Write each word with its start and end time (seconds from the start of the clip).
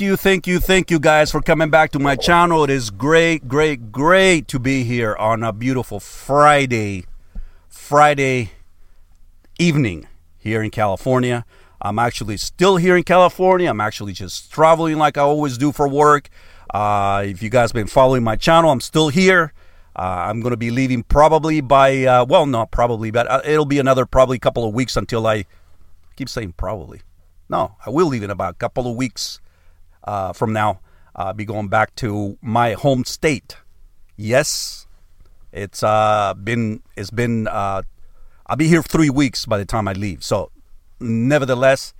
Thank 0.00 0.08
you, 0.08 0.16
thank 0.16 0.46
you, 0.46 0.60
thank 0.60 0.90
you 0.90 0.98
guys 0.98 1.30
for 1.30 1.42
coming 1.42 1.68
back 1.68 1.90
to 1.90 1.98
my 1.98 2.16
channel. 2.16 2.64
It 2.64 2.70
is 2.70 2.88
great, 2.88 3.46
great, 3.46 3.92
great 3.92 4.48
to 4.48 4.58
be 4.58 4.82
here 4.82 5.14
on 5.16 5.42
a 5.42 5.52
beautiful 5.52 6.00
Friday, 6.00 7.04
Friday 7.68 8.52
evening 9.58 10.08
here 10.38 10.62
in 10.62 10.70
California. 10.70 11.44
I'm 11.82 11.98
actually 11.98 12.38
still 12.38 12.78
here 12.78 12.96
in 12.96 13.02
California. 13.02 13.68
I'm 13.68 13.82
actually 13.82 14.14
just 14.14 14.50
traveling 14.50 14.96
like 14.96 15.18
I 15.18 15.20
always 15.20 15.58
do 15.58 15.70
for 15.70 15.86
work. 15.86 16.30
Uh, 16.72 17.22
if 17.26 17.42
you 17.42 17.50
guys 17.50 17.70
been 17.70 17.86
following 17.86 18.24
my 18.24 18.36
channel, 18.36 18.70
I'm 18.70 18.80
still 18.80 19.10
here. 19.10 19.52
Uh, 19.94 20.24
I'm 20.28 20.40
going 20.40 20.52
to 20.52 20.56
be 20.56 20.70
leaving 20.70 21.02
probably 21.02 21.60
by, 21.60 22.04
uh, 22.04 22.24
well, 22.24 22.46
not 22.46 22.70
probably, 22.70 23.10
but 23.10 23.30
uh, 23.30 23.42
it'll 23.44 23.66
be 23.66 23.78
another 23.78 24.06
probably 24.06 24.38
couple 24.38 24.66
of 24.66 24.72
weeks 24.72 24.96
until 24.96 25.26
I, 25.26 25.34
I 25.34 25.44
keep 26.16 26.30
saying 26.30 26.54
probably. 26.56 27.02
No, 27.50 27.76
I 27.84 27.90
will 27.90 28.06
leave 28.06 28.22
in 28.22 28.30
about 28.30 28.52
a 28.52 28.56
couple 28.56 28.90
of 28.90 28.96
weeks 28.96 29.40
uh, 30.04 30.32
from 30.32 30.52
now. 30.52 30.80
I'll 31.14 31.34
be 31.34 31.44
going 31.44 31.68
back 31.68 31.94
to 31.96 32.38
my 32.40 32.72
home 32.72 33.04
state. 33.04 33.56
Yes, 34.16 34.86
it's 35.52 35.82
uh, 35.82 36.34
been 36.34 36.82
it's 36.96 37.10
been 37.10 37.48
uh, 37.48 37.82
I'll 38.46 38.56
be 38.56 38.68
here 38.68 38.82
three 38.82 39.10
weeks 39.10 39.46
by 39.46 39.58
the 39.58 39.64
time 39.64 39.86
I 39.86 39.92
leave. 39.92 40.24
So, 40.24 40.50
nevertheless, 40.98 41.94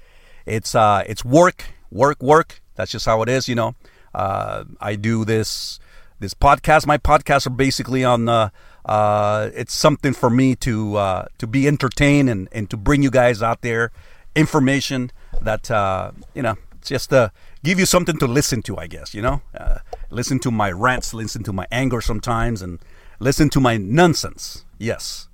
it's 0.46 0.74
uh, 0.74 1.04
it's 1.06 1.24
work, 1.24 1.64
work, 1.90 2.22
work. 2.22 2.60
That's 2.74 2.90
just 2.90 3.06
how 3.06 3.22
it 3.22 3.28
is, 3.28 3.48
you 3.48 3.54
know. 3.54 3.74
Uh, 4.14 4.64
I 4.80 4.96
do 4.96 5.24
this 5.24 5.78
this 6.18 6.34
podcast. 6.34 6.86
My 6.86 6.98
podcasts 6.98 7.46
are 7.46 7.50
basically 7.50 8.04
on. 8.04 8.28
Uh, 8.28 8.50
uh, 8.84 9.50
it's 9.54 9.74
something 9.74 10.12
for 10.12 10.30
me 10.30 10.56
to 10.56 10.96
uh, 10.96 11.26
to 11.38 11.46
be 11.46 11.68
entertained 11.68 12.28
and, 12.28 12.48
and 12.50 12.68
to 12.70 12.76
bring 12.76 13.02
you 13.02 13.10
guys 13.10 13.42
out 13.42 13.60
there 13.60 13.92
information 14.34 15.10
that 15.42 15.70
uh, 15.70 16.10
you 16.34 16.42
know 16.42 16.56
It's 16.78 16.88
just 16.88 17.12
uh, 17.12 17.28
give 17.62 17.78
you 17.78 17.86
something 17.86 18.16
to 18.18 18.26
listen 18.26 18.62
to, 18.62 18.78
I 18.78 18.86
guess, 18.86 19.14
you 19.14 19.22
know? 19.22 19.42
Uh, 19.56 19.78
listen 20.10 20.38
to 20.40 20.50
my 20.50 20.70
rants, 20.70 21.14
listen 21.14 21.42
to 21.44 21.52
my 21.52 21.66
anger 21.70 22.00
sometimes, 22.00 22.62
and 22.62 22.78
listen 23.18 23.50
to 23.50 23.60
my 23.60 23.76
nonsense. 23.76 24.64
Yes, 24.78 25.28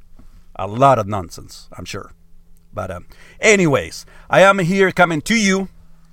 a 0.56 0.66
lot 0.66 0.98
of 0.98 1.06
nonsense, 1.06 1.69
I'm 1.77 1.84
sure. 1.84 2.12
But, 2.72 2.91
um, 2.91 3.06
anyways, 3.41 4.04
I 4.28 4.42
am 4.42 4.58
here 4.58 4.92
coming 4.92 5.22
to 5.22 5.34
you 5.34 5.69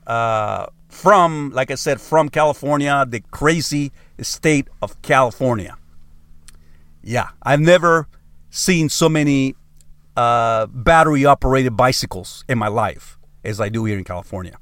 uh, 0.08 0.67
from, 0.88 1.52
like 1.53 1.72
I 1.72 1.75
said, 1.75 2.00
from 2.00 2.30
California, 2.30 3.06
the 3.08 3.19
crazy 3.31 3.91
state 4.22 4.67
of 4.81 5.02
California. 5.02 5.78
Yeah, 7.03 7.30
I've 7.41 7.59
never 7.59 8.08
seen 8.50 8.88
so 8.88 9.09
many 9.09 9.56
uh, 10.16 10.67
battery 10.67 11.25
operated 11.25 11.75
bicycles 11.75 12.45
in 12.47 12.58
my 12.58 12.67
life 12.67 13.17
as 13.44 13.59
I 13.59 13.67
do 13.69 13.84
here 13.86 13.97
in 13.97 14.03
California. 14.03 14.58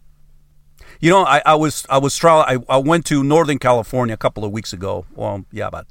You 1.02 1.09
know, 1.09 1.25
I, 1.25 1.41
I 1.47 1.55
was 1.55 1.83
I 1.89 1.97
was 1.97 2.23
I, 2.23 2.59
I 2.69 2.77
went 2.77 3.07
to 3.07 3.23
Northern 3.23 3.57
California 3.57 4.13
a 4.13 4.17
couple 4.17 4.45
of 4.45 4.52
weeks 4.52 4.71
ago. 4.71 5.07
Well, 5.16 5.45
yeah, 5.52 5.66
about 5.66 5.88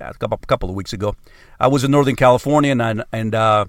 a 0.00 0.14
couple, 0.14 0.70
of 0.70 0.74
weeks 0.74 0.94
ago. 0.94 1.14
I 1.60 1.68
was 1.68 1.84
in 1.84 1.90
Northern 1.90 2.16
California 2.16 2.72
and 2.72 2.82
I, 2.82 3.04
and 3.12 3.34
uh, 3.34 3.66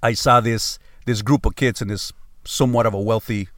I 0.00 0.14
saw 0.14 0.40
this 0.40 0.78
this 1.06 1.22
group 1.22 1.44
of 1.44 1.56
kids 1.56 1.82
in 1.82 1.88
this 1.88 2.12
somewhat 2.44 2.86
of 2.86 2.94
a 2.94 3.00
wealthy 3.00 3.48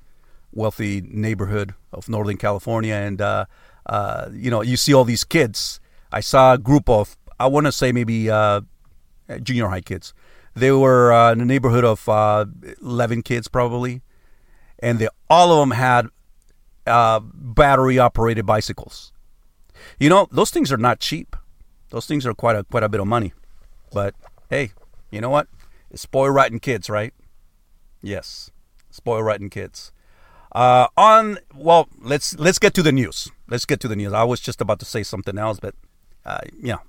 wealthy 0.53 1.03
neighborhood 1.03 1.75
of 1.93 2.09
Northern 2.09 2.39
California, 2.39 2.95
and 2.95 3.21
uh, 3.21 3.45
uh, 3.85 4.31
you 4.33 4.51
know, 4.51 4.63
you 4.63 4.79
see 4.79 4.95
all 4.95 5.05
these 5.05 5.23
kids. 5.23 5.81
I 6.11 6.21
saw 6.21 6.55
a 6.55 6.59
group 6.59 6.89
of 6.89 7.19
I 7.39 7.47
want 7.47 7.67
to 7.67 7.73
say 7.73 7.93
maybe 7.93 8.31
uh, 8.31 8.63
junior 9.43 9.69
high 9.69 9.83
kids. 9.83 10.15
They 10.55 10.73
were 10.73 11.13
uh, 11.13 11.33
in 11.33 11.43
a 11.43 11.45
neighborhood 11.45 11.85
of 11.85 12.09
uh, 12.09 12.47
eleven 12.81 13.21
kids 13.21 13.49
probably 13.49 14.01
and 14.79 14.99
they, 14.99 15.09
all 15.29 15.53
of 15.53 15.59
them 15.61 15.77
had 15.77 16.09
uh, 16.87 17.21
battery 17.21 17.99
operated 17.99 18.47
bicycles. 18.47 19.13
You 19.99 20.09
know, 20.09 20.29
those 20.31 20.51
things 20.51 20.73
are 20.73 20.77
not 20.77 21.01
cheap. 21.01 21.37
Those 21.91 22.07
things 22.07 22.27
are 22.27 22.35
quite 22.35 22.57
a 22.57 22.65
quite 22.65 22.83
a 22.83 22.89
bit 22.89 23.01
of 23.01 23.07
money. 23.07 23.33
But 23.93 24.15
hey, 24.51 24.73
you 25.11 25.21
know 25.21 25.31
what? 25.31 25.49
It's 25.91 26.03
spoil 26.03 26.31
rotten 26.31 26.59
kids, 26.59 26.91
right? 26.91 27.15
Yes, 28.03 28.51
spoil 28.91 29.23
rotten 29.23 29.51
kids. 29.51 29.93
Uh, 30.53 30.89
on 30.97 31.39
well, 31.55 31.89
let's 32.01 32.39
let's 32.39 32.59
get 32.59 32.75
to 32.75 32.83
the 32.83 32.93
news. 32.93 33.31
Let's 33.49 33.65
get 33.65 33.81
to 33.81 33.89
the 33.89 33.97
news. 33.97 34.13
I 34.13 34.25
was 34.25 34.41
just 34.41 34.61
about 34.61 34.79
to 34.81 34.85
say 34.85 35.03
something 35.03 35.39
else, 35.39 35.61
but 35.61 35.75
uh, 36.25 36.41
know. 36.61 36.81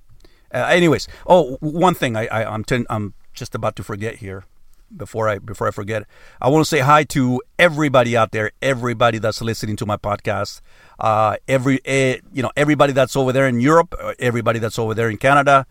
Uh, 0.54 0.66
anyways, 0.70 1.08
oh, 1.28 1.58
one 1.60 1.94
thing 1.94 2.16
I, 2.16 2.28
I 2.28 2.46
I'm 2.46 2.64
ten, 2.64 2.86
I'm 2.90 3.14
just 3.34 3.54
about 3.54 3.76
to 3.76 3.84
forget 3.84 4.16
here 4.16 4.46
before 4.96 5.30
I 5.30 5.40
before 5.40 5.68
I 5.68 5.72
forget, 5.72 6.04
I 6.42 6.50
want 6.50 6.64
to 6.64 6.70
say 6.70 6.80
hi 6.80 7.04
to 7.06 7.42
everybody 7.60 8.16
out 8.16 8.32
there, 8.32 8.52
everybody 8.62 9.18
that's 9.18 9.42
listening 9.42 9.76
to 9.78 9.86
my 9.86 9.98
podcast, 9.98 10.62
uh, 11.00 11.38
every 11.48 11.80
uh, 11.86 12.20
you 12.34 12.44
know 12.44 12.52
everybody 12.56 12.94
that's 12.94 13.16
over 13.16 13.32
there 13.34 13.48
in 13.48 13.60
Europe, 13.60 13.96
uh, 14.00 14.14
everybody 14.20 14.60
that's 14.60 14.80
over 14.80 14.94
there 14.94 15.10
in 15.10 15.18
Canada, 15.18 15.66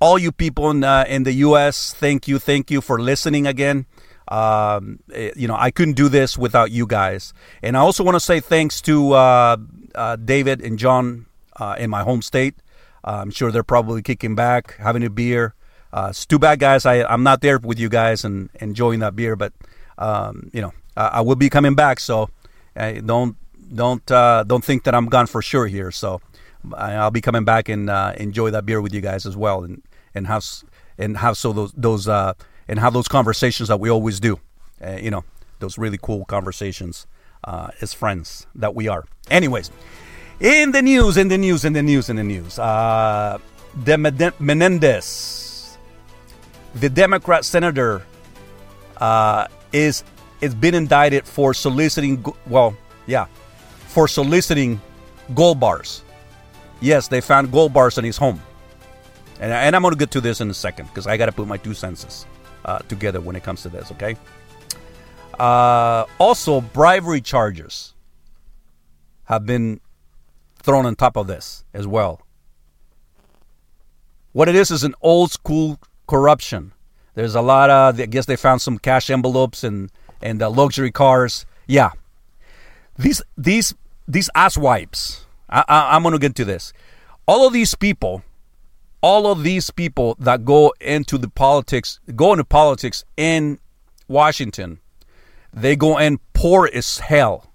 all 0.00 0.18
you 0.18 0.32
people 0.32 0.70
in 0.70 0.84
uh, 0.84 1.04
in 1.08 1.22
the 1.22 1.32
U.S. 1.48 1.94
Thank 1.94 2.28
you, 2.28 2.38
thank 2.38 2.70
you 2.70 2.80
for 2.80 3.00
listening 3.00 3.46
again. 3.46 3.86
Um, 4.28 5.00
eh, 5.12 5.32
you 5.36 5.48
know, 5.48 5.56
I 5.58 5.70
couldn't 5.70 5.94
do 5.94 6.08
this 6.08 6.36
without 6.36 6.70
you 6.70 6.86
guys, 6.86 7.32
and 7.62 7.76
I 7.76 7.80
also 7.80 8.04
want 8.04 8.16
to 8.16 8.20
say 8.20 8.40
thanks 8.40 8.80
to 8.82 9.12
uh, 9.12 9.56
uh, 9.94 10.16
David 10.16 10.60
and 10.60 10.78
John 10.78 11.26
in 11.78 11.90
my 11.90 12.02
home 12.02 12.22
state. 12.22 12.54
I'm 13.04 13.30
sure 13.30 13.50
they're 13.50 13.62
probably 13.62 14.02
kicking 14.02 14.34
back, 14.34 14.76
having 14.76 15.02
a 15.02 15.08
beer. 15.10 15.54
Uh, 15.92 16.08
it's 16.10 16.26
too 16.26 16.38
bad, 16.38 16.58
guys. 16.58 16.84
I 16.84 17.02
I'm 17.04 17.22
not 17.22 17.40
there 17.40 17.58
with 17.58 17.78
you 17.78 17.88
guys 17.88 18.24
and 18.24 18.50
enjoying 18.60 19.00
that 19.00 19.16
beer, 19.16 19.36
but 19.36 19.52
um, 19.96 20.50
you 20.52 20.60
know 20.60 20.72
I, 20.96 21.06
I, 21.06 21.20
will 21.22 21.36
be 21.36 21.48
coming 21.48 21.74
back. 21.74 21.98
So 22.00 22.28
uh, 22.76 22.92
don't 22.92 23.36
don't 23.74 24.08
uh, 24.10 24.44
don't 24.44 24.64
think 24.64 24.84
that 24.84 24.94
I'm 24.94 25.06
gone 25.06 25.26
for 25.26 25.40
sure 25.40 25.66
here. 25.66 25.90
So 25.90 26.20
I'll 26.74 27.10
be 27.10 27.22
coming 27.22 27.44
back 27.44 27.68
and 27.68 27.88
uh, 27.88 28.12
enjoy 28.16 28.50
that 28.50 28.66
beer 28.66 28.82
with 28.82 28.92
you 28.92 29.00
guys 29.00 29.24
as 29.24 29.36
well, 29.36 29.64
and 29.64 29.82
and 30.14 30.26
have 30.26 30.44
and 30.98 31.16
have 31.16 31.38
so 31.38 31.52
those 31.52 31.72
those 31.72 32.06
uh, 32.06 32.34
and 32.68 32.78
have 32.78 32.92
those 32.92 33.08
conversations 33.08 33.68
that 33.68 33.80
we 33.80 33.88
always 33.88 34.20
do. 34.20 34.38
Uh, 34.84 34.98
you 35.00 35.10
know 35.10 35.24
those 35.60 35.78
really 35.78 35.98
cool 36.00 36.24
conversations 36.26 37.06
as 37.80 37.94
friends 37.94 38.46
that 38.54 38.74
we 38.74 38.88
are. 38.88 39.06
Anyways, 39.30 39.70
in 40.38 40.72
the 40.72 40.82
news, 40.82 41.16
in 41.16 41.28
the 41.28 41.38
news, 41.38 41.64
in 41.64 41.72
the 41.72 41.82
news, 41.82 42.10
in 42.10 42.16
the 42.16 42.22
news, 42.22 42.56
de 42.56 44.32
Menendez 44.38 45.37
the 46.74 46.88
Democrat 46.88 47.44
senator 47.44 48.02
uh, 48.98 49.46
is 49.72 50.04
has 50.40 50.54
been 50.54 50.74
indicted 50.74 51.26
for 51.26 51.54
soliciting. 51.54 52.24
Well, 52.46 52.76
yeah, 53.06 53.26
for 53.86 54.08
soliciting 54.08 54.80
gold 55.34 55.60
bars. 55.60 56.02
Yes, 56.80 57.08
they 57.08 57.20
found 57.20 57.50
gold 57.50 57.72
bars 57.72 57.98
in 57.98 58.04
his 58.04 58.16
home, 58.16 58.40
and, 59.40 59.52
and 59.52 59.74
I'm 59.74 59.82
going 59.82 59.92
to 59.92 59.98
get 59.98 60.12
to 60.12 60.20
this 60.20 60.40
in 60.40 60.48
a 60.48 60.54
second 60.54 60.86
because 60.86 61.06
I 61.06 61.16
got 61.16 61.26
to 61.26 61.32
put 61.32 61.48
my 61.48 61.56
two 61.56 61.74
senses 61.74 62.26
uh, 62.64 62.78
together 62.80 63.20
when 63.20 63.34
it 63.34 63.42
comes 63.42 63.62
to 63.62 63.68
this. 63.68 63.90
Okay. 63.92 64.16
Uh, 65.38 66.04
also, 66.18 66.60
bribery 66.60 67.20
charges 67.20 67.94
have 69.24 69.46
been 69.46 69.80
thrown 70.62 70.86
on 70.86 70.96
top 70.96 71.16
of 71.16 71.26
this 71.26 71.64
as 71.72 71.86
well. 71.86 72.20
What 74.32 74.48
it 74.48 74.54
is 74.54 74.70
is 74.70 74.84
an 74.84 74.94
old 75.00 75.32
school 75.32 75.78
corruption. 76.08 76.72
There's 77.14 77.34
a 77.34 77.42
lot 77.42 77.70
of. 77.70 78.00
I 78.00 78.06
guess 78.06 78.26
they 78.26 78.36
found 78.36 78.62
some 78.62 78.78
cash 78.78 79.10
envelopes 79.10 79.62
and 79.62 79.90
and 80.20 80.42
uh, 80.42 80.50
luxury 80.50 80.90
cars. 80.90 81.46
Yeah, 81.66 81.90
these 82.96 83.22
these 83.36 83.74
these 84.06 84.30
asswipes. 84.34 85.24
I, 85.48 85.64
I, 85.68 85.96
I'm 85.96 86.02
gonna 86.02 86.18
get 86.18 86.34
to 86.36 86.44
this. 86.44 86.72
All 87.26 87.46
of 87.46 87.52
these 87.52 87.74
people, 87.74 88.22
all 89.00 89.30
of 89.30 89.42
these 89.42 89.70
people 89.70 90.16
that 90.18 90.44
go 90.44 90.72
into 90.80 91.18
the 91.18 91.28
politics, 91.28 92.00
go 92.16 92.32
into 92.32 92.44
politics 92.44 93.04
in 93.16 93.58
Washington, 94.08 94.80
they 95.52 95.76
go 95.76 95.98
in 95.98 96.18
poor 96.32 96.70
as 96.72 96.98
hell, 96.98 97.52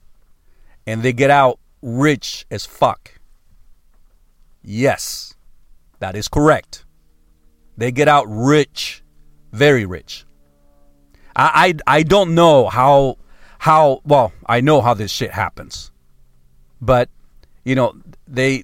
and 0.85 1.03
they 1.03 1.13
get 1.13 1.29
out 1.29 1.59
rich 1.81 2.45
as 2.51 2.65
fuck. 2.65 3.19
Yes, 4.61 5.33
that 5.99 6.15
is 6.15 6.27
correct. 6.27 6.85
They 7.77 7.91
get 7.91 8.07
out 8.07 8.25
rich, 8.27 9.03
very 9.51 9.85
rich. 9.85 10.25
I, 11.35 11.73
I, 11.87 11.97
I 11.97 12.03
don't 12.03 12.35
know 12.35 12.67
how 12.69 13.17
how 13.57 14.01
well 14.03 14.33
I 14.45 14.61
know 14.61 14.81
how 14.81 14.93
this 14.93 15.11
shit 15.11 15.31
happens, 15.31 15.91
but 16.81 17.09
you 17.63 17.75
know 17.75 17.95
they 18.27 18.63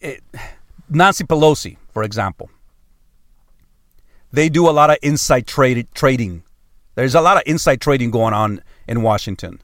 it, 0.00 0.22
Nancy 0.88 1.24
Pelosi, 1.24 1.76
for 1.92 2.02
example, 2.02 2.50
they 4.32 4.48
do 4.48 4.68
a 4.68 4.72
lot 4.72 4.90
of 4.90 4.98
inside 5.02 5.46
trade 5.46 5.88
trading. 5.94 6.44
There's 6.94 7.14
a 7.14 7.20
lot 7.20 7.36
of 7.36 7.42
inside 7.46 7.80
trading 7.80 8.10
going 8.10 8.34
on 8.34 8.62
in 8.86 9.02
Washington. 9.02 9.60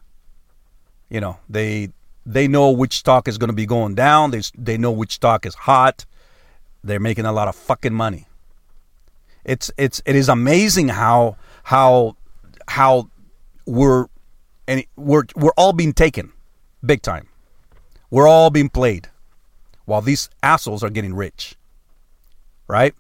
You 1.09 1.21
know 1.21 1.39
they 1.49 1.91
they 2.27 2.49
know 2.49 2.71
which 2.71 2.99
stock 2.99 3.29
is 3.29 3.39
going 3.39 3.49
to 3.51 3.55
be 3.55 3.67
going 3.67 3.95
down. 3.95 4.31
They 4.31 4.43
they 4.57 4.77
know 4.77 4.91
which 4.91 5.13
stock 5.13 5.47
is 5.47 5.55
hot. 5.55 6.05
They're 6.83 7.01
making 7.01 7.25
a 7.25 7.33
lot 7.33 7.49
of 7.49 7.57
fucking 7.57 7.95
money. 7.95 8.27
It's 9.45 9.71
it's 9.77 10.03
it 10.07 10.17
is 10.17 10.29
amazing 10.29 10.89
how 10.89 11.37
how 11.65 12.17
how 12.69 13.11
we're 13.67 14.07
and 14.67 14.85
we're 14.97 15.25
we're 15.37 15.53
all 15.57 15.73
being 15.73 15.93
taken 15.93 16.33
big 16.85 17.03
time. 17.03 17.29
We're 18.11 18.29
all 18.29 18.51
being 18.51 18.69
played 18.69 19.09
while 19.85 20.01
these 20.01 20.29
assholes 20.43 20.83
are 20.83 20.91
getting 20.91 21.15
rich. 21.15 21.57
Right? 22.69 22.95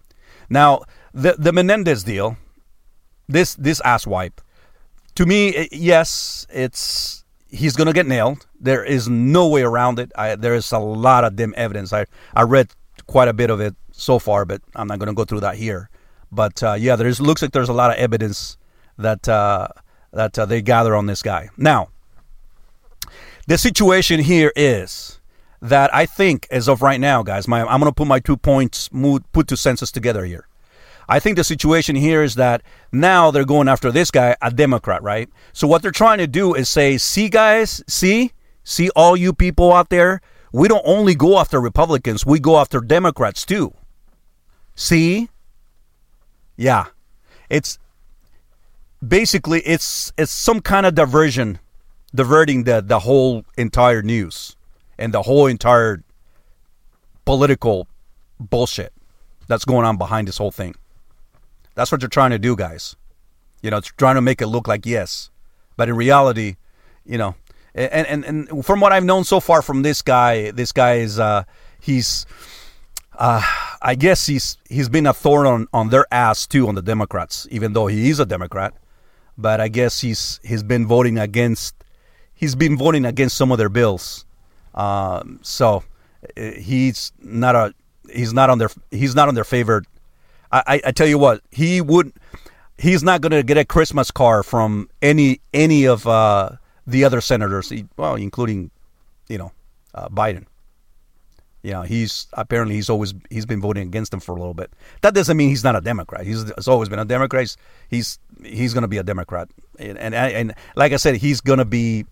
Now, 0.50 0.82
the 1.12 1.36
the 1.38 1.52
Menendez 1.52 2.04
deal, 2.04 2.36
this 3.28 3.54
this 3.54 3.80
asswipe, 3.82 4.38
to 5.14 5.26
me, 5.26 5.68
yes, 5.72 6.46
it's 6.52 7.24
he's 7.48 7.76
gonna 7.76 7.92
get 7.92 8.06
nailed. 8.06 8.46
There 8.60 8.84
is 8.84 9.08
no 9.08 9.48
way 9.48 9.62
around 9.62 9.98
it. 9.98 10.12
I, 10.16 10.34
there 10.36 10.54
is 10.54 10.70
a 10.72 10.78
lot 10.78 11.24
of 11.24 11.36
dim 11.36 11.54
evidence. 11.56 11.92
I 11.92 12.06
I 12.34 12.42
read 12.42 12.70
quite 13.06 13.28
a 13.28 13.32
bit 13.32 13.50
of 13.50 13.60
it 13.60 13.74
so 13.92 14.18
far, 14.18 14.44
but 14.44 14.60
I'm 14.74 14.88
not 14.88 14.98
gonna 14.98 15.14
go 15.14 15.24
through 15.24 15.40
that 15.40 15.56
here. 15.56 15.88
But 16.34 16.62
uh, 16.62 16.74
yeah, 16.74 16.96
there 16.96 17.06
is 17.06 17.20
looks 17.20 17.42
like 17.42 17.52
there's 17.52 17.68
a 17.68 17.74
lot 17.74 17.90
of 17.90 17.96
evidence 17.96 18.58
that 18.98 19.28
uh, 19.28 19.68
that 20.12 20.38
uh, 20.38 20.46
they 20.46 20.62
gather 20.62 20.94
on 20.94 21.06
this 21.06 21.22
guy. 21.22 21.50
Now, 21.56 21.88
the 23.46 23.58
situation 23.58 24.20
here 24.20 24.52
is 24.56 25.20
that 25.60 25.94
I 25.94 26.06
think, 26.06 26.46
as 26.50 26.68
of 26.68 26.82
right 26.82 27.00
now, 27.00 27.22
guys, 27.22 27.48
my, 27.48 27.60
I'm 27.62 27.80
going 27.80 27.90
to 27.90 27.94
put 27.94 28.06
my 28.06 28.20
two 28.20 28.36
points, 28.36 28.90
put 29.32 29.48
two 29.48 29.56
senses 29.56 29.90
together 29.90 30.24
here. 30.24 30.46
I 31.08 31.20
think 31.20 31.36
the 31.36 31.44
situation 31.44 31.96
here 31.96 32.22
is 32.22 32.34
that 32.36 32.62
now 32.92 33.30
they're 33.30 33.44
going 33.44 33.68
after 33.68 33.90
this 33.90 34.10
guy, 34.10 34.36
a 34.40 34.50
Democrat, 34.50 35.02
right? 35.02 35.28
So 35.52 35.66
what 35.66 35.82
they're 35.82 35.90
trying 35.90 36.18
to 36.18 36.26
do 36.26 36.54
is 36.54 36.68
say, 36.68 36.98
see, 36.98 37.28
guys, 37.28 37.82
see, 37.86 38.32
see, 38.62 38.90
all 38.90 39.16
you 39.16 39.32
people 39.32 39.72
out 39.72 39.90
there, 39.90 40.20
we 40.52 40.68
don't 40.68 40.84
only 40.84 41.14
go 41.14 41.38
after 41.38 41.60
Republicans, 41.60 42.24
we 42.24 42.38
go 42.40 42.58
after 42.58 42.80
Democrats 42.80 43.44
too. 43.44 43.74
See? 44.74 45.28
Yeah. 46.56 46.86
It's 47.50 47.78
basically 49.06 49.60
it's 49.60 50.12
it's 50.16 50.32
some 50.32 50.60
kind 50.60 50.86
of 50.86 50.94
diversion, 50.94 51.58
diverting 52.14 52.64
the 52.64 52.80
the 52.80 53.00
whole 53.00 53.44
entire 53.56 54.02
news 54.02 54.56
and 54.98 55.12
the 55.12 55.22
whole 55.22 55.46
entire 55.46 56.02
political 57.24 57.88
bullshit 58.40 58.92
that's 59.46 59.64
going 59.64 59.84
on 59.84 59.96
behind 59.96 60.28
this 60.28 60.38
whole 60.38 60.50
thing. 60.50 60.74
That's 61.74 61.90
what 61.90 62.00
they're 62.00 62.08
trying 62.08 62.30
to 62.30 62.38
do, 62.38 62.56
guys. 62.56 62.96
You 63.62 63.70
know, 63.70 63.78
it's 63.78 63.88
trying 63.88 64.14
to 64.14 64.20
make 64.20 64.40
it 64.40 64.46
look 64.46 64.68
like 64.68 64.86
yes, 64.86 65.30
but 65.76 65.88
in 65.88 65.96
reality, 65.96 66.56
you 67.04 67.18
know, 67.18 67.34
and 67.74 68.06
and 68.06 68.24
and 68.24 68.64
from 68.64 68.80
what 68.80 68.92
I've 68.92 69.04
known 69.04 69.24
so 69.24 69.40
far 69.40 69.62
from 69.62 69.82
this 69.82 70.02
guy, 70.02 70.50
this 70.50 70.72
guy 70.72 70.94
is 70.94 71.18
uh, 71.18 71.44
he's. 71.80 72.26
Uh, 73.16 73.42
I 73.80 73.94
guess 73.94 74.26
he's 74.26 74.58
he's 74.68 74.88
been 74.88 75.06
a 75.06 75.14
thorn 75.14 75.46
on, 75.46 75.68
on 75.72 75.90
their 75.90 76.06
ass 76.10 76.46
too 76.46 76.68
on 76.68 76.74
the 76.74 76.82
Democrats, 76.82 77.46
even 77.50 77.72
though 77.72 77.86
he 77.86 78.10
is 78.10 78.18
a 78.20 78.26
Democrat. 78.26 78.74
But 79.38 79.60
I 79.60 79.68
guess 79.68 80.00
he's 80.00 80.40
he's 80.42 80.62
been 80.62 80.86
voting 80.86 81.18
against 81.18 81.74
he's 82.34 82.54
been 82.54 82.76
voting 82.76 83.04
against 83.04 83.36
some 83.36 83.52
of 83.52 83.58
their 83.58 83.68
bills. 83.68 84.24
Um, 84.74 85.38
so 85.42 85.84
uh, 86.36 86.50
he's 86.52 87.12
not 87.20 87.54
a 87.54 87.74
he's 88.10 88.32
not 88.32 88.50
on 88.50 88.58
their 88.58 88.70
he's 88.90 89.14
not 89.14 89.28
on 89.28 89.34
their 89.34 89.44
favorite 89.44 89.86
I, 90.54 90.80
I 90.86 90.92
tell 90.92 91.06
you 91.06 91.18
what, 91.18 91.42
he 91.50 91.80
would. 91.80 92.12
He's 92.78 93.02
not 93.02 93.20
going 93.20 93.32
to 93.32 93.42
get 93.42 93.56
a 93.56 93.64
Christmas 93.64 94.10
card 94.10 94.46
from 94.46 94.88
any 95.02 95.40
any 95.52 95.86
of 95.86 96.06
uh, 96.06 96.50
the 96.86 97.04
other 97.04 97.20
senators, 97.20 97.72
well, 97.96 98.14
including, 98.14 98.70
you 99.28 99.38
know, 99.38 99.52
uh, 99.94 100.08
Biden. 100.08 100.46
You 101.64 101.70
know, 101.70 101.80
he's 101.80 102.26
apparently 102.34 102.74
he's 102.74 102.90
always 102.90 103.14
he's 103.30 103.46
been 103.46 103.62
voting 103.62 103.88
against 103.88 104.12
him 104.12 104.20
for 104.20 104.32
a 104.32 104.38
little 104.38 104.52
bit. 104.52 104.70
That 105.00 105.14
doesn't 105.14 105.34
mean 105.34 105.48
he's 105.48 105.64
not 105.64 105.74
a 105.74 105.80
Democrat. 105.80 106.26
He's, 106.26 106.42
he's 106.42 106.68
always 106.68 106.90
been 106.90 106.98
a 106.98 107.06
Democrat. 107.06 107.56
He's 107.88 108.18
he's 108.44 108.74
going 108.74 108.82
to 108.82 108.88
be 108.88 108.98
a 108.98 109.02
Democrat, 109.02 109.48
and, 109.78 109.96
and 109.96 110.14
and 110.14 110.54
like 110.76 110.92
I 110.92 110.96
said, 110.96 111.16
he's 111.16 111.40
going 111.40 111.58
to 111.58 111.64
be. 111.64 112.04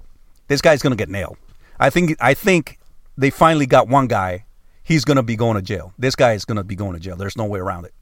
This 0.49 0.63
guy's 0.63 0.81
going 0.81 0.93
to 0.93 0.97
get 0.97 1.11
nailed. 1.11 1.37
I 1.79 1.91
think 1.91 2.17
I 2.19 2.33
think 2.33 2.79
they 3.19 3.29
finally 3.29 3.67
got 3.67 3.89
one 3.89 4.07
guy. 4.07 4.47
He's 4.85 5.05
going 5.05 5.19
to 5.19 5.23
be 5.23 5.37
going 5.37 5.57
to 5.57 5.63
jail. 5.63 5.93
This 5.99 6.17
guy 6.17 6.33
is 6.33 6.47
going 6.47 6.57
to 6.57 6.65
be 6.65 6.75
going 6.75 6.95
to 6.95 7.01
jail. 7.01 7.17
There's 7.17 7.37
no 7.37 7.45
way 7.45 7.61
around 7.61 7.85
it. 7.85 7.93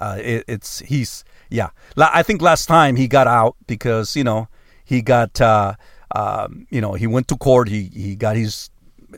Uh, 0.00 0.18
it, 0.20 0.44
it's 0.48 0.80
he's 0.80 1.24
yeah. 1.48 1.70
I 1.96 2.24
think 2.24 2.42
last 2.42 2.66
time 2.66 2.96
he 2.96 3.06
got 3.06 3.28
out 3.28 3.54
because 3.68 4.16
you 4.16 4.24
know 4.24 4.48
he 4.84 5.00
got 5.00 5.40
uh, 5.40 5.74
um, 6.12 6.66
you 6.70 6.80
know 6.80 6.94
he 6.94 7.06
went 7.06 7.28
to 7.28 7.36
court. 7.36 7.68
He 7.68 7.84
he 7.94 8.16
got 8.16 8.34
his 8.34 8.68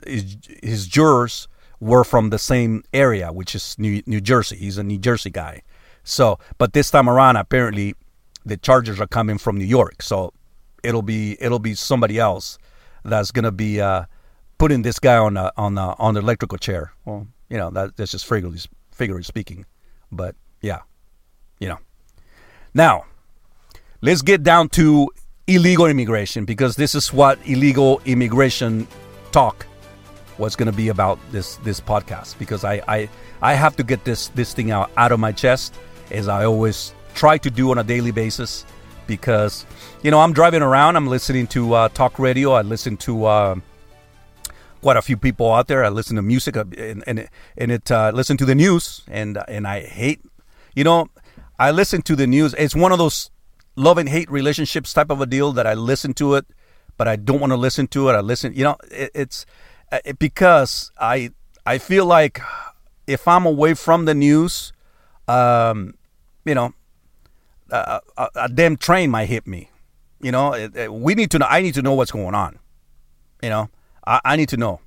his, 0.06 0.36
his 0.62 0.86
jurors 0.86 1.48
were 1.80 2.04
from 2.04 2.30
the 2.30 2.38
same 2.38 2.82
area, 2.92 3.32
which 3.32 3.54
is 3.54 3.76
New 3.78 4.02
New 4.06 4.20
Jersey. 4.20 4.56
He's 4.56 4.78
a 4.78 4.82
New 4.82 4.98
Jersey 4.98 5.30
guy. 5.30 5.62
So, 6.04 6.38
but 6.58 6.72
this 6.72 6.90
time 6.90 7.08
around, 7.08 7.36
apparently, 7.36 7.94
the 8.44 8.56
Chargers 8.56 9.00
are 9.00 9.06
coming 9.06 9.38
from 9.38 9.56
New 9.56 9.64
York. 9.64 10.02
So 10.02 10.32
it'll 10.82 11.02
be 11.02 11.36
it'll 11.40 11.58
be 11.58 11.74
somebody 11.74 12.18
else 12.18 12.58
that's 13.04 13.30
gonna 13.30 13.52
be 13.52 13.80
uh, 13.80 14.04
putting 14.58 14.82
this 14.82 14.98
guy 14.98 15.16
on 15.16 15.36
a, 15.36 15.50
on 15.56 15.76
a, 15.78 15.94
on 15.98 16.14
the 16.14 16.20
electrical 16.20 16.58
chair. 16.58 16.92
Well, 17.04 17.26
you 17.48 17.56
know 17.56 17.70
that, 17.70 17.96
that's 17.96 18.12
just 18.12 18.26
figuratively, 18.26 18.60
figuratively 18.92 19.24
speaking, 19.24 19.66
but 20.12 20.34
yeah. 20.60 20.80
You 21.60 21.68
know. 21.68 21.78
Now, 22.74 23.04
let's 24.02 24.22
get 24.22 24.42
down 24.42 24.68
to 24.70 25.08
illegal 25.46 25.86
immigration 25.86 26.44
because 26.44 26.76
this 26.76 26.94
is 26.94 27.12
what 27.12 27.38
illegal 27.46 28.00
immigration 28.04 28.86
talk 29.30 29.66
was 30.38 30.56
going 30.56 30.70
to 30.70 30.76
be 30.76 30.88
about 30.88 31.18
this 31.30 31.56
this 31.56 31.80
podcast 31.80 32.38
because 32.38 32.64
I, 32.64 32.82
I 32.88 33.08
I 33.42 33.54
have 33.54 33.76
to 33.76 33.84
get 33.84 34.04
this 34.04 34.28
this 34.28 34.52
thing 34.52 34.70
out 34.70 34.90
out 34.96 35.12
of 35.12 35.20
my 35.20 35.32
chest 35.32 35.74
as 36.10 36.28
I 36.28 36.44
always 36.44 36.94
try 37.14 37.38
to 37.38 37.50
do 37.50 37.70
on 37.70 37.78
a 37.78 37.84
daily 37.84 38.10
basis 38.10 38.64
because 39.06 39.66
you 40.02 40.10
know 40.10 40.20
I'm 40.20 40.32
driving 40.32 40.62
around 40.62 40.96
I'm 40.96 41.06
listening 41.06 41.46
to 41.48 41.74
uh, 41.74 41.88
talk 41.90 42.18
radio 42.18 42.52
I 42.52 42.62
listen 42.62 42.96
to 42.98 43.24
uh, 43.24 43.54
quite 44.82 44.96
a 44.96 45.02
few 45.02 45.16
people 45.16 45.52
out 45.52 45.68
there 45.68 45.84
I 45.84 45.88
listen 45.88 46.16
to 46.16 46.22
music 46.22 46.56
uh, 46.56 46.64
and 46.76 47.04
and, 47.06 47.28
and 47.56 47.72
it 47.72 47.90
uh, 47.90 48.10
listen 48.14 48.36
to 48.38 48.44
the 48.44 48.54
news 48.54 49.02
and 49.08 49.38
and 49.48 49.66
I 49.66 49.80
hate 49.80 50.20
you 50.74 50.84
know, 50.84 51.08
I 51.58 51.70
listen 51.70 52.02
to 52.02 52.16
the 52.16 52.26
news. 52.26 52.54
It's 52.54 52.74
one 52.74 52.92
of 52.92 52.98
those 52.98 53.30
love 53.76 53.98
and 53.98 54.08
hate 54.08 54.30
relationships 54.30 54.92
type 54.92 55.10
of 55.10 55.20
a 55.20 55.26
deal 55.26 55.52
that 55.52 55.66
I 55.66 55.74
listen 55.74 56.14
to 56.14 56.34
it, 56.34 56.46
but 56.96 57.08
I 57.08 57.16
don't 57.16 57.40
want 57.40 57.52
to 57.52 57.56
listen 57.56 57.86
to 57.88 58.08
it. 58.08 58.12
I 58.12 58.20
listen, 58.20 58.54
you 58.54 58.64
know, 58.64 58.76
it, 58.90 59.10
it's 59.14 59.46
it, 59.46 59.46
because 60.18 60.90
I 60.98 61.30
I 61.66 61.78
feel 61.78 62.06
like 62.06 62.40
if 63.06 63.26
I'm 63.28 63.46
away 63.46 63.74
from 63.74 64.04
the 64.04 64.14
news, 64.14 64.72
um, 65.28 65.94
you 66.44 66.54
know, 66.54 66.74
a, 67.70 68.00
a, 68.16 68.28
a, 68.36 68.48
damn 68.48 68.76
train 68.76 69.10
might 69.10 69.26
hit 69.26 69.46
me. 69.46 69.70
You 70.20 70.32
know, 70.32 70.54
it, 70.54 70.92
we 70.92 71.14
need 71.14 71.30
to 71.32 71.38
know. 71.38 71.46
I 71.48 71.60
need 71.60 71.74
to 71.74 71.82
know 71.82 71.94
what's 71.94 72.10
going 72.10 72.34
on. 72.34 72.58
You 73.42 73.50
know, 73.50 73.68
I, 74.06 74.20
I 74.24 74.36
need 74.36 74.48
to 74.50 74.56
know. 74.56 74.80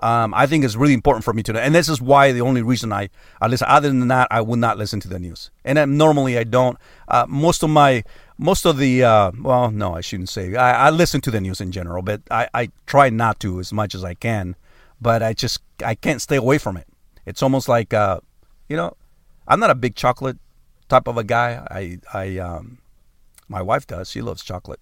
Um, 0.00 0.32
I 0.32 0.46
think 0.46 0.64
it's 0.64 0.76
really 0.76 0.94
important 0.94 1.24
for 1.24 1.32
me 1.32 1.42
to 1.42 1.52
know. 1.52 1.60
And 1.60 1.74
this 1.74 1.88
is 1.88 2.00
why 2.00 2.32
the 2.32 2.40
only 2.40 2.62
reason 2.62 2.92
I, 2.92 3.10
I 3.40 3.48
listen. 3.48 3.66
Other 3.68 3.88
than 3.88 4.08
that, 4.08 4.28
I 4.30 4.40
would 4.40 4.58
not 4.58 4.78
listen 4.78 5.00
to 5.00 5.08
the 5.08 5.18
news. 5.18 5.50
And 5.64 5.76
then 5.76 5.96
normally 5.96 6.38
I 6.38 6.44
don't. 6.44 6.78
Uh, 7.08 7.26
most 7.28 7.62
of 7.62 7.70
my, 7.70 8.04
most 8.38 8.64
of 8.64 8.78
the, 8.78 9.02
uh, 9.02 9.32
well, 9.40 9.70
no, 9.70 9.94
I 9.94 10.00
shouldn't 10.00 10.28
say. 10.28 10.54
I, 10.54 10.86
I, 10.86 10.90
listen 10.90 11.20
to 11.22 11.30
the 11.30 11.40
news 11.40 11.60
in 11.60 11.72
general, 11.72 12.02
but 12.02 12.22
I, 12.30 12.48
I 12.54 12.70
try 12.86 13.10
not 13.10 13.40
to 13.40 13.58
as 13.58 13.72
much 13.72 13.94
as 13.94 14.04
I 14.04 14.14
can. 14.14 14.54
But 15.00 15.22
I 15.22 15.32
just, 15.32 15.60
I 15.84 15.94
can't 15.94 16.22
stay 16.22 16.36
away 16.36 16.58
from 16.58 16.76
it. 16.76 16.86
It's 17.26 17.42
almost 17.42 17.68
like, 17.68 17.92
uh, 17.92 18.20
you 18.68 18.76
know, 18.76 18.96
I'm 19.46 19.60
not 19.60 19.70
a 19.70 19.74
big 19.74 19.94
chocolate 19.96 20.38
type 20.88 21.08
of 21.08 21.16
a 21.16 21.24
guy. 21.24 21.66
I, 21.70 21.98
I, 22.14 22.38
um, 22.38 22.78
my 23.48 23.62
wife 23.62 23.86
does. 23.86 24.10
She 24.10 24.22
loves 24.22 24.42
chocolate. 24.42 24.80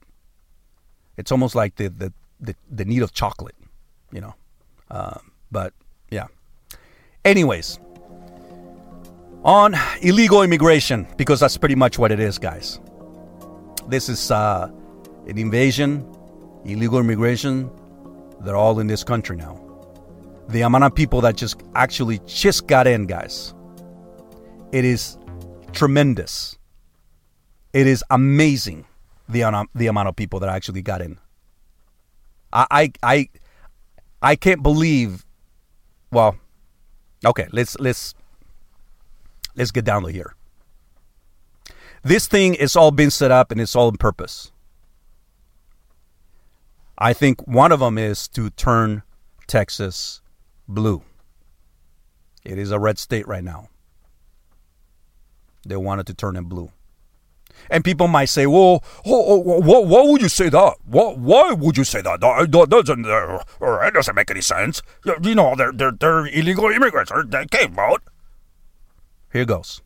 It's 1.16 1.32
almost 1.32 1.54
like 1.54 1.76
the, 1.76 1.88
the, 1.88 2.12
the, 2.40 2.54
the 2.70 2.84
need 2.84 3.02
of 3.02 3.12
chocolate, 3.12 3.56
you 4.12 4.20
know. 4.20 4.34
Um, 4.90 5.32
but 5.50 5.72
yeah. 6.10 6.26
Anyways, 7.24 7.78
on 9.44 9.74
illegal 10.02 10.42
immigration, 10.42 11.06
because 11.16 11.40
that's 11.40 11.56
pretty 11.56 11.74
much 11.74 11.98
what 11.98 12.12
it 12.12 12.20
is, 12.20 12.38
guys. 12.38 12.80
This 13.88 14.08
is 14.08 14.30
uh, 14.30 14.70
an 15.26 15.38
invasion, 15.38 16.06
illegal 16.64 16.98
immigration. 16.98 17.70
They're 18.40 18.56
all 18.56 18.80
in 18.80 18.86
this 18.86 19.04
country 19.04 19.36
now. 19.36 19.62
The 20.48 20.62
amount 20.62 20.84
of 20.84 20.94
people 20.94 21.20
that 21.22 21.36
just 21.36 21.62
actually 21.74 22.20
just 22.26 22.66
got 22.66 22.86
in, 22.86 23.06
guys, 23.06 23.54
it 24.72 24.84
is 24.84 25.18
tremendous. 25.72 26.58
It 27.72 27.86
is 27.86 28.04
amazing 28.10 28.86
the, 29.28 29.66
the 29.74 29.86
amount 29.86 30.08
of 30.08 30.16
people 30.16 30.40
that 30.40 30.48
actually 30.48 30.82
got 30.82 31.00
in. 31.00 31.18
I, 32.52 32.66
I, 32.70 32.92
I 33.02 33.28
I 34.22 34.36
can't 34.36 34.62
believe. 34.62 35.24
Well, 36.10 36.36
okay, 37.24 37.48
let's 37.52 37.78
let's 37.78 38.14
let's 39.54 39.70
get 39.70 39.84
down 39.84 40.02
to 40.02 40.08
here. 40.08 40.34
This 42.06 42.28
thing 42.28 42.54
is 42.54 42.76
all 42.76 42.92
been 42.92 43.10
set 43.10 43.32
up 43.32 43.50
and 43.50 43.60
it's 43.60 43.74
all 43.74 43.88
on 43.88 43.96
purpose. 43.96 44.52
I 46.96 47.12
think 47.12 47.44
one 47.48 47.72
of 47.72 47.80
them 47.80 47.98
is 47.98 48.28
to 48.28 48.48
turn 48.50 49.02
Texas 49.48 50.20
blue. 50.68 51.02
It 52.44 52.58
is 52.58 52.70
a 52.70 52.78
red 52.78 53.00
state 53.00 53.26
right 53.26 53.42
now. 53.42 53.70
They 55.66 55.74
wanted 55.74 56.06
to 56.06 56.14
turn 56.14 56.36
it 56.36 56.42
blue. 56.42 56.70
And 57.70 57.84
people 57.84 58.06
might 58.06 58.26
say, 58.26 58.46
well, 58.46 58.84
oh, 59.04 59.24
oh, 59.26 59.38
what, 59.38 59.86
why 59.86 60.02
would 60.02 60.22
you 60.22 60.28
say 60.28 60.48
that? 60.48 60.74
What, 60.84 61.18
why 61.18 61.54
would 61.54 61.76
you 61.76 61.82
say 61.82 62.02
that? 62.02 62.20
That, 62.20 62.70
doesn't, 62.70 63.04
uh, 63.04 63.42
that 63.60 63.94
doesn't 63.94 64.14
make 64.14 64.30
any 64.30 64.42
sense. 64.42 64.80
You 65.24 65.34
know, 65.34 65.56
they're, 65.56 65.72
they're, 65.72 65.90
they're 65.90 66.26
illegal 66.28 66.66
immigrants. 66.66 67.10
They 67.26 67.46
can't 67.46 67.74
vote. 67.74 68.02
Here 69.32 69.44
goes. 69.44 69.82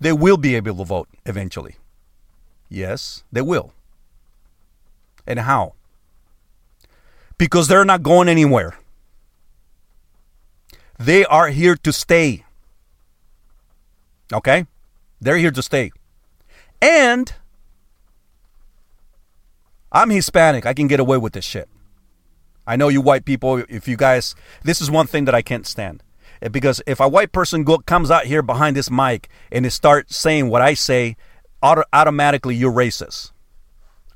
They 0.00 0.12
will 0.12 0.38
be 0.38 0.56
able 0.56 0.76
to 0.76 0.84
vote 0.84 1.08
eventually. 1.26 1.76
Yes, 2.68 3.22
they 3.30 3.42
will. 3.42 3.72
And 5.26 5.40
how? 5.40 5.74
Because 7.36 7.68
they're 7.68 7.84
not 7.84 8.02
going 8.02 8.28
anywhere. 8.28 8.78
They 10.98 11.24
are 11.24 11.48
here 11.48 11.76
to 11.76 11.92
stay. 11.92 12.44
Okay? 14.32 14.66
They're 15.20 15.36
here 15.36 15.50
to 15.50 15.62
stay. 15.62 15.92
And 16.80 17.32
I'm 19.92 20.10
Hispanic. 20.10 20.64
I 20.64 20.74
can 20.74 20.86
get 20.86 21.00
away 21.00 21.18
with 21.18 21.32
this 21.34 21.44
shit. 21.44 21.68
I 22.66 22.76
know 22.76 22.88
you 22.88 23.00
white 23.00 23.24
people, 23.24 23.64
if 23.68 23.88
you 23.88 23.96
guys, 23.96 24.34
this 24.62 24.80
is 24.80 24.90
one 24.90 25.06
thing 25.06 25.24
that 25.24 25.34
I 25.34 25.42
can't 25.42 25.66
stand. 25.66 26.02
Because 26.50 26.82
if 26.86 27.00
a 27.00 27.08
white 27.08 27.32
person 27.32 27.64
go, 27.64 27.78
comes 27.78 28.10
out 28.10 28.24
here 28.24 28.42
behind 28.42 28.76
this 28.76 28.90
mic 28.90 29.28
and 29.52 29.64
they 29.64 29.68
start 29.68 30.10
saying 30.10 30.48
what 30.48 30.62
I 30.62 30.74
say, 30.74 31.16
auto, 31.62 31.82
automatically 31.92 32.54
you're 32.54 32.72
racist. 32.72 33.32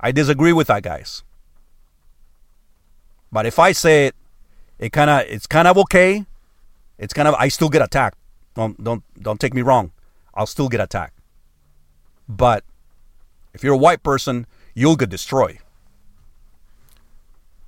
I 0.01 0.13
disagree 0.13 0.53
with 0.53 0.69
that, 0.69 0.83
guys. 0.83 1.23
But 3.31 3.47
if 3.47 3.59
I 3.59 3.73
say 3.73 4.07
it, 4.07 4.15
it 4.79 4.93
kind 4.93 5.11
of 5.11 5.23
it's 5.23 5.47
kind 5.47 5.69
of 5.69 5.77
okay. 5.79 6.25
It's 6.99 7.13
kind 7.13 7.29
of 7.29 7.35
I 7.35 7.49
still 7.49 7.69
get 7.69 7.83
attacked. 7.83 8.19
Don't 8.55 8.83
don't 8.83 9.03
don't 9.21 9.41
take 9.41 9.55
me 9.55 9.63
wrong. 9.63 9.93
I'll 10.35 10.47
still 10.47 10.69
get 10.69 10.81
attacked. 10.81 11.19
But 12.29 12.65
if 13.53 13.63
you're 13.63 13.75
a 13.75 13.79
white 13.79 14.03
person, 14.03 14.47
you'll 14.75 14.97
get 14.97 15.11
destroyed. 15.11 15.59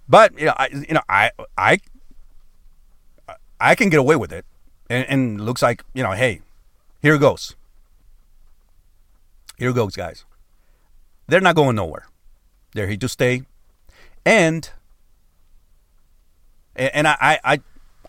But 0.09 0.39
you 0.39 0.47
know, 0.47 0.55
I 0.57 0.69
you 0.69 0.95
know 0.95 1.03
I 1.09 1.31
I 1.59 1.79
I 3.61 3.75
can 3.75 3.89
get 3.89 3.99
away 3.99 4.17
with 4.17 4.33
it, 4.33 4.45
and, 4.89 5.07
and 5.09 5.41
looks 5.41 5.63
like 5.63 5.85
you 5.95 6.03
know, 6.03 6.13
hey, 6.13 6.43
here 7.03 7.19
goes. 7.19 7.57
Here 9.57 9.73
goes, 9.73 9.97
guys. 9.97 10.25
They're 11.29 11.41
not 11.41 11.57
going 11.57 11.77
nowhere. 11.77 12.07
They're 12.75 12.87
here 12.87 12.97
to 12.99 13.09
stay, 13.09 13.43
and 14.25 14.69
and 16.75 17.09
I 17.09 17.39
I 17.43 17.61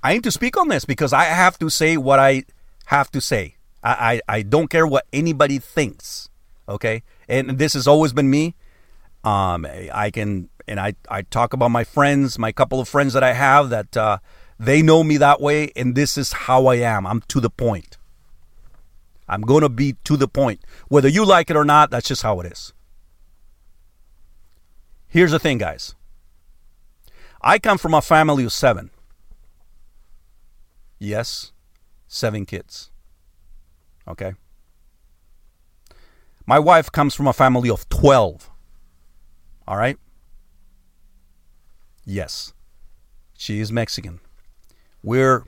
I 0.04 0.14
need 0.14 0.24
to 0.24 0.32
speak 0.32 0.58
on 0.58 0.68
this 0.68 0.86
because 0.86 1.14
I 1.14 1.26
have 1.26 1.58
to 1.60 1.70
say 1.70 1.98
what 1.98 2.20
I 2.20 2.44
have 2.86 3.12
to 3.12 3.22
say. 3.22 3.56
I, 3.84 4.22
I, 4.28 4.38
I 4.38 4.42
don't 4.42 4.70
care 4.70 4.88
what 4.88 5.06
anybody 5.12 5.60
thinks. 5.60 6.30
Okay. 6.68 7.04
And 7.28 7.58
this 7.58 7.74
has 7.74 7.88
always 7.88 8.14
been 8.14 8.30
me. 8.30 8.56
Um, 9.24 9.66
I 9.66 10.10
can, 10.12 10.50
and 10.68 10.80
I, 10.80 10.94
I 11.10 11.24
talk 11.24 11.54
about 11.54 11.72
my 11.72 11.84
friends, 11.84 12.40
my 12.40 12.52
couple 12.52 12.80
of 12.80 12.88
friends 12.88 13.14
that 13.14 13.24
I 13.24 13.34
have 13.34 13.70
that 13.70 13.98
uh, 13.98 14.20
they 14.60 14.82
know 14.82 15.04
me 15.04 15.18
that 15.18 15.42
way. 15.42 15.72
And 15.76 15.96
this 15.96 16.18
is 16.18 16.32
how 16.34 16.68
I 16.68 16.76
am. 16.76 17.06
I'm 17.06 17.22
to 17.28 17.40
the 17.40 17.50
point. 17.50 17.98
I'm 19.28 19.42
going 19.42 19.62
to 19.62 19.70
be 19.70 19.96
to 20.06 20.18
the 20.18 20.28
point. 20.28 20.62
Whether 20.88 21.10
you 21.10 21.26
like 21.26 21.50
it 21.50 21.56
or 21.58 21.66
not, 21.66 21.92
that's 21.92 22.08
just 22.08 22.24
how 22.24 22.40
it 22.40 22.52
is. 22.52 22.74
Here's 25.08 25.32
the 25.32 25.40
thing, 25.40 25.58
guys. 25.58 25.96
I 27.42 27.60
come 27.60 27.78
from 27.78 27.94
a 27.94 28.02
family 28.02 28.44
of 28.46 28.54
seven. 28.54 28.90
Yes, 31.00 31.52
seven 32.08 32.46
kids. 32.46 32.90
Okay? 34.08 34.34
My 36.46 36.60
wife 36.60 36.92
comes 36.92 37.14
from 37.14 37.28
a 37.28 37.34
family 37.34 37.70
of 37.70 37.88
12. 37.90 38.50
All 39.68 39.78
right? 39.78 39.98
Yes. 42.06 42.54
She 43.38 43.60
is 43.60 43.72
Mexican. 43.72 44.22
We're 45.04 45.46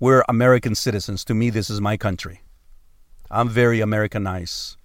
we're 0.00 0.24
American 0.28 0.74
citizens. 0.74 1.24
To 1.24 1.34
me 1.34 1.50
this 1.50 1.70
is 1.70 1.80
my 1.80 1.96
country. 1.96 2.40
I'm 3.30 3.48
very 3.48 3.80
Americanized. 3.80 4.76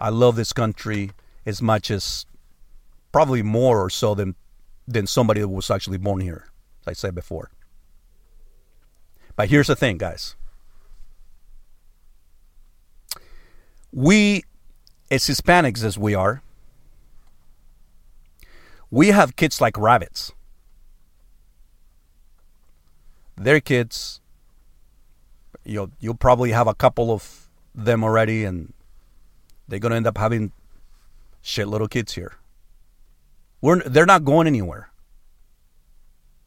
I 0.00 0.10
love 0.10 0.36
this 0.36 0.52
country 0.52 1.10
as 1.46 1.60
much 1.60 1.90
as 1.90 2.26
probably 3.12 3.42
more 3.42 3.82
or 3.82 3.90
so 3.90 4.14
than 4.14 4.34
than 4.86 5.06
somebody 5.06 5.40
that 5.40 5.48
was 5.48 5.70
actually 5.70 5.98
born 5.98 6.20
here, 6.20 6.46
as 6.82 6.88
I 6.88 6.92
said 6.92 7.14
before. 7.14 7.50
But 9.36 9.48
here's 9.50 9.66
the 9.68 9.76
thing, 9.76 9.98
guys. 9.98 10.34
we, 13.92 14.44
as 15.10 15.26
Hispanics 15.26 15.82
as 15.82 15.98
we 15.98 16.14
are, 16.14 16.42
we 18.90 19.08
have 19.08 19.36
kids 19.36 19.60
like 19.60 19.76
rabbits. 19.76 20.32
Their 23.38 23.60
kids, 23.60 24.20
you'll 25.64 25.90
you'll 26.00 26.14
probably 26.14 26.50
have 26.50 26.66
a 26.66 26.74
couple 26.74 27.12
of 27.12 27.48
them 27.74 28.02
already, 28.02 28.44
and 28.44 28.72
they're 29.66 29.78
gonna 29.78 29.96
end 29.96 30.06
up 30.06 30.18
having 30.18 30.52
shit 31.40 31.68
little 31.68 31.88
kids 31.88 32.14
here. 32.14 32.34
We're 33.60 33.80
they're 33.80 34.06
not 34.06 34.24
going 34.24 34.46
anywhere. 34.46 34.90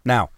Now, 0.03 0.29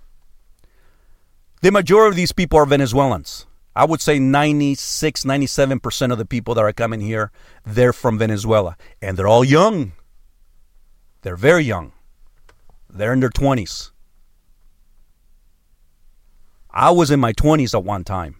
the 1.62 1.72
majority 1.72 2.10
of 2.10 2.15
these 2.17 2.33
people 2.33 2.60
are 2.60 2.65
Venezuelans. 2.65 3.48
I 3.75 3.86
would 3.86 4.01
say 4.01 4.19
96, 4.19 5.24
97% 5.24 6.12
of 6.12 6.17
the 6.17 6.25
people 6.25 6.53
that 6.55 6.62
are 6.62 6.74
coming 6.74 7.00
here, 7.00 7.31
they're 7.65 7.93
from 7.93 8.19
Venezuela. 8.19 8.77
And 9.01 9.17
they're 9.17 9.27
all 9.27 9.43
young. 9.43 9.93
They're 11.24 11.36
very 11.36 11.63
young. 11.63 11.93
They're 12.88 13.13
in 13.13 13.22
their 13.22 13.29
20s. 13.29 13.92
I 16.74 16.92
was 16.92 17.12
in 17.12 17.20
my 17.20 17.34
20s 17.34 17.74
at 17.74 17.84
one 17.84 18.03
time. 18.03 18.36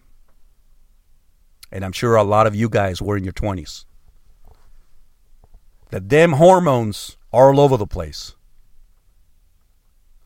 And 1.70 1.84
I'm 1.84 1.92
sure 1.92 2.16
a 2.16 2.22
lot 2.22 2.46
of 2.46 2.54
you 2.54 2.68
guys 2.68 3.02
were 3.02 3.16
in 3.16 3.24
your 3.24 3.32
20s. 3.32 3.84
The 5.90 6.00
damn 6.00 6.32
hormones 6.32 7.16
are 7.32 7.50
all 7.50 7.60
over 7.60 7.76
the 7.76 7.86
place. 7.86 8.34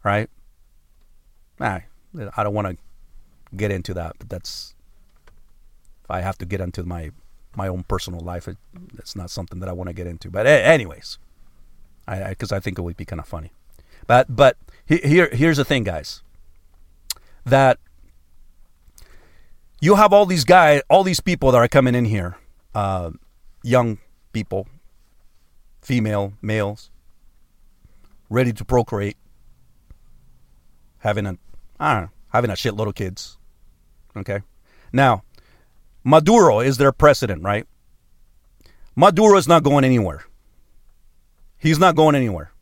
Right? 0.03 0.31
I 1.61 2.43
don't 2.43 2.55
want 2.55 2.69
to 2.69 2.77
get 3.57 3.71
into 3.71 3.95
that, 3.95 4.17
but 4.19 4.29
that's 4.29 4.75
I 6.09 6.21
have 6.21 6.39
to 6.39 6.47
get 6.47 6.61
into 6.61 6.85
my 6.85 7.11
my 7.57 7.69
own 7.69 7.83
personal 7.83 8.21
life, 8.21 8.47
it, 8.47 8.57
it's 8.97 9.17
not 9.17 9.31
something 9.31 9.59
that 9.61 9.69
I 9.69 9.73
want 9.73 9.89
to 9.89 9.95
get 9.95 10.07
into. 10.07 10.31
But 10.31 10.47
anyways, 10.47 11.19
I 12.07 12.31
because 12.31 12.53
I, 12.53 12.59
I, 12.59 12.61
think 12.61 12.79
it 12.79 12.83
would 12.83 12.97
be 12.97 13.05
kind 13.05 13.21
of 13.21 13.27
funny. 13.27 13.53
But 14.07 14.35
but 14.35 14.57
here 14.87 15.29
here's 15.33 15.57
the 15.57 15.65
thing, 15.65 15.85
guys. 15.85 16.23
That 17.45 17.79
you 19.81 19.95
have 19.95 20.13
all 20.13 20.27
these 20.27 20.45
guys, 20.45 20.83
all 20.89 21.05
these 21.05 21.21
people 21.21 21.53
that 21.53 21.59
are 21.59 21.69
coming 21.69 21.95
in 21.95 22.05
here, 22.05 22.37
uh, 22.75 23.11
young 23.63 23.99
people, 24.33 24.67
female, 25.81 26.33
males, 26.43 26.91
ready 28.29 28.53
to 28.53 28.65
procreate, 28.65 29.17
having 30.99 31.27
a 31.27 31.39
I 31.79 31.95
don't 31.95 32.03
know, 32.05 32.11
having 32.29 32.51
a 32.51 32.55
shitload 32.55 32.89
of 32.89 32.95
kids. 32.95 33.39
Okay, 34.17 34.41
now 34.93 35.23
Maduro 36.05 36.61
is 36.61 36.79
their 36.79 36.93
president, 36.93 37.43
right? 37.43 37.67
Maduro 38.97 39.39
is 39.39 39.47
not 39.47 39.63
going 39.63 39.85
anywhere. 39.85 40.25
He's 41.57 41.79
not 41.79 41.95
going 41.97 42.15
anywhere. 42.15 42.53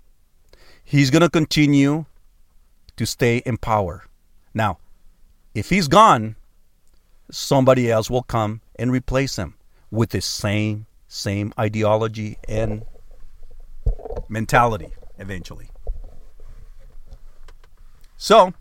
He's 0.84 1.10
going 1.10 1.22
to 1.22 1.30
continue 1.30 2.04
to 2.96 3.06
stay 3.06 3.38
in 3.38 3.56
power. 3.56 4.04
Now, 4.54 4.78
if 5.54 5.70
he's 5.70 5.88
gone, 5.88 6.36
somebody 7.30 7.90
else 7.90 8.10
will 8.10 8.22
come 8.22 8.60
and 8.76 8.90
replace 8.92 9.36
him 9.36 9.54
with 9.90 10.10
the 10.10 10.20
same 10.20 10.86
same 11.08 11.52
ideology 11.58 12.36
and 12.48 12.84
mentality 14.28 14.92
eventually. 15.18 15.70
So, 18.16 18.52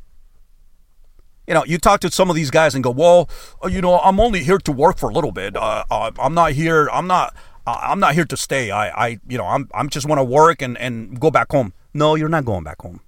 you 1.47 1.53
know, 1.53 1.63
you 1.65 1.77
talk 1.77 2.01
to 2.01 2.11
some 2.11 2.29
of 2.29 2.35
these 2.35 2.51
guys 2.51 2.75
and 2.75 2.83
go, 2.83 2.91
well, 2.91 3.29
uh, 3.63 3.67
you 3.67 3.81
know, 3.81 3.99
I'm 3.99 4.19
only 4.19 4.43
here 4.43 4.57
to 4.59 4.71
work 4.71 4.97
for 4.97 5.09
a 5.09 5.13
little 5.13 5.31
bit. 5.31 5.55
Uh, 5.55 5.83
uh 5.89 6.11
I'm 6.19 6.33
not 6.33 6.51
here. 6.51 6.89
I'm 6.91 7.07
not. 7.07 7.35
I'm 7.67 7.99
not 7.99 8.13
here 8.13 8.25
to 8.25 8.37
stay. 8.37 8.69
I, 8.69 8.89
I, 8.89 9.19
you 9.27 9.39
know, 9.39 9.45
I'm, 9.45 9.67
I'm 9.73 9.89
just 9.89 10.07
want 10.07 10.19
to 10.19 10.23
work 10.23 10.61
and, 10.61 10.77
and 10.77 11.19
go 11.19 11.31
back 11.31 11.51
home. 11.51 11.73
No, 11.95 12.13
you're 12.13 12.29
not 12.29 12.45
going 12.45 12.63
back 12.63 12.79
home. 12.79 13.01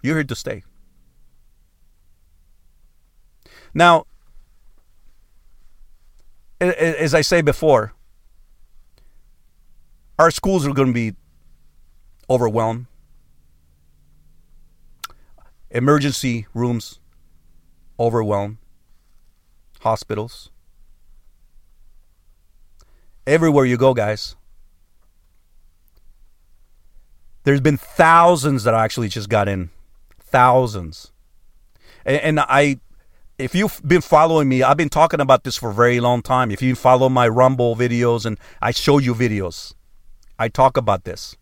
You're 0.00 0.14
here 0.14 0.22
to 0.22 0.36
stay. 0.36 0.62
Now, 3.74 4.06
as 6.60 7.14
I 7.14 7.20
say 7.20 7.42
before, 7.42 7.92
our 10.18 10.30
schools 10.30 10.66
are 10.66 10.72
going 10.72 10.88
to 10.88 10.94
be 10.94 11.14
overwhelmed 12.30 12.86
emergency 15.74 16.46
rooms 16.54 17.00
overwhelmed, 17.98 18.56
hospitals. 19.80 20.50
everywhere 23.26 23.64
you 23.64 23.76
go, 23.76 23.94
guys. 23.94 24.36
There's 27.42 27.60
been 27.60 27.76
thousands 27.76 28.64
that 28.64 28.74
actually 28.74 29.08
just 29.08 29.28
got 29.28 29.48
in, 29.48 29.70
thousands, 30.18 31.12
and, 32.06 32.16
and 32.18 32.40
I. 32.40 32.80
If 33.36 33.52
you've 33.54 33.80
been 33.84 34.00
following 34.00 34.48
me, 34.48 34.62
I've 34.62 34.76
been 34.76 34.88
talking 34.88 35.20
about 35.20 35.42
this 35.42 35.56
for 35.56 35.70
a 35.70 35.74
very 35.74 35.98
long 35.98 36.22
time. 36.22 36.52
If 36.52 36.62
you 36.62 36.76
follow 36.76 37.08
my 37.08 37.26
Rumble 37.26 37.74
videos 37.74 38.24
and 38.24 38.38
I 38.62 38.70
show 38.70 38.98
you 38.98 39.12
videos, 39.12 39.74
I 40.38 40.48
talk 40.48 40.76
about 40.76 41.02
this. 41.02 41.36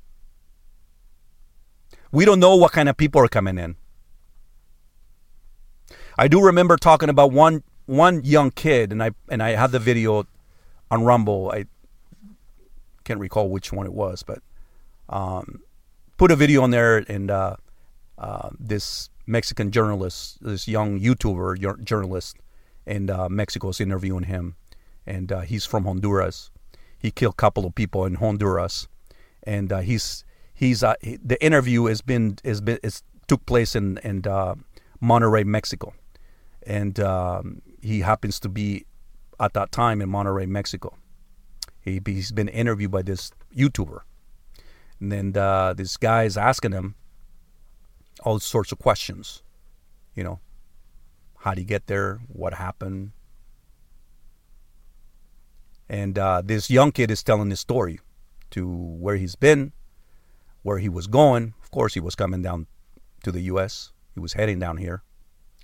We 2.10 2.24
don't 2.24 2.40
know 2.40 2.56
what 2.56 2.72
kind 2.72 2.88
of 2.88 2.96
people 2.96 3.20
are 3.20 3.28
coming 3.28 3.58
in. 3.58 3.76
I 6.18 6.28
do 6.28 6.42
remember 6.42 6.76
talking 6.76 7.10
about 7.10 7.30
one 7.30 7.62
one 7.86 8.22
young 8.24 8.50
kid, 8.50 8.90
and 8.92 9.02
I 9.02 9.10
and 9.28 9.42
I 9.42 9.50
had 9.50 9.70
the 9.72 9.78
video 9.78 10.26
on 10.90 11.04
Rumble. 11.04 11.50
I 11.52 11.66
can't 13.04 13.20
recall 13.20 13.50
which 13.50 13.72
one 13.72 13.86
it 13.86 13.92
was, 13.92 14.22
but 14.22 14.42
um, 15.10 15.60
put 16.16 16.30
a 16.30 16.36
video 16.36 16.62
on 16.62 16.70
there, 16.70 16.98
and 16.98 17.30
uh, 17.30 17.56
uh, 18.18 18.50
this 18.58 19.10
Mexican 19.26 19.70
journalist, 19.70 20.38
this 20.42 20.68
young 20.68 21.00
YouTuber 21.00 21.84
journalist 21.84 22.36
in 22.86 23.10
uh, 23.10 23.28
Mexico 23.28 23.68
is 23.68 23.80
interviewing 23.80 24.24
him, 24.24 24.56
and 25.06 25.30
uh, 25.32 25.40
he's 25.40 25.64
from 25.64 25.84
Honduras. 25.84 26.50
He 26.98 27.10
killed 27.10 27.34
a 27.34 27.36
couple 27.36 27.66
of 27.66 27.74
people 27.74 28.04
in 28.04 28.16
Honduras, 28.16 28.88
and 29.42 29.72
uh, 29.72 29.80
he's 29.80 30.24
he's 30.54 30.82
uh, 30.82 30.94
he, 31.00 31.18
the 31.22 31.42
interview 31.44 31.86
has 31.86 32.00
been 32.00 32.38
has 32.44 32.60
been 32.60 32.78
it's 32.82 33.02
took 33.28 33.44
place 33.46 33.74
in 33.74 33.98
in 33.98 34.22
Monterrey, 35.02 35.44
Mexico, 35.44 35.94
and 36.64 36.98
um, 37.00 37.62
he 37.80 38.00
happens 38.00 38.38
to 38.40 38.48
be 38.48 38.86
at 39.40 39.52
that 39.54 39.72
time 39.72 40.00
in 40.00 40.08
Monterrey, 40.08 40.46
Mexico. 40.46 40.96
He, 41.80 42.00
he's 42.04 42.30
been 42.30 42.48
interviewed 42.48 42.92
by 42.92 43.02
this 43.02 43.32
YouTuber, 43.56 44.00
and 45.00 45.10
then 45.10 45.36
uh, 45.36 45.74
this 45.74 45.96
guy 45.96 46.22
is 46.22 46.36
asking 46.36 46.72
him 46.72 46.94
all 48.22 48.38
sorts 48.38 48.72
of 48.72 48.78
questions. 48.78 49.42
You 50.14 50.24
know, 50.24 50.40
how 51.38 51.54
do 51.54 51.60
you 51.60 51.66
get 51.66 51.86
there? 51.86 52.20
What 52.28 52.54
happened? 52.54 53.12
And 55.88 56.18
uh, 56.18 56.42
this 56.44 56.70
young 56.70 56.92
kid 56.92 57.10
is 57.10 57.22
telling 57.22 57.50
his 57.50 57.60
story 57.60 58.00
to 58.50 58.66
where 58.68 59.16
he's 59.16 59.36
been, 59.36 59.72
where 60.62 60.78
he 60.78 60.88
was 60.88 61.06
going. 61.06 61.54
Of 61.62 61.70
course, 61.70 61.94
he 61.94 62.00
was 62.00 62.14
coming 62.14 62.42
down 62.42 62.66
to 63.24 63.32
the 63.32 63.40
U.S. 63.42 63.92
He 64.14 64.20
was 64.20 64.34
heading 64.34 64.58
down 64.58 64.76
here 64.76 65.02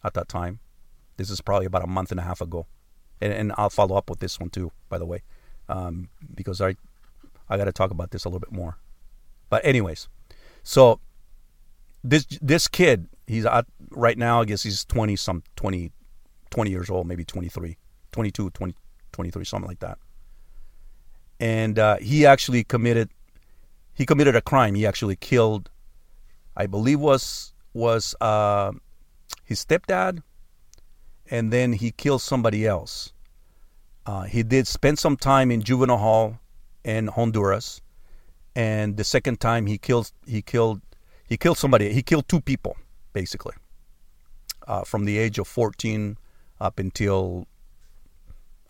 at 0.05 0.15
that 0.15 0.29
time. 0.29 0.61
This 1.17 1.31
is 1.31 1.41
probably 1.41 1.67
about 1.67 1.85
a 1.85 1.89
month 1.89 2.11
and 2.11 2.21
a 2.21 2.23
half 2.23 2.41
ago, 2.41 2.67
and, 3.21 3.33
and 3.33 3.53
I'll 3.57 3.71
follow 3.71 3.97
up 3.97 4.09
with 4.09 4.21
this 4.21 4.39
one 4.39 4.51
too, 4.51 4.71
by 4.89 4.99
the 4.99 5.07
way, 5.07 5.23
um, 5.69 6.09
because 6.35 6.61
I 6.61 6.77
I 7.49 7.57
got 7.57 7.65
to 7.65 7.73
talk 7.73 7.91
about 7.91 8.11
this 8.11 8.25
a 8.25 8.29
little 8.29 8.41
bit 8.41 8.53
more. 8.53 8.79
But 9.51 9.65
anyways, 9.65 10.09
so 10.63 11.01
this 12.05 12.27
this 12.41 12.69
kid, 12.69 13.09
he's 13.27 13.47
right 13.91 14.19
now. 14.19 14.41
I 14.41 14.45
guess 14.45 14.63
he's 14.63 14.85
twenty 14.85 15.17
some 15.17 15.43
20, 15.57 15.93
20 16.51 16.71
years 16.71 16.91
old, 16.91 17.07
maybe 17.07 17.25
23, 17.25 17.77
22, 18.13 18.51
20, 18.51 18.75
23, 19.13 19.45
something 19.45 19.69
like 19.69 19.81
that. 19.81 19.99
And 21.41 21.79
uh, 21.79 21.97
he 21.99 22.27
actually 22.27 22.65
committed 22.65 23.11
he 23.99 24.07
committed 24.07 24.37
a 24.37 24.41
crime. 24.41 24.77
He 24.77 24.87
actually 24.87 25.17
killed, 25.17 25.71
I 26.57 26.67
believe 26.67 27.01
was 27.01 27.53
was 27.75 28.15
uh, 28.21 28.73
his 29.45 29.65
stepdad, 29.65 30.23
and 31.31 31.53
then 31.53 31.73
he 31.73 31.91
killed 31.91 32.23
somebody 32.23 32.67
else. 32.67 33.13
Uh, 34.07 34.23
he 34.23 34.43
did 34.43 34.67
spend 34.67 34.99
some 34.99 35.17
time 35.17 35.51
in 35.51 35.63
juvenile 35.63 35.99
hall 35.99 36.39
in 36.85 37.09
Honduras, 37.09 37.81
and 38.55 38.97
the 38.97 39.05
second 39.05 39.41
time 39.41 39.67
he 39.67 39.79
killed 39.79 40.13
he 40.27 40.43
killed 40.43 40.81
he 41.29 41.37
killed 41.37 41.59
somebody. 41.59 41.93
He 41.93 42.03
killed 42.03 42.29
two 42.29 42.41
people 42.41 42.77
basically, 43.13 43.55
uh, 44.67 44.85
from 44.85 45.05
the 45.05 45.19
age 45.19 45.39
of 45.39 45.49
14 45.49 46.17
up 46.61 46.79
until 46.79 47.47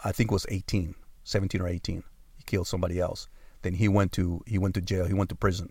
I 0.05 0.13
think 0.13 0.31
it 0.31 0.35
was 0.35 0.47
18, 0.49 0.95
17 1.25 1.61
or 1.61 1.69
18. 1.69 2.03
He 2.37 2.43
killed 2.45 2.67
somebody 2.67 3.01
else. 3.01 3.29
Then 3.63 3.75
he 3.75 3.89
went 3.89 4.13
to 4.13 4.43
he 4.47 4.59
went 4.59 4.75
to 4.75 4.81
jail. 4.81 5.07
He 5.07 5.15
went 5.15 5.31
to 5.31 5.35
prison. 5.35 5.71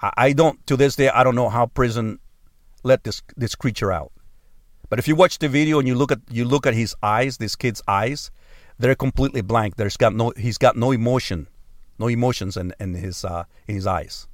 I, 0.00 0.12
I 0.16 0.32
don't 0.32 0.64
to 0.66 0.76
this 0.76 0.96
day 0.96 1.08
I 1.08 1.24
don't 1.24 1.34
know 1.34 1.48
how 1.48 1.66
prison 1.66 2.18
let 2.82 3.04
this 3.04 3.22
this 3.36 3.54
creature 3.54 3.92
out. 3.92 4.12
But 4.88 4.98
if 4.98 5.08
you 5.08 5.16
watch 5.16 5.38
the 5.38 5.48
video 5.48 5.78
and 5.78 5.88
you 5.88 5.94
look 5.94 6.12
at 6.12 6.20
you 6.30 6.44
look 6.44 6.66
at 6.66 6.74
his 6.74 6.94
eyes, 7.02 7.38
this 7.38 7.56
kid's 7.56 7.82
eyes, 7.88 8.30
they're 8.78 8.94
completely 8.94 9.40
blank. 9.40 9.76
There's 9.76 9.96
got 9.96 10.14
no 10.14 10.32
he's 10.36 10.58
got 10.58 10.76
no 10.76 10.92
emotion, 10.92 11.48
no 11.98 12.08
emotions 12.08 12.56
in, 12.56 12.74
in 12.78 12.94
his 12.94 13.24
uh, 13.24 13.44
in 13.66 13.74
his 13.74 13.86
eyes. 13.86 14.28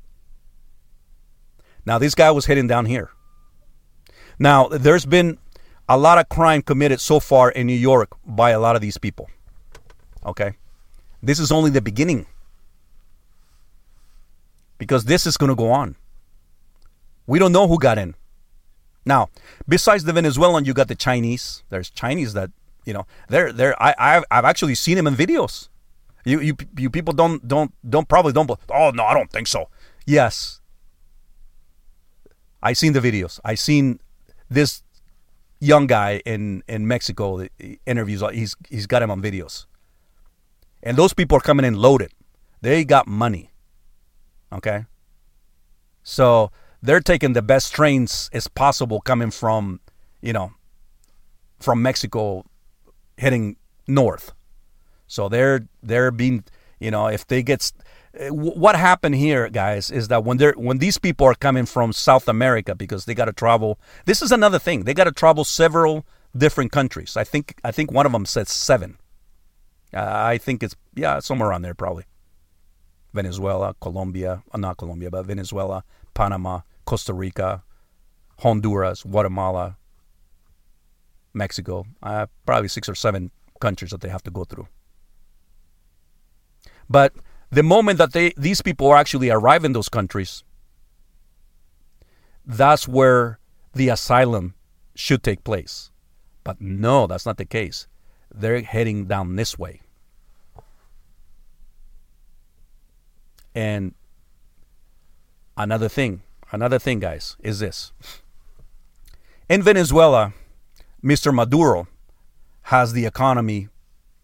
Now 1.84 1.98
this 1.98 2.14
guy 2.14 2.30
was 2.30 2.46
heading 2.46 2.66
down 2.66 2.86
here. 2.86 3.10
Now 4.38 4.68
there's 4.68 5.06
been 5.06 5.38
a 5.88 5.98
lot 5.98 6.18
of 6.18 6.28
crime 6.28 6.62
committed 6.62 7.00
so 7.00 7.20
far 7.20 7.50
in 7.50 7.66
New 7.66 7.74
York 7.74 8.10
by 8.24 8.50
a 8.50 8.60
lot 8.60 8.76
of 8.76 8.82
these 8.82 8.98
people. 8.98 9.28
Okay? 10.24 10.56
This 11.22 11.38
is 11.38 11.52
only 11.52 11.70
the 11.70 11.82
beginning. 11.82 12.26
Because 14.78 15.04
this 15.04 15.26
is 15.26 15.36
going 15.36 15.50
to 15.50 15.56
go 15.56 15.70
on. 15.70 15.96
We 17.26 17.38
don't 17.38 17.52
know 17.52 17.68
who 17.68 17.78
got 17.78 17.98
in. 17.98 18.14
Now, 19.04 19.28
besides 19.68 20.04
the 20.04 20.12
Venezuelan, 20.12 20.64
you 20.64 20.74
got 20.74 20.88
the 20.88 20.94
Chinese. 20.94 21.62
There's 21.70 21.90
Chinese 21.90 22.34
that 22.34 22.50
you 22.84 22.92
know 22.92 23.06
they're 23.28 23.52
they're 23.52 23.80
I 23.80 23.94
I've, 23.98 24.24
I've 24.30 24.44
actually 24.44 24.74
seen 24.74 24.96
them 24.96 25.06
in 25.06 25.14
videos. 25.14 25.68
You 26.24 26.40
you 26.40 26.56
you 26.76 26.90
people 26.90 27.12
don't 27.12 27.46
don't 27.46 27.72
don't 27.88 28.08
probably 28.08 28.32
don't. 28.32 28.50
Oh 28.70 28.90
no, 28.90 29.04
I 29.04 29.14
don't 29.14 29.30
think 29.30 29.48
so. 29.48 29.68
Yes, 30.06 30.60
I 32.62 32.72
seen 32.74 32.92
the 32.92 33.00
videos. 33.00 33.40
I 33.44 33.54
seen 33.54 33.98
this 34.48 34.82
young 35.60 35.86
guy 35.86 36.22
in 36.24 36.62
in 36.68 36.86
Mexico 36.86 37.46
interviews. 37.86 38.22
He's 38.32 38.56
he's 38.68 38.86
got 38.86 39.02
him 39.02 39.10
on 39.10 39.22
videos, 39.22 39.66
and 40.82 40.96
those 40.96 41.14
people 41.14 41.36
are 41.36 41.40
coming 41.40 41.64
in 41.64 41.74
loaded. 41.74 42.12
They 42.60 42.84
got 42.84 43.06
money. 43.06 43.50
Okay, 44.52 44.84
so 46.02 46.50
they're 46.82 47.00
taking 47.00 47.32
the 47.32 47.42
best 47.42 47.72
trains 47.72 48.28
as 48.32 48.48
possible 48.48 49.00
coming 49.00 49.30
from, 49.30 49.80
you 50.20 50.32
know, 50.32 50.52
from 51.60 51.80
Mexico 51.80 52.44
heading 53.18 53.56
north. 53.86 54.32
So 55.06 55.28
they're 55.28 55.66
they're 55.82 56.10
being, 56.10 56.44
you 56.80 56.90
know, 56.90 57.06
if 57.06 57.26
they 57.26 57.42
get 57.42 57.72
what 58.30 58.76
happened 58.76 59.14
here, 59.14 59.48
guys, 59.48 59.90
is 59.90 60.08
that 60.08 60.24
when 60.24 60.36
they're 60.36 60.52
when 60.52 60.78
these 60.78 60.98
people 60.98 61.26
are 61.26 61.34
coming 61.34 61.66
from 61.66 61.92
South 61.92 62.28
America 62.28 62.74
because 62.74 63.06
they 63.06 63.14
got 63.14 63.24
to 63.24 63.32
travel. 63.32 63.78
This 64.04 64.20
is 64.20 64.32
another 64.32 64.58
thing. 64.58 64.84
They 64.84 64.94
got 64.94 65.04
to 65.04 65.12
travel 65.12 65.44
several 65.44 66.04
different 66.36 66.72
countries. 66.72 67.16
I 67.16 67.24
think 67.24 67.58
I 67.64 67.72
think 67.72 67.90
one 67.90 68.06
of 68.06 68.12
them 68.12 68.26
says 68.26 68.50
seven. 68.50 68.98
Uh, 69.94 70.10
I 70.10 70.38
think 70.38 70.62
it's 70.62 70.76
yeah 70.94 71.20
somewhere 71.20 71.48
around 71.48 71.62
there 71.62 71.74
probably. 71.74 72.04
Venezuela, 73.14 73.74
Colombia, 73.80 74.42
uh, 74.52 74.58
not 74.58 74.78
Colombia, 74.78 75.10
but 75.10 75.26
Venezuela, 75.26 75.84
Panama, 76.14 76.60
Costa 76.86 77.12
Rica, 77.12 77.62
Honduras, 78.38 79.02
Guatemala, 79.02 79.76
Mexico. 81.34 81.86
Uh, 82.02 82.26
probably 82.46 82.68
six 82.68 82.88
or 82.88 82.94
seven 82.94 83.30
countries 83.60 83.90
that 83.90 84.00
they 84.00 84.08
have 84.08 84.22
to 84.22 84.30
go 84.30 84.44
through. 84.44 84.66
But 86.88 87.14
the 87.52 87.62
moment 87.62 87.98
that 87.98 88.12
they 88.12 88.32
these 88.36 88.62
people 88.62 88.92
actually 88.94 89.30
arrive 89.30 89.64
in 89.64 89.72
those 89.72 89.88
countries, 89.88 90.42
that's 92.44 92.88
where 92.88 93.38
the 93.72 93.88
asylum 93.88 94.54
should 94.94 95.22
take 95.22 95.44
place. 95.44 95.90
But 96.42 96.60
no, 96.60 97.06
that's 97.06 97.24
not 97.24 97.36
the 97.36 97.44
case. 97.44 97.86
They're 98.34 98.62
heading 98.62 99.06
down 99.06 99.36
this 99.36 99.56
way. 99.56 99.80
And 103.54 103.94
another 105.56 105.88
thing 105.88 106.22
Another 106.52 106.78
thing, 106.78 107.00
guys, 107.00 107.36
is 107.40 107.60
this. 107.60 107.92
In 109.48 109.62
Venezuela, 109.62 110.34
Mr. 111.02 111.34
Maduro 111.34 111.88
has 112.64 112.92
the 112.92 113.06
economy 113.06 113.68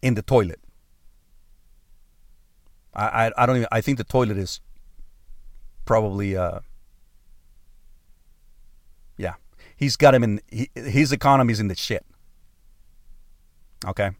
in 0.03 0.13
the 0.13 0.21
toilet. 0.21 0.59
I, 2.93 3.27
I, 3.27 3.31
I 3.37 3.45
don't 3.45 3.57
even, 3.57 3.67
I 3.71 3.81
think 3.81 3.97
the 3.97 4.03
toilet 4.03 4.37
is 4.37 4.61
probably, 5.85 6.35
uh, 6.35 6.59
yeah, 9.17 9.35
he's 9.75 9.95
got 9.95 10.13
him 10.13 10.23
in, 10.23 10.41
he, 10.47 10.69
his 10.75 11.11
economy's 11.11 11.59
in 11.59 11.67
the 11.67 11.75
shit. 11.75 12.05
Okay. 13.85 14.11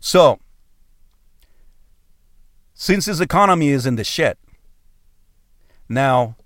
So, 0.00 0.38
since 2.74 3.06
his 3.06 3.20
economy 3.20 3.68
is 3.68 3.86
in 3.86 3.96
the 3.96 4.04
shit, 4.04 4.38
now 5.88 6.36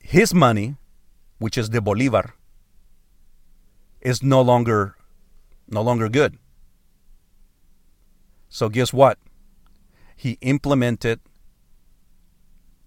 his 0.00 0.32
money, 0.32 0.76
which 1.38 1.58
is 1.58 1.70
the 1.70 1.80
bolivar, 1.80 2.34
is 4.00 4.22
no 4.22 4.40
longer 4.42 4.96
no 5.68 5.82
longer 5.82 6.08
good. 6.08 6.38
So 8.48 8.68
guess 8.68 8.92
what? 8.92 9.18
He 10.22 10.38
implemented. 10.40 11.18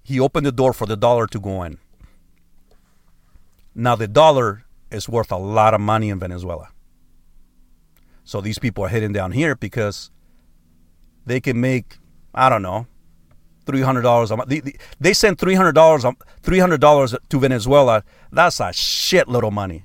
He 0.02 0.21
opened 0.21 0.45
the 0.45 0.54
door 0.54 0.71
for 0.71 0.86
the 0.86 0.95
dollar 0.95 1.28
to 1.28 1.38
go 1.38 1.63
in. 1.63 1.80
Now 3.76 3.98
the 3.98 4.08
dollar 4.08 4.63
is 4.89 5.10
worth 5.10 5.34
a 5.34 5.38
lot 5.38 5.74
of 5.74 5.82
money 5.82 6.08
in 6.08 6.17
Venezuela. 6.17 6.69
So 8.24 8.39
these 8.39 8.58
people 8.58 8.86
are 8.86 8.88
heading 8.88 9.12
down 9.12 9.34
here 9.34 9.54
because 9.54 10.12
they 11.26 11.41
can 11.41 11.60
make 11.60 11.98
I 12.34 12.48
don't 12.48 12.62
know 12.62 12.88
three 13.65 13.82
hundred 13.82 14.04
dollars 14.04 14.32
a 14.32 14.38
month. 14.38 14.48
They, 14.48 14.62
they 15.02 15.12
send 15.12 15.38
three 15.38 15.56
hundred 15.56 15.74
dollars 15.74 16.06
three 16.41 16.60
hundred 16.60 16.80
dollars 16.80 17.13
to 17.28 17.38
Venezuela. 17.38 18.06
That's 18.32 18.62
a 18.62 18.71
shit 18.71 19.28
little 19.28 19.52
money. 19.52 19.84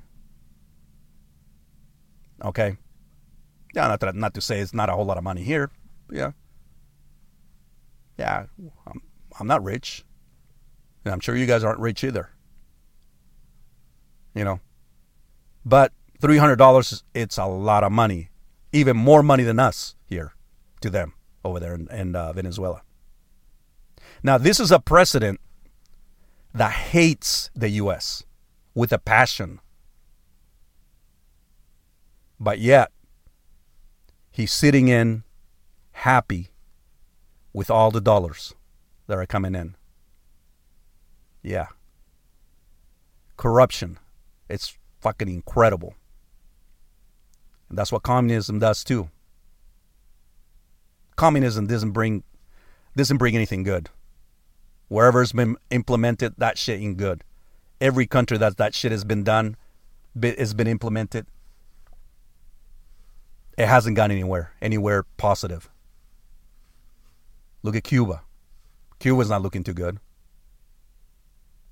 Okay. 2.44 2.76
Yeah, 3.74 3.88
not 3.88 3.98
to, 3.98 4.12
not 4.12 4.34
to 4.34 4.40
say 4.40 4.60
it's 4.60 4.72
not 4.72 4.88
a 4.88 4.92
whole 4.92 5.04
lot 5.04 5.18
of 5.18 5.24
money 5.24 5.42
here. 5.42 5.68
Yeah. 6.12 6.30
Yeah, 8.20 8.44
I'm, 8.86 9.00
I'm 9.40 9.46
not 9.46 9.64
rich. 9.64 10.04
And 11.06 11.14
I'm 11.14 11.20
sure 11.20 11.34
you 11.34 11.46
guys 11.46 11.64
aren't 11.64 11.80
rich 11.80 12.04
either. 12.04 12.28
You 14.34 14.44
know. 14.44 14.60
But 15.64 15.92
$300, 16.20 17.02
it's 17.14 17.38
a 17.38 17.46
lot 17.46 17.82
of 17.82 17.92
money. 17.92 18.28
Even 18.74 18.94
more 18.94 19.22
money 19.22 19.42
than 19.42 19.58
us 19.58 19.96
here 20.04 20.34
to 20.82 20.90
them 20.90 21.14
over 21.46 21.58
there 21.58 21.74
in, 21.74 21.88
in 21.88 22.14
uh, 22.14 22.34
Venezuela. 22.34 22.82
Now, 24.22 24.36
this 24.36 24.60
is 24.60 24.70
a 24.70 24.78
president 24.78 25.40
that 26.52 26.72
hates 26.72 27.50
the 27.56 27.70
U.S. 27.70 28.22
with 28.74 28.92
a 28.92 28.98
passion. 28.98 29.60
But 32.38 32.58
yet, 32.58 32.92
he's 34.30 34.52
sitting 34.52 34.88
in 34.88 35.24
happy 35.92 36.49
with 37.52 37.70
all 37.70 37.90
the 37.90 38.00
dollars 38.00 38.54
that 39.06 39.18
are 39.18 39.26
coming 39.26 39.54
in. 39.54 39.74
Yeah. 41.42 41.66
Corruption. 43.36 43.98
It's 44.48 44.76
fucking 45.00 45.28
incredible. 45.28 45.94
And 47.68 47.78
that's 47.78 47.92
what 47.92 48.02
communism 48.02 48.58
does 48.58 48.84
too. 48.84 49.10
Communism 51.16 51.66
doesn't 51.66 51.92
bring 51.92 52.22
doesn't 52.96 53.18
bring 53.18 53.36
anything 53.36 53.62
good. 53.62 53.88
Wherever 54.88 55.22
it's 55.22 55.32
been 55.32 55.56
implemented, 55.70 56.34
that 56.38 56.58
shit 56.58 56.80
ain't 56.80 56.96
good. 56.96 57.22
Every 57.80 58.06
country 58.06 58.36
that 58.38 58.56
that 58.56 58.74
shit 58.74 58.90
has 58.90 59.04
been 59.04 59.22
done, 59.22 59.56
has 60.20 60.52
been 60.52 60.66
implemented, 60.66 61.26
it 63.56 63.66
hasn't 63.66 63.96
gone 63.96 64.10
anywhere, 64.10 64.52
anywhere 64.60 65.04
positive. 65.16 65.70
Look 67.62 67.76
at 67.76 67.84
Cuba. 67.84 68.22
Cuba's 68.98 69.28
not 69.30 69.42
looking 69.42 69.64
too 69.64 69.74
good. 69.74 69.98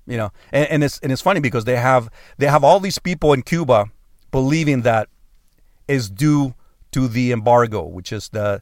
You 0.05 0.17
know, 0.17 0.31
and, 0.51 0.67
and 0.69 0.83
it's 0.83 0.99
and 0.99 1.11
it's 1.11 1.21
funny 1.21 1.39
because 1.39 1.65
they 1.65 1.75
have 1.75 2.09
they 2.37 2.47
have 2.47 2.63
all 2.63 2.79
these 2.79 2.97
people 2.97 3.31
in 3.33 3.43
Cuba 3.43 3.85
believing 4.31 4.81
that 4.81 5.07
is 5.87 6.09
due 6.09 6.55
to 6.91 7.07
the 7.07 7.31
embargo, 7.31 7.83
which 7.83 8.11
is 8.11 8.29
the 8.29 8.61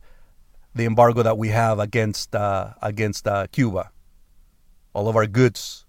the 0.75 0.85
embargo 0.85 1.23
that 1.23 1.37
we 1.37 1.49
have 1.49 1.79
against 1.79 2.35
uh, 2.35 2.73
against 2.81 3.27
uh, 3.27 3.47
Cuba. 3.47 3.91
All 4.93 5.07
of 5.07 5.15
our 5.15 5.25
goods 5.25 5.85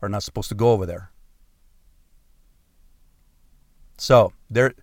are 0.00 0.08
not 0.08 0.22
supposed 0.22 0.48
to 0.48 0.54
go 0.54 0.72
over 0.72 0.86
there. 0.86 1.10
So 3.98 4.32
they're 4.48 4.74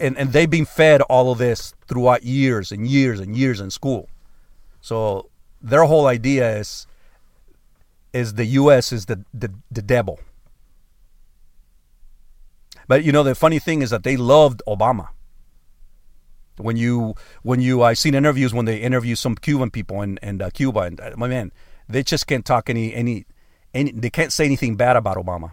and, 0.00 0.16
and 0.18 0.32
they've 0.32 0.50
been 0.50 0.66
fed 0.66 1.02
all 1.02 1.32
of 1.32 1.38
this 1.38 1.74
throughout 1.86 2.22
years 2.22 2.70
and 2.70 2.86
years 2.86 3.20
and 3.20 3.36
years 3.36 3.60
in 3.60 3.70
school. 3.70 4.08
So 4.88 5.28
their 5.60 5.84
whole 5.84 6.06
idea 6.06 6.56
is 6.56 6.86
is 8.14 8.34
the 8.40 8.46
U.S. 8.62 8.90
is 8.90 9.04
the, 9.04 9.22
the, 9.34 9.52
the 9.70 9.82
devil. 9.82 10.18
But 12.86 13.04
you 13.04 13.12
know 13.12 13.22
the 13.22 13.34
funny 13.34 13.58
thing 13.58 13.82
is 13.82 13.90
that 13.90 14.02
they 14.02 14.16
loved 14.16 14.62
Obama. 14.66 15.08
When 16.56 16.78
you 16.78 17.14
when 17.42 17.60
you 17.60 17.82
I 17.82 17.92
seen 17.92 18.14
interviews 18.14 18.54
when 18.54 18.64
they 18.64 18.78
interview 18.78 19.14
some 19.14 19.34
Cuban 19.34 19.70
people 19.70 20.00
in, 20.00 20.18
in 20.22 20.40
uh, 20.40 20.48
Cuba 20.54 20.80
and 20.80 20.98
uh, 20.98 21.12
my 21.18 21.28
man 21.28 21.52
they 21.86 22.02
just 22.02 22.26
can't 22.26 22.46
talk 22.46 22.70
any 22.70 22.94
any 22.94 23.26
any 23.74 23.92
they 23.92 24.08
can't 24.08 24.32
say 24.32 24.46
anything 24.46 24.74
bad 24.74 24.96
about 24.96 25.18
Obama. 25.18 25.52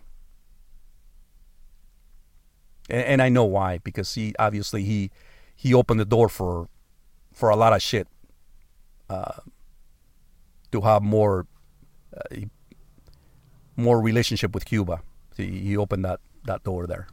And, 2.89 3.03
and 3.11 3.21
I 3.21 3.27
know 3.27 3.43
why 3.43 3.79
because 3.79 4.13
he 4.13 4.33
obviously 4.39 4.85
he 4.85 5.11
he 5.57 5.73
opened 5.73 5.99
the 5.99 6.05
door 6.05 6.29
for 6.29 6.69
for 7.33 7.49
a 7.49 7.57
lot 7.57 7.73
of 7.73 7.81
shit 7.81 8.07
uh, 9.09 9.39
to 10.71 10.81
have 10.81 11.01
more 11.01 11.47
uh, 12.15 12.35
more 13.77 13.99
relationship 13.99 14.53
with 14.53 14.65
Cuba. 14.65 15.01
He, 15.35 15.59
he 15.59 15.77
opened 15.77 16.05
that 16.05 16.19
that 16.45 16.63
door 16.63 16.87
there. 16.87 17.07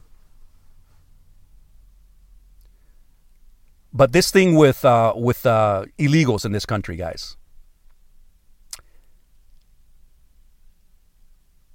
But 3.93 4.11
this 4.11 4.31
thing 4.31 4.55
with 4.55 4.83
uh, 4.83 5.13
with 5.15 5.45
uh, 5.45 5.85
illegals 5.99 6.45
in 6.45 6.51
this 6.51 6.65
country, 6.65 6.95
guys. 6.95 7.37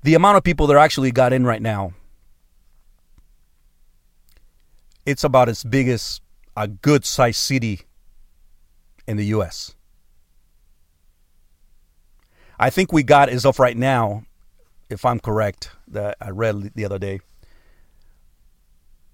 The 0.02 0.14
amount 0.14 0.36
of 0.36 0.44
people 0.44 0.66
that 0.68 0.76
actually 0.76 1.10
got 1.10 1.32
in 1.32 1.44
right 1.44 1.60
now, 1.60 1.92
it's 5.04 5.24
about 5.24 5.48
as 5.48 5.64
big 5.64 5.88
as 5.88 6.20
a 6.56 6.66
good 6.66 7.04
sized 7.04 7.38
city 7.38 7.82
in 9.06 9.16
the 9.16 9.26
U.S. 9.26 9.74
I 12.58 12.70
think 12.70 12.92
we 12.92 13.02
got 13.02 13.28
as 13.28 13.46
of 13.46 13.58
right 13.58 13.76
now, 13.76 14.24
if 14.90 15.04
I'm 15.04 15.20
correct, 15.20 15.70
that 15.88 16.16
I 16.20 16.30
read 16.30 16.72
the 16.74 16.84
other 16.84 16.98
day. 16.98 17.20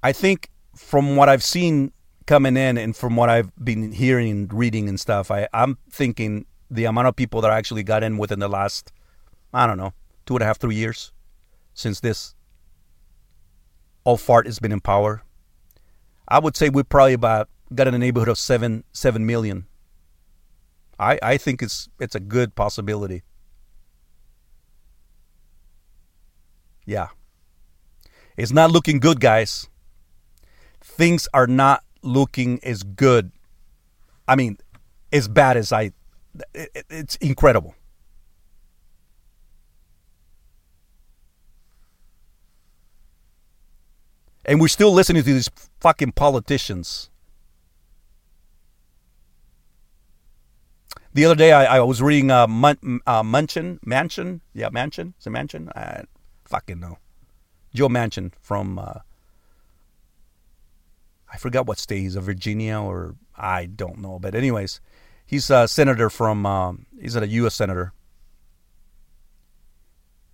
I 0.02 0.12
think 0.12 0.50
from 0.74 1.16
what 1.16 1.28
I've 1.28 1.42
seen 1.42 1.92
coming 2.26 2.56
in 2.56 2.78
and 2.78 2.96
from 2.96 3.16
what 3.16 3.28
I've 3.28 3.52
been 3.62 3.92
hearing 3.92 4.30
and 4.30 4.52
reading 4.52 4.88
and 4.88 4.98
stuff, 4.98 5.30
I, 5.30 5.48
I'm 5.52 5.78
thinking 5.90 6.46
the 6.70 6.86
amount 6.86 7.08
of 7.08 7.16
people 7.16 7.40
that 7.42 7.50
I 7.50 7.58
actually 7.58 7.82
got 7.82 8.02
in 8.02 8.16
within 8.16 8.38
the 8.38 8.48
last, 8.48 8.92
I 9.52 9.66
don't 9.66 9.76
know, 9.76 9.92
two 10.26 10.34
and 10.36 10.42
a 10.42 10.46
half, 10.46 10.58
three 10.58 10.74
years 10.74 11.12
since 11.74 12.00
this 12.00 12.34
all 14.04 14.16
fart 14.16 14.46
has 14.46 14.58
been 14.58 14.72
in 14.72 14.80
power. 14.80 15.22
I 16.28 16.38
would 16.38 16.56
say 16.56 16.68
we're 16.68 16.84
probably 16.84 17.12
about 17.12 17.48
got 17.74 17.86
in 17.86 17.92
the 17.92 17.98
neighborhood 17.98 18.28
of 18.28 18.38
seven 18.38 18.84
seven 18.92 19.26
million. 19.26 19.66
I, 20.98 21.18
I 21.22 21.36
think 21.36 21.62
it's 21.62 21.88
it's 21.98 22.14
a 22.14 22.20
good 22.20 22.54
possibility. 22.54 23.22
Yeah. 26.84 27.08
It's 28.36 28.52
not 28.52 28.70
looking 28.70 28.98
good, 28.98 29.20
guys. 29.20 29.68
Things 30.80 31.28
are 31.32 31.46
not 31.46 31.82
looking 32.02 32.60
as 32.62 32.82
good. 32.82 33.32
I 34.28 34.36
mean, 34.36 34.58
as 35.12 35.28
bad 35.28 35.56
as 35.56 35.72
I. 35.72 35.92
It, 36.52 36.84
it's 36.90 37.16
incredible. 37.16 37.74
And 44.44 44.60
we're 44.60 44.68
still 44.68 44.92
listening 44.92 45.22
to 45.22 45.32
these 45.32 45.48
fucking 45.80 46.12
politicians. 46.12 47.08
The 51.14 51.24
other 51.24 51.36
day, 51.36 51.52
I, 51.52 51.76
I 51.76 51.80
was 51.80 52.02
reading 52.02 52.30
uh, 52.30 52.42
uh, 52.42 52.46
Manchin, 53.22 53.78
Manchin, 53.86 54.40
yeah, 54.52 54.68
Mansion, 54.70 55.14
is 55.18 55.26
it 55.26 55.30
Mansion? 55.30 55.70
Fucking 56.44 56.80
know. 56.80 56.98
Joe 57.74 57.88
Manchin 57.88 58.32
from 58.40 58.78
uh, 58.78 59.00
I 61.32 61.36
forgot 61.36 61.66
what 61.66 61.78
state 61.78 62.00
he's 62.00 62.14
a 62.14 62.20
Virginia 62.20 62.78
or 62.78 63.16
I 63.36 63.66
don't 63.66 63.98
know, 63.98 64.20
but 64.20 64.36
anyways, 64.36 64.80
he's 65.26 65.50
a 65.50 65.66
senator 65.66 66.08
from 66.08 66.46
um, 66.46 66.86
he's 67.00 67.16
a 67.16 67.26
U.S. 67.26 67.54
senator. 67.54 67.92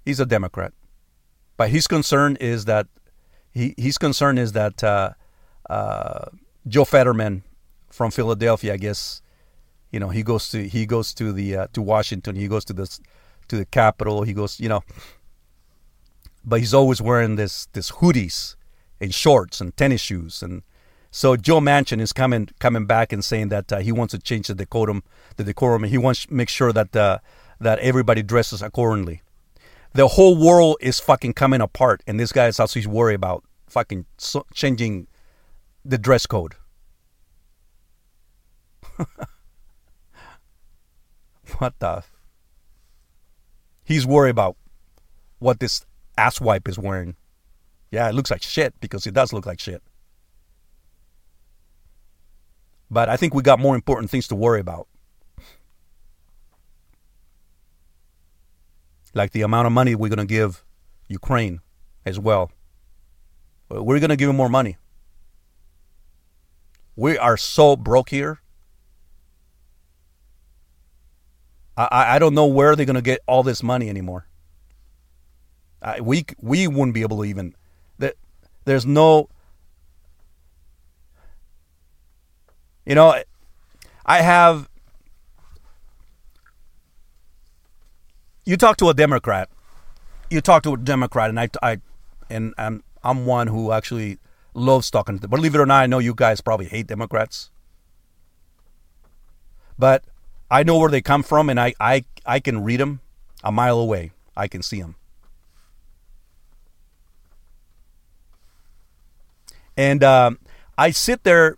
He's 0.04 0.20
a 0.20 0.26
Democrat, 0.26 0.72
but 1.56 1.70
his 1.70 1.86
concern 1.86 2.36
is 2.36 2.66
that 2.66 2.86
he 3.50 3.74
his 3.78 3.96
concern 3.96 4.36
is 4.36 4.52
that 4.52 4.84
uh, 4.84 5.12
uh, 5.70 6.26
Joe 6.66 6.84
Fetterman 6.84 7.44
from 7.90 8.10
Philadelphia, 8.10 8.74
I 8.74 8.76
guess, 8.76 9.22
you 9.90 10.00
know, 10.00 10.08
he 10.08 10.22
goes 10.22 10.50
to 10.50 10.68
he 10.68 10.84
goes 10.84 11.14
to 11.14 11.32
the 11.32 11.56
uh, 11.56 11.66
to 11.72 11.80
Washington, 11.80 12.36
he 12.36 12.48
goes 12.48 12.64
to 12.66 12.72
the 12.72 12.86
to 13.48 13.56
the 13.56 13.64
Capitol, 13.64 14.22
he 14.22 14.32
goes, 14.32 14.60
you 14.60 14.68
know, 14.68 14.82
but 16.44 16.61
he's 16.61 16.74
always 16.74 17.00
wearing 17.00 17.37
this 17.37 17.66
this 17.72 17.92
hoodies 17.92 18.57
and 19.00 19.14
shorts 19.14 19.61
and 19.61 19.76
tennis 19.76 20.00
shoes 20.00 20.42
and 20.42 20.62
so 21.12 21.37
Joe 21.37 21.59
Manchin 21.59 22.00
is 22.00 22.12
coming 22.12 22.48
coming 22.61 22.87
back 22.87 23.12
and 23.12 23.24
saying 23.24 23.48
that 23.48 23.72
uh, 23.72 23.79
he 23.81 23.90
wants 23.90 24.12
to 24.12 24.18
change 24.18 24.46
the 24.46 24.55
decorum, 24.55 25.03
the 25.37 25.42
decorum, 25.42 25.83
and 25.83 25.90
he 25.90 25.98
wants 25.98 26.26
to 26.26 26.33
make 26.33 26.48
sure 26.48 26.72
that 26.72 26.94
uh, 26.94 27.18
that 27.59 27.81
everybody 27.81 28.22
dresses 28.22 28.62
accordingly. 28.62 29.22
The 29.92 30.07
whole 30.07 30.37
world 30.37 30.76
is 30.81 31.00
fucking 31.00 31.33
coming 31.33 31.61
apart, 31.61 32.05
and 32.07 32.20
this 32.20 32.31
guy 32.31 32.46
is 32.46 32.61
also 32.61 32.81
worried 32.88 33.16
about 33.16 33.42
fucking 33.66 34.07
so- 34.18 34.46
changing 34.55 35.09
the 35.85 35.98
dress 35.98 36.26
code. 36.26 36.55
What 41.59 41.79
the? 41.81 42.05
He's 43.83 44.07
worried 44.07 44.31
about 44.31 44.57
what 45.38 45.59
this 45.59 45.85
asswipe 46.20 46.68
is 46.68 46.78
wearing. 46.78 47.16
Yeah, 47.90 48.09
it 48.09 48.14
looks 48.14 48.30
like 48.30 48.42
shit 48.42 48.78
because 48.80 49.06
it 49.06 49.14
does 49.14 49.33
look 49.33 49.46
like 49.46 49.59
shit. 49.59 49.83
But 52.90 53.09
I 53.09 53.16
think 53.16 53.35
we 53.35 53.42
got 53.42 53.59
more 53.59 53.74
important 53.74 54.11
things 54.11 54.28
to 54.28 54.35
worry 54.35 54.61
about. 54.61 54.87
Like 59.14 59.33
the 59.33 59.42
amount 59.42 59.66
of 59.66 59.72
money 59.72 59.94
we're 59.94 60.09
going 60.09 60.18
to 60.18 60.24
give 60.24 60.64
Ukraine 61.09 61.61
as 62.04 62.18
well. 62.18 62.52
Uh, 63.72 63.83
we're 63.83 63.98
going 63.98 64.11
to 64.11 64.16
give 64.16 64.28
them 64.28 64.37
more 64.37 64.48
money. 64.48 64.76
We 66.96 67.16
are 67.18 67.37
so 67.37 67.76
broke 67.76 68.11
here. 68.11 68.40
I, 71.76 72.16
I 72.16 72.18
don't 72.18 72.35
know 72.35 72.46
where 72.46 72.76
they're 72.76 72.87
going 72.87 72.94
to 72.94 73.02
get 73.02 73.20
all 73.26 73.42
this 73.42 73.62
money 73.62 73.88
anymore. 73.88 74.26
I, 75.82 76.00
we 76.00 76.24
we 76.40 76.66
wouldn't 76.66 76.94
be 76.94 77.02
able 77.02 77.18
to 77.18 77.24
even 77.24 77.54
that 77.98 78.16
there's 78.64 78.84
no 78.86 79.28
you 82.84 82.94
know 82.94 83.14
I 84.04 84.20
have 84.22 84.68
you 88.44 88.56
talk 88.56 88.76
to 88.78 88.88
a 88.88 88.94
Democrat 88.94 89.48
you 90.30 90.40
talk 90.40 90.62
to 90.64 90.74
a 90.74 90.76
Democrat 90.76 91.30
and 91.30 91.40
I 91.40 91.48
I 91.62 91.80
and 92.28 92.54
I'm 92.58 92.82
I'm 93.02 93.26
one 93.26 93.46
who 93.46 93.72
actually 93.72 94.18
loves 94.54 94.90
talking 94.90 95.16
to 95.16 95.20
them. 95.20 95.30
Believe 95.30 95.54
it 95.54 95.60
or 95.60 95.66
not, 95.66 95.82
I 95.82 95.86
know 95.86 95.98
you 95.98 96.14
guys 96.14 96.40
probably 96.40 96.66
hate 96.66 96.86
Democrats. 96.86 97.50
But 99.78 100.04
I 100.50 100.62
know 100.62 100.78
where 100.78 100.90
they 100.90 101.00
come 101.00 101.22
from 101.22 101.48
and 101.48 101.58
I, 101.58 101.74
I, 101.80 102.04
I 102.26 102.40
can 102.40 102.62
read 102.62 102.80
them 102.80 103.00
a 103.42 103.50
mile 103.50 103.78
away. 103.78 104.12
I 104.36 104.48
can 104.48 104.62
see 104.62 104.80
them. 104.80 104.96
And 109.80 110.04
um, 110.04 110.38
I 110.76 110.90
sit 110.90 111.24
there. 111.24 111.56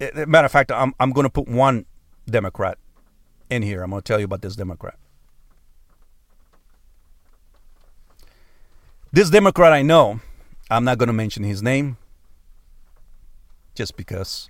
Matter 0.00 0.46
of 0.46 0.52
fact, 0.52 0.72
I'm, 0.72 0.94
I'm 0.98 1.10
going 1.12 1.26
to 1.26 1.30
put 1.30 1.46
one 1.46 1.84
Democrat 2.24 2.78
in 3.50 3.60
here. 3.60 3.82
I'm 3.82 3.90
going 3.90 4.00
to 4.00 4.06
tell 4.06 4.18
you 4.18 4.24
about 4.24 4.40
this 4.40 4.56
Democrat. 4.56 4.98
This 9.12 9.28
Democrat 9.28 9.74
I 9.74 9.82
know, 9.82 10.20
I'm 10.70 10.84
not 10.84 10.96
going 10.96 11.08
to 11.08 11.12
mention 11.12 11.44
his 11.44 11.62
name 11.62 11.98
just 13.74 13.94
because 13.94 14.48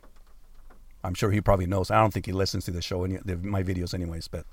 I'm 1.03 1.15
sure 1.15 1.33
he 1.33 1.41
probably 1.41 1.67
knows. 1.67 1.91
I 1.91 1.97
don't 1.97 2.15
think 2.15 2.27
he 2.27 2.33
listens 2.33 2.67
to 2.67 2.71
the 2.71 2.81
show, 2.81 3.03
any, 3.03 3.19
my 3.43 3.65
videos, 3.65 3.95
anyways. 3.95 4.29
But 4.29 4.47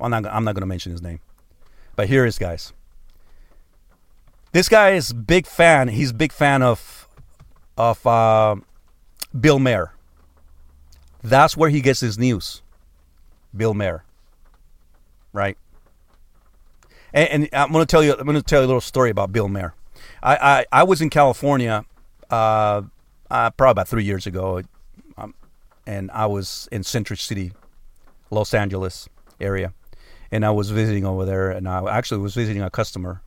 I'm 0.00 0.12
not. 0.12 0.26
I'm 0.26 0.44
not 0.44 0.54
going 0.54 0.62
to 0.62 0.66
mention 0.66 0.92
his 0.92 1.02
name. 1.02 1.18
But 1.96 2.06
here 2.06 2.24
is 2.24 2.38
guys. 2.38 2.72
This 4.54 4.68
guy 4.68 4.92
is 4.92 5.12
big 5.12 5.46
fan. 5.46 5.88
He's 5.88 6.12
big 6.12 6.32
fan 6.32 6.62
of 6.62 7.08
of 7.76 8.06
uh, 8.06 8.56
Bill 9.38 9.58
Maher. 9.58 9.92
That's 11.22 11.56
where 11.56 11.68
he 11.68 11.80
gets 11.80 12.00
his 12.00 12.16
news. 12.16 12.62
Bill 13.54 13.74
Maher. 13.74 14.04
Right. 15.32 15.58
And, 17.12 17.28
and 17.28 17.48
I'm 17.52 17.72
going 17.72 17.82
to 17.82 17.90
tell 17.90 18.02
you. 18.02 18.14
I'm 18.14 18.24
going 18.24 18.36
to 18.36 18.42
tell 18.42 18.60
you 18.60 18.66
a 18.66 18.68
little 18.68 18.80
story 18.80 19.10
about 19.10 19.32
Bill 19.32 19.48
Maher. 19.48 19.74
I 20.22 20.36
I, 20.36 20.80
I 20.80 20.82
was 20.84 21.02
in 21.02 21.10
California. 21.10 21.84
Uh, 22.30 22.82
uh, 23.30 23.50
probably 23.50 23.72
about 23.72 23.88
three 23.88 24.04
years 24.04 24.26
ago 24.26 24.62
and 25.86 26.10
I 26.12 26.26
was 26.26 26.68
in 26.72 26.82
Century 26.82 27.16
City, 27.16 27.52
Los 28.30 28.54
Angeles 28.54 29.08
area, 29.40 29.72
and 30.30 30.44
I 30.44 30.50
was 30.50 30.70
visiting 30.70 31.04
over 31.04 31.24
there, 31.24 31.50
and 31.50 31.68
I 31.68 31.82
actually 31.90 32.20
was 32.20 32.34
visiting 32.34 32.62
a 32.62 32.70
customer, 32.70 33.22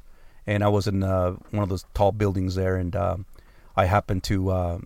and 0.48 0.64
I 0.64 0.70
was 0.70 0.88
in 0.88 1.04
uh, 1.04 1.32
one 1.52 1.62
of 1.62 1.70
those 1.70 1.86
tall 1.94 2.14
buildings 2.14 2.56
there, 2.56 2.78
and 2.78 2.96
uh, 2.96 3.18
I 3.76 3.86
happened 3.86 4.24
to 4.24 4.50
uh, 4.50 4.80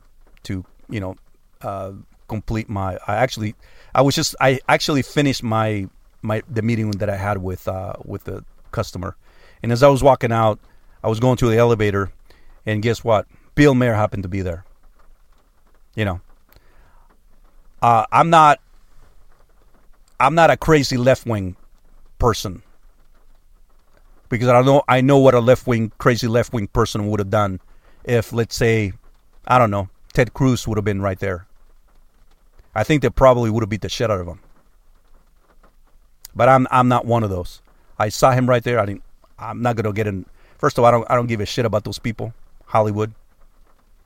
to 0.43 0.65
you 0.89 1.00
know 1.00 1.15
uh, 1.62 1.93
complete 2.28 2.67
my. 2.67 2.97
I 3.08 3.15
actually 3.15 3.56
I 3.93 4.02
was 4.02 4.15
just 4.15 4.36
I 4.41 4.60
actually 4.67 5.04
finished 5.04 5.43
my 5.43 5.88
my 6.24 6.41
the 6.50 6.63
meeting 6.63 6.89
that 6.91 7.10
I 7.10 7.15
had 7.15 7.38
with 7.38 7.67
uh, 7.67 7.93
with 8.04 8.24
the 8.24 8.43
customer, 8.71 9.15
and 9.62 9.71
as 9.71 9.84
I 9.84 9.88
was 9.88 10.02
walking 10.04 10.32
out, 10.32 10.60
I 11.04 11.08
was 11.08 11.19
going 11.19 11.38
to 11.38 11.50
the 11.50 11.58
elevator, 11.58 12.12
and 12.65 12.82
guess 12.82 13.04
what? 13.04 13.28
Bill 13.54 13.76
Maher 13.76 13.93
happened 13.93 14.24
to 14.24 14.30
be 14.30 14.41
there. 14.41 14.65
You 15.95 16.06
know, 16.06 16.21
uh, 17.82 18.06
I'm 18.12 18.32
not. 18.32 18.60
I'm 20.19 20.36
not 20.36 20.52
a 20.52 20.58
crazy 20.58 20.97
left 20.97 21.26
wing 21.26 21.56
person 22.19 22.62
because 24.32 24.48
I 24.48 24.62
know 24.62 24.82
I 24.88 25.02
know 25.02 25.20
what 25.20 25.36
a 25.36 25.39
left 25.39 25.67
wing 25.67 25.91
crazy 25.98 26.28
left 26.28 26.54
wing 26.54 26.67
person 26.67 27.08
would 27.08 27.20
have 27.20 27.30
done 27.30 27.60
if 28.04 28.34
let's 28.34 28.56
say 28.56 28.94
I 29.46 29.60
don't 29.60 29.70
know 29.70 29.89
Ted 30.13 30.34
Cruz 30.34 30.67
would 30.67 30.78
have 30.78 30.86
been 30.86 31.02
right 31.02 31.20
there. 31.20 31.46
I 32.74 32.84
think 32.84 33.02
they 33.02 33.10
probably 33.10 33.50
would 33.50 33.62
have 33.62 33.70
beat 33.70 33.82
the 33.82 33.89
shit 33.89 34.10
out 34.10 34.20
of 34.20 34.28
him. 34.28 34.39
But 36.36 36.50
I'm 36.50 36.65
I'm 36.72 36.88
not 36.88 37.06
one 37.06 37.24
of 37.24 37.30
those. 37.30 37.62
I 38.00 38.10
saw 38.10 38.32
him 38.32 38.50
right 38.50 38.63
there. 38.63 38.80
I 38.80 38.86
didn't. 38.86 39.04
I'm 39.38 39.62
not 39.62 39.76
gonna 39.76 39.94
get 39.94 40.08
in. 40.08 40.26
First 40.58 40.78
of 40.78 40.84
all, 40.84 40.88
I 40.88 40.91
don't 40.91 41.12
I 41.12 41.15
don't 41.15 41.28
give 41.28 41.41
a 41.41 41.46
shit 41.46 41.65
about 41.65 41.84
those 41.84 42.00
people. 42.00 42.34
Hollywood. 42.65 43.13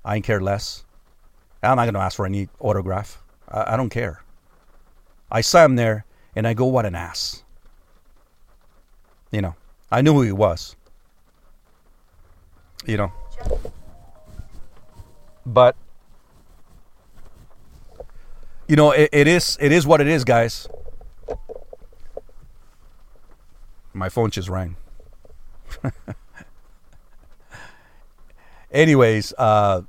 I 0.04 0.18
ain't 0.18 0.26
care 0.26 0.42
less. 0.42 0.86
I'm 1.62 1.78
not 1.78 1.86
gonna 1.86 2.00
ask 2.00 2.16
for 2.16 2.26
any 2.26 2.50
autograph. 2.60 3.22
I, 3.48 3.74
I 3.74 3.78
don't 3.78 3.90
care. 3.90 4.24
I 5.32 5.42
saw 5.42 5.66
him 5.66 5.76
there 5.76 6.06
and 6.36 6.48
I 6.48 6.54
go, 6.54 6.66
what 6.66 6.86
an 6.86 6.96
ass. 6.96 7.44
You 9.32 9.42
know, 9.42 9.56
I 9.96 10.02
knew 10.02 10.12
who 10.14 10.24
he 10.24 10.34
was. 10.34 10.76
You 12.86 12.98
know. 12.98 13.14
But 15.46 15.78
you 18.68 18.76
know, 18.76 18.92
it, 18.92 19.10
it 19.14 19.26
is 19.26 19.58
it 19.62 19.72
is 19.72 19.88
what 19.88 20.02
it 20.02 20.08
is, 20.08 20.26
guys. 20.26 20.68
My 23.94 24.10
phone 24.10 24.32
just 24.32 24.50
rang. 24.50 24.76
Anyways, 28.74 29.34
uh, 29.38 29.84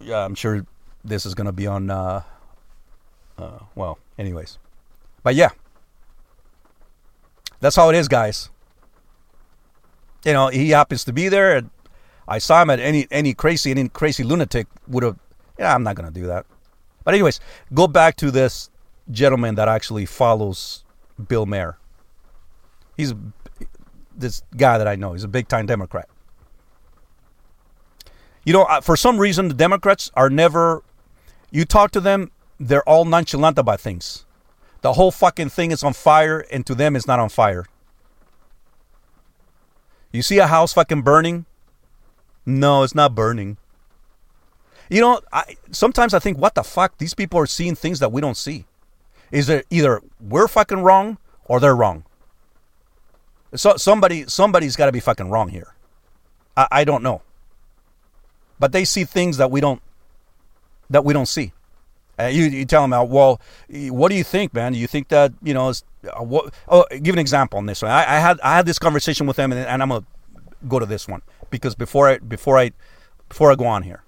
yeah, 0.00 0.24
I'm 0.24 0.34
sure 0.34 0.66
this 1.04 1.24
is 1.24 1.36
gonna 1.36 1.52
be 1.52 1.68
on 1.68 1.90
uh, 1.90 2.22
uh, 3.38 3.58
well, 3.76 4.00
anyways. 4.18 4.58
But 5.22 5.36
yeah. 5.36 5.50
That's 7.60 7.76
how 7.76 7.88
it 7.90 7.94
is, 7.94 8.08
guys. 8.08 8.50
You 10.24 10.32
know, 10.32 10.48
he 10.48 10.70
happens 10.70 11.04
to 11.04 11.12
be 11.12 11.28
there. 11.28 11.56
And 11.56 11.70
I 12.26 12.38
saw 12.38 12.62
him 12.62 12.70
at 12.70 12.80
any 12.80 13.06
any 13.10 13.34
crazy 13.34 13.70
any 13.70 13.88
crazy 13.88 14.24
lunatic 14.24 14.66
would 14.88 15.02
have 15.02 15.18
yeah, 15.58 15.74
I'm 15.74 15.82
not 15.82 15.96
gonna 15.96 16.10
do 16.10 16.26
that. 16.26 16.46
But 17.04 17.14
anyways, 17.14 17.40
go 17.72 17.86
back 17.86 18.16
to 18.16 18.30
this 18.30 18.70
gentleman 19.10 19.54
that 19.56 19.68
actually 19.68 20.06
follows 20.06 20.84
Bill 21.28 21.46
Maher. 21.46 21.78
He's 22.96 23.12
this 24.16 24.42
guy 24.56 24.78
that 24.78 24.88
I 24.88 24.96
know. 24.96 25.12
He's 25.12 25.24
a 25.24 25.28
big 25.28 25.48
time 25.48 25.66
Democrat. 25.66 26.08
You 28.44 28.52
know, 28.52 28.64
uh, 28.64 28.80
for 28.80 28.96
some 28.96 29.18
reason, 29.18 29.48
the 29.48 29.54
Democrats 29.54 30.10
are 30.14 30.30
never. 30.30 30.82
You 31.50 31.64
talk 31.64 31.92
to 31.92 32.00
them, 32.00 32.30
they're 32.58 32.86
all 32.88 33.04
nonchalant 33.04 33.58
about 33.58 33.80
things. 33.80 34.26
The 34.80 34.94
whole 34.94 35.10
fucking 35.10 35.50
thing 35.50 35.70
is 35.70 35.82
on 35.82 35.92
fire, 35.92 36.44
and 36.50 36.66
to 36.66 36.74
them, 36.74 36.96
it's 36.96 37.06
not 37.06 37.20
on 37.20 37.28
fire. 37.28 37.64
You 40.14 40.22
see 40.22 40.38
a 40.38 40.46
house 40.46 40.72
fucking 40.72 41.02
burning? 41.02 41.44
No, 42.46 42.84
it's 42.84 42.94
not 42.94 43.16
burning. 43.16 43.56
You 44.88 45.00
know, 45.00 45.20
I, 45.32 45.56
sometimes 45.72 46.14
I 46.14 46.20
think, 46.20 46.38
what 46.38 46.54
the 46.54 46.62
fuck? 46.62 46.98
These 46.98 47.14
people 47.14 47.40
are 47.40 47.46
seeing 47.46 47.74
things 47.74 47.98
that 47.98 48.12
we 48.12 48.20
don't 48.20 48.36
see. 48.36 48.64
Is 49.32 49.48
it 49.48 49.66
either 49.70 50.00
we're 50.20 50.46
fucking 50.46 50.84
wrong 50.84 51.18
or 51.46 51.58
they're 51.58 51.74
wrong? 51.74 52.04
So 53.56 53.76
somebody, 53.76 54.26
somebody's 54.28 54.76
got 54.76 54.86
to 54.86 54.92
be 54.92 55.00
fucking 55.00 55.30
wrong 55.30 55.48
here. 55.48 55.74
I, 56.56 56.68
I 56.70 56.84
don't 56.84 57.02
know, 57.02 57.22
but 58.60 58.70
they 58.70 58.84
see 58.84 59.02
things 59.02 59.38
that 59.38 59.50
we 59.50 59.60
don't, 59.60 59.82
that 60.90 61.04
we 61.04 61.12
don't 61.12 61.26
see. 61.26 61.52
Uh, 62.18 62.26
you, 62.26 62.44
you 62.44 62.64
tell 62.64 62.82
them, 62.82 62.92
uh, 62.92 63.02
well, 63.02 63.40
what 63.68 64.08
do 64.08 64.14
you 64.14 64.24
think, 64.24 64.54
man? 64.54 64.72
Do 64.72 64.78
you 64.78 64.86
think 64.86 65.08
that 65.08 65.32
you 65.42 65.54
know? 65.54 65.70
Uh, 65.70 66.22
what? 66.22 66.54
Oh, 66.68 66.84
give 67.02 67.14
an 67.14 67.18
example 67.18 67.58
on 67.58 67.66
this 67.66 67.82
one. 67.82 67.90
I, 67.90 68.16
I, 68.16 68.18
had 68.18 68.40
I 68.40 68.56
had 68.56 68.66
this 68.66 68.78
conversation 68.78 69.26
with 69.26 69.36
them, 69.36 69.52
and, 69.52 69.66
and 69.66 69.82
I'm 69.82 69.88
gonna 69.88 70.04
go 70.68 70.78
to 70.78 70.86
this 70.86 71.08
one 71.08 71.22
because 71.50 71.74
before 71.74 72.08
I 72.08 72.18
before 72.18 72.58
I 72.58 72.70
before 73.28 73.50
I 73.50 73.56
go 73.56 73.66
on 73.66 73.82
here, 73.82 74.02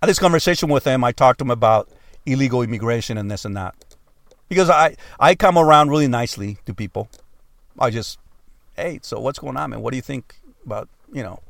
I 0.00 0.06
had 0.06 0.10
this 0.10 0.18
conversation 0.18 0.68
with 0.68 0.84
them. 0.84 1.02
I 1.02 1.12
talked 1.12 1.38
to 1.38 1.44
them 1.44 1.50
about 1.50 1.88
illegal 2.24 2.62
immigration 2.62 3.18
and 3.18 3.30
this 3.30 3.44
and 3.44 3.56
that 3.56 3.74
because 4.48 4.70
I 4.70 4.96
I 5.18 5.34
come 5.34 5.58
around 5.58 5.90
really 5.90 6.08
nicely 6.08 6.58
to 6.66 6.74
people. 6.74 7.08
I 7.78 7.90
just, 7.90 8.18
hey, 8.76 9.00
so 9.02 9.18
what's 9.18 9.38
going 9.38 9.56
on, 9.56 9.70
man? 9.70 9.80
What 9.80 9.90
do 9.92 9.96
you 9.96 10.02
think 10.02 10.36
about 10.64 10.88
you 11.12 11.22
know 11.22 11.40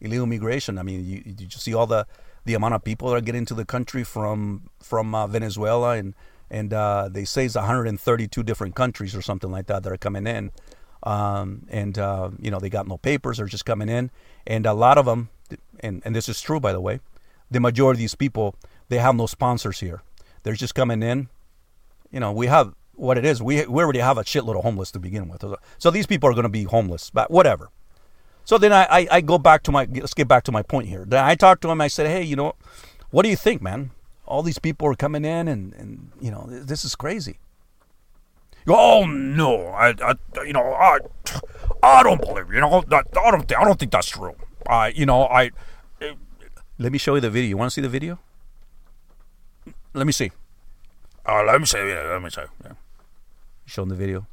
illegal 0.00 0.24
immigration? 0.24 0.78
I 0.78 0.82
mean, 0.82 1.06
you, 1.06 1.22
you 1.38 1.50
see 1.50 1.74
all 1.74 1.86
the 1.86 2.06
the 2.46 2.54
amount 2.54 2.74
of 2.74 2.84
people 2.84 3.10
that 3.10 3.16
are 3.16 3.20
getting 3.20 3.44
to 3.44 3.54
the 3.54 3.64
country 3.64 4.04
from 4.04 4.70
from 4.80 5.14
uh, 5.14 5.26
Venezuela 5.26 5.96
and 5.96 6.14
and 6.48 6.72
uh, 6.72 7.08
they 7.10 7.24
say 7.24 7.44
it's 7.44 7.56
132 7.56 8.42
different 8.44 8.76
countries 8.76 9.16
or 9.16 9.20
something 9.20 9.50
like 9.50 9.66
that 9.66 9.82
that 9.82 9.92
are 9.92 9.96
coming 9.96 10.28
in. 10.28 10.52
Um, 11.02 11.66
and 11.68 11.98
uh, 11.98 12.30
you 12.40 12.50
know 12.50 12.58
they 12.58 12.70
got 12.70 12.88
no 12.88 12.96
papers; 12.96 13.36
they're 13.36 13.46
just 13.46 13.66
coming 13.66 13.88
in, 13.88 14.10
and 14.46 14.64
a 14.64 14.72
lot 14.72 14.96
of 14.96 15.04
them, 15.04 15.28
and 15.80 16.02
and 16.04 16.16
this 16.16 16.28
is 16.28 16.40
true 16.40 16.58
by 16.58 16.72
the 16.72 16.80
way, 16.80 17.00
the 17.50 17.60
majority 17.60 17.98
of 17.98 18.00
these 18.00 18.14
people 18.14 18.56
they 18.88 18.98
have 18.98 19.14
no 19.14 19.26
sponsors 19.26 19.80
here. 19.80 20.02
They're 20.42 20.54
just 20.54 20.74
coming 20.74 21.02
in. 21.02 21.28
You 22.10 22.20
know, 22.20 22.32
we 22.32 22.46
have 22.46 22.74
what 22.94 23.18
it 23.18 23.24
is. 23.24 23.42
We 23.42 23.66
we 23.66 23.82
already 23.82 23.98
have 23.98 24.18
a 24.18 24.24
shitload 24.24 24.56
of 24.56 24.62
homeless 24.62 24.90
to 24.92 25.00
begin 25.00 25.28
with, 25.28 25.44
so 25.78 25.90
these 25.90 26.06
people 26.06 26.30
are 26.30 26.34
going 26.34 26.44
to 26.44 26.48
be 26.48 26.64
homeless, 26.64 27.10
but 27.10 27.30
whatever. 27.30 27.70
So 28.46 28.58
then 28.58 28.72
I, 28.72 28.84
I, 28.84 29.08
I 29.10 29.20
go 29.20 29.38
back 29.38 29.64
to 29.64 29.72
my 29.72 29.88
let's 29.92 30.14
get 30.14 30.28
back 30.28 30.44
to 30.44 30.52
my 30.52 30.62
point 30.62 30.86
here. 30.86 31.04
Then 31.04 31.22
I 31.22 31.34
talked 31.34 31.62
to 31.62 31.68
him. 31.68 31.80
I 31.80 31.88
said, 31.88 32.06
hey, 32.06 32.22
you 32.22 32.36
know, 32.36 32.54
what 33.10 33.24
do 33.24 33.28
you 33.28 33.36
think, 33.36 33.60
man? 33.60 33.90
All 34.24 34.42
these 34.42 34.60
people 34.60 34.86
are 34.86 34.94
coming 34.94 35.24
in, 35.24 35.48
and 35.48 35.74
and 35.74 36.12
you 36.20 36.30
know 36.30 36.46
this 36.48 36.84
is 36.84 36.94
crazy. 36.94 37.38
Oh 38.68 39.04
no, 39.04 39.66
I, 39.68 39.94
I 40.00 40.14
you 40.44 40.52
know 40.52 40.72
I 40.72 40.98
I 41.82 42.02
don't 42.04 42.20
believe 42.20 42.52
you 42.52 42.60
know 42.60 42.84
that 42.88 43.06
I 43.20 43.30
don't 43.32 43.52
I 43.52 43.64
don't 43.64 43.78
think 43.80 43.90
that's 43.90 44.08
true. 44.08 44.36
I 44.66 44.88
you 44.88 45.06
know 45.06 45.24
I. 45.24 45.50
It, 46.00 46.16
let 46.78 46.92
me 46.92 46.98
show 46.98 47.16
you 47.16 47.20
the 47.20 47.30
video. 47.30 47.48
You 47.48 47.56
want 47.56 47.70
to 47.70 47.74
see 47.74 47.80
the 47.80 47.88
video? 47.88 48.20
Let 49.92 50.06
me 50.06 50.12
see. 50.12 50.30
Uh, 51.26 51.42
let 51.42 51.58
me 51.58 51.66
see. 51.66 51.78
Yeah, 51.78 52.10
let 52.12 52.22
me 52.22 52.30
see. 52.30 52.42
Yeah. 52.64 52.74
Showing 53.64 53.88
the 53.88 53.96
video. 53.96 54.28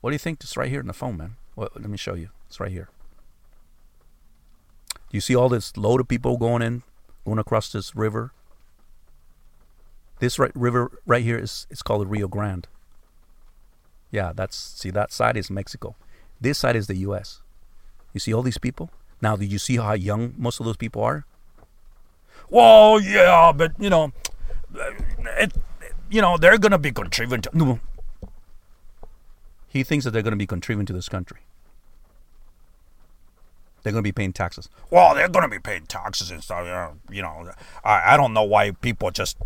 What 0.00 0.10
do 0.10 0.14
you 0.14 0.20
think? 0.20 0.40
It's 0.40 0.56
right 0.56 0.68
here 0.68 0.80
in 0.80 0.86
the 0.86 0.92
phone, 0.92 1.16
man. 1.16 1.36
Let 1.56 1.88
me 1.88 1.96
show 1.96 2.14
you. 2.14 2.28
It's 2.46 2.60
right 2.60 2.70
here. 2.70 2.90
Do 5.10 5.16
you 5.16 5.20
see 5.20 5.36
all 5.36 5.48
this 5.48 5.76
load 5.76 6.00
of 6.00 6.08
people 6.08 6.36
going 6.36 6.62
in, 6.62 6.82
going 7.24 7.38
across 7.38 7.70
this 7.70 7.94
river? 7.94 8.32
This 10.18 10.38
right, 10.38 10.52
river 10.54 11.00
right 11.06 11.22
here 11.22 11.38
is 11.38 11.66
it's 11.70 11.82
called 11.82 12.02
the 12.02 12.06
Rio 12.06 12.26
Grande. 12.26 12.66
Yeah, 14.10 14.32
that's 14.34 14.56
see 14.56 14.90
that 14.90 15.12
side 15.12 15.36
is 15.36 15.50
Mexico. 15.50 15.94
This 16.40 16.58
side 16.58 16.76
is 16.76 16.86
the 16.86 16.96
U.S. 16.98 17.42
You 18.12 18.20
see 18.20 18.32
all 18.32 18.42
these 18.42 18.58
people. 18.58 18.90
Now, 19.20 19.36
do 19.36 19.44
you 19.44 19.58
see 19.58 19.76
how 19.76 19.92
young 19.94 20.34
most 20.36 20.60
of 20.60 20.66
those 20.66 20.76
people 20.76 21.02
are? 21.02 21.24
Well, 22.48 23.00
yeah, 23.00 23.52
but 23.54 23.72
you 23.78 23.90
know, 23.90 24.12
it, 25.38 25.52
you 26.10 26.20
know, 26.20 26.36
they're 26.36 26.58
gonna 26.58 26.78
be 26.78 26.92
contributing. 26.92 27.50
No. 27.52 27.80
He 29.68 29.82
thinks 29.82 30.04
that 30.04 30.12
they're 30.12 30.22
gonna 30.22 30.36
be 30.36 30.46
contributing 30.46 30.86
to 30.86 30.92
this 30.92 31.08
country. 31.08 31.40
They're 33.86 33.92
going 33.92 34.02
to 34.02 34.08
be 34.08 34.10
paying 34.10 34.32
taxes. 34.32 34.68
Well, 34.90 35.14
they're 35.14 35.28
going 35.28 35.44
to 35.44 35.48
be 35.48 35.60
paying 35.60 35.86
taxes 35.86 36.32
and 36.32 36.42
stuff. 36.42 36.66
You 37.08 37.22
know, 37.22 37.52
I, 37.84 38.14
I 38.14 38.16
don't 38.16 38.32
know 38.32 38.42
why 38.42 38.72
people 38.72 39.12
just, 39.12 39.36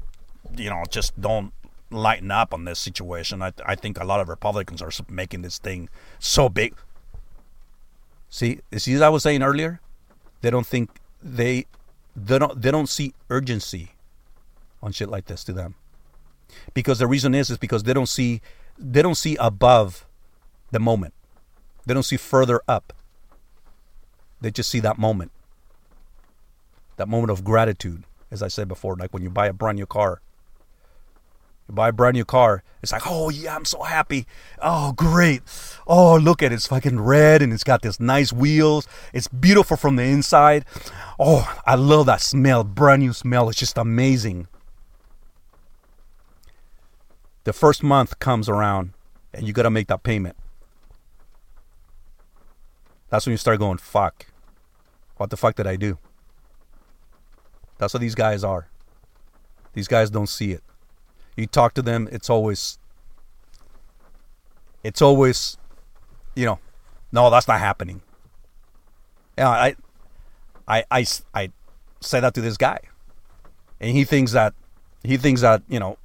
you 0.56 0.70
know, 0.70 0.82
just 0.88 1.20
don't 1.20 1.52
lighten 1.90 2.30
up 2.30 2.54
on 2.54 2.64
this 2.64 2.78
situation. 2.78 3.42
I, 3.42 3.52
I 3.66 3.74
think 3.74 4.00
a 4.00 4.04
lot 4.04 4.18
of 4.18 4.30
Republicans 4.30 4.80
are 4.80 4.90
making 5.10 5.42
this 5.42 5.58
thing 5.58 5.90
so 6.18 6.48
big. 6.48 6.74
See, 8.30 8.60
see, 8.78 8.94
as 8.94 9.02
I 9.02 9.10
was 9.10 9.24
saying 9.24 9.42
earlier, 9.42 9.78
they 10.40 10.48
don't 10.48 10.66
think 10.66 10.88
they 11.22 11.66
they 12.16 12.38
don't 12.38 12.62
they 12.62 12.70
don't 12.70 12.88
see 12.88 13.12
urgency 13.28 13.90
on 14.82 14.92
shit 14.92 15.10
like 15.10 15.26
this 15.26 15.44
to 15.44 15.52
them, 15.52 15.74
because 16.72 16.98
the 16.98 17.06
reason 17.06 17.34
is 17.34 17.50
is 17.50 17.58
because 17.58 17.82
they 17.82 17.92
don't 17.92 18.08
see 18.08 18.40
they 18.78 19.02
don't 19.02 19.16
see 19.16 19.36
above 19.36 20.06
the 20.70 20.80
moment, 20.80 21.12
they 21.84 21.92
don't 21.92 22.04
see 22.04 22.16
further 22.16 22.62
up. 22.66 22.94
They 24.40 24.50
just 24.50 24.70
see 24.70 24.80
that 24.80 24.98
moment. 24.98 25.32
That 26.96 27.08
moment 27.08 27.30
of 27.30 27.44
gratitude, 27.44 28.04
as 28.30 28.42
I 28.42 28.48
said 28.48 28.68
before, 28.68 28.96
like 28.96 29.12
when 29.12 29.22
you 29.22 29.30
buy 29.30 29.46
a 29.46 29.52
brand 29.52 29.76
new 29.76 29.86
car. 29.86 30.20
You 31.68 31.74
buy 31.74 31.88
a 31.88 31.92
brand 31.92 32.16
new 32.16 32.24
car, 32.24 32.64
it's 32.82 32.92
like, 32.92 33.02
oh 33.06 33.28
yeah, 33.30 33.54
I'm 33.54 33.64
so 33.64 33.82
happy. 33.82 34.26
Oh, 34.60 34.92
great. 34.92 35.42
Oh, 35.86 36.16
look 36.16 36.42
at 36.42 36.52
it. 36.52 36.56
It's 36.56 36.66
fucking 36.66 36.98
red 37.00 37.42
and 37.42 37.52
it's 37.52 37.64
got 37.64 37.82
this 37.82 38.00
nice 38.00 38.32
wheels. 38.32 38.88
It's 39.12 39.28
beautiful 39.28 39.76
from 39.76 39.96
the 39.96 40.02
inside. 40.02 40.64
Oh, 41.18 41.60
I 41.66 41.74
love 41.74 42.06
that 42.06 42.22
smell. 42.22 42.64
Brand 42.64 43.02
new 43.02 43.12
smell. 43.12 43.48
It's 43.48 43.58
just 43.58 43.78
amazing. 43.78 44.48
The 47.44 47.52
first 47.52 47.82
month 47.82 48.18
comes 48.18 48.48
around 48.48 48.92
and 49.32 49.46
you 49.46 49.52
got 49.52 49.62
to 49.62 49.70
make 49.70 49.88
that 49.88 50.02
payment. 50.02 50.36
That's 53.10 53.26
when 53.26 53.32
you 53.32 53.38
start 53.38 53.58
going, 53.58 53.78
fuck. 53.78 54.26
What 55.20 55.28
the 55.28 55.36
fuck 55.36 55.54
did 55.54 55.66
I 55.66 55.76
do? 55.76 55.98
That's 57.76 57.92
what 57.92 58.00
these 58.00 58.14
guys 58.14 58.42
are. 58.42 58.70
These 59.74 59.86
guys 59.86 60.08
don't 60.08 60.30
see 60.30 60.52
it. 60.52 60.62
You 61.36 61.46
talk 61.46 61.74
to 61.74 61.82
them, 61.82 62.08
it's 62.10 62.30
always, 62.30 62.78
it's 64.82 65.02
always, 65.02 65.58
you 66.34 66.46
know, 66.46 66.58
no, 67.12 67.28
that's 67.28 67.46
not 67.46 67.60
happening. 67.60 68.00
Yeah, 69.36 69.50
I, 69.50 69.76
I, 70.66 70.84
I, 70.90 71.06
I 71.34 71.52
said 72.00 72.20
that 72.20 72.32
to 72.32 72.40
this 72.40 72.56
guy, 72.56 72.78
and 73.78 73.94
he 73.94 74.04
thinks 74.04 74.32
that, 74.32 74.54
he 75.04 75.18
thinks 75.18 75.42
that, 75.42 75.62
you 75.68 75.80
know, 75.80 75.98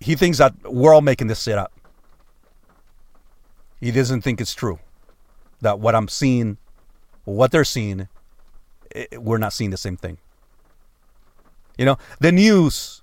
he 0.00 0.16
thinks 0.16 0.38
that 0.38 0.54
we're 0.64 0.92
all 0.92 1.02
making 1.02 1.28
this 1.28 1.40
shit 1.40 1.56
up. 1.56 1.72
He 3.80 3.92
doesn't 3.92 4.22
think 4.22 4.40
it's 4.40 4.56
true. 4.56 4.80
That 5.60 5.78
what 5.78 5.94
I'm 5.94 6.08
seeing 6.08 6.58
what 7.24 7.50
they're 7.50 7.64
seeing, 7.64 8.08
it, 8.90 9.22
we're 9.22 9.38
not 9.38 9.52
seeing 9.52 9.70
the 9.70 9.76
same 9.76 9.96
thing. 9.96 10.18
You 11.78 11.84
know, 11.84 11.98
the 12.20 12.32
news, 12.32 13.02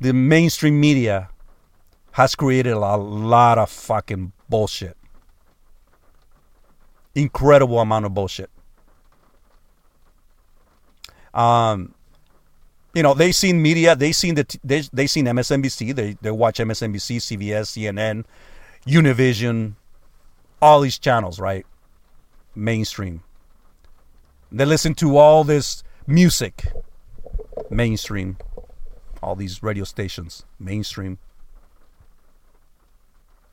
the 0.00 0.12
mainstream 0.12 0.80
media 0.80 1.28
has 2.12 2.34
created 2.34 2.72
a 2.72 2.96
lot 2.96 3.58
of 3.58 3.70
fucking 3.70 4.32
bullshit. 4.48 4.96
Incredible 7.14 7.78
amount 7.78 8.06
of 8.06 8.14
bullshit. 8.14 8.50
Um, 11.34 11.94
you 12.94 13.02
know, 13.02 13.14
they 13.14 13.32
seen 13.32 13.62
media, 13.62 13.96
they 13.96 14.12
seen 14.12 14.34
the 14.34 14.58
they 14.62 14.82
they 14.92 15.06
seen 15.06 15.24
MSNBC, 15.24 15.94
they 15.94 16.16
they 16.20 16.30
watch 16.30 16.58
MSNBC, 16.58 17.16
CBS, 17.16 17.72
CNN, 17.72 18.24
Univision, 18.86 19.74
all 20.60 20.80
these 20.80 20.98
channels, 20.98 21.40
right? 21.40 21.64
Mainstream. 22.54 23.22
They 24.50 24.64
listen 24.64 24.94
to 24.96 25.16
all 25.16 25.44
this 25.44 25.82
music, 26.06 26.72
mainstream. 27.70 28.36
All 29.22 29.36
these 29.36 29.62
radio 29.62 29.84
stations, 29.84 30.44
mainstream. 30.58 31.18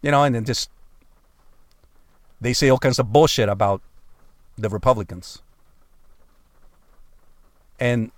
You 0.02 0.12
know, 0.12 0.24
and 0.24 0.34
then 0.34 0.46
just 0.46 0.70
they 2.42 2.54
say 2.54 2.70
all 2.70 2.80
kinds 2.80 3.00
of 3.00 3.12
bullshit 3.12 3.50
about 3.50 3.82
the 4.58 4.70
Republicans. 4.70 5.42
And 7.80 8.12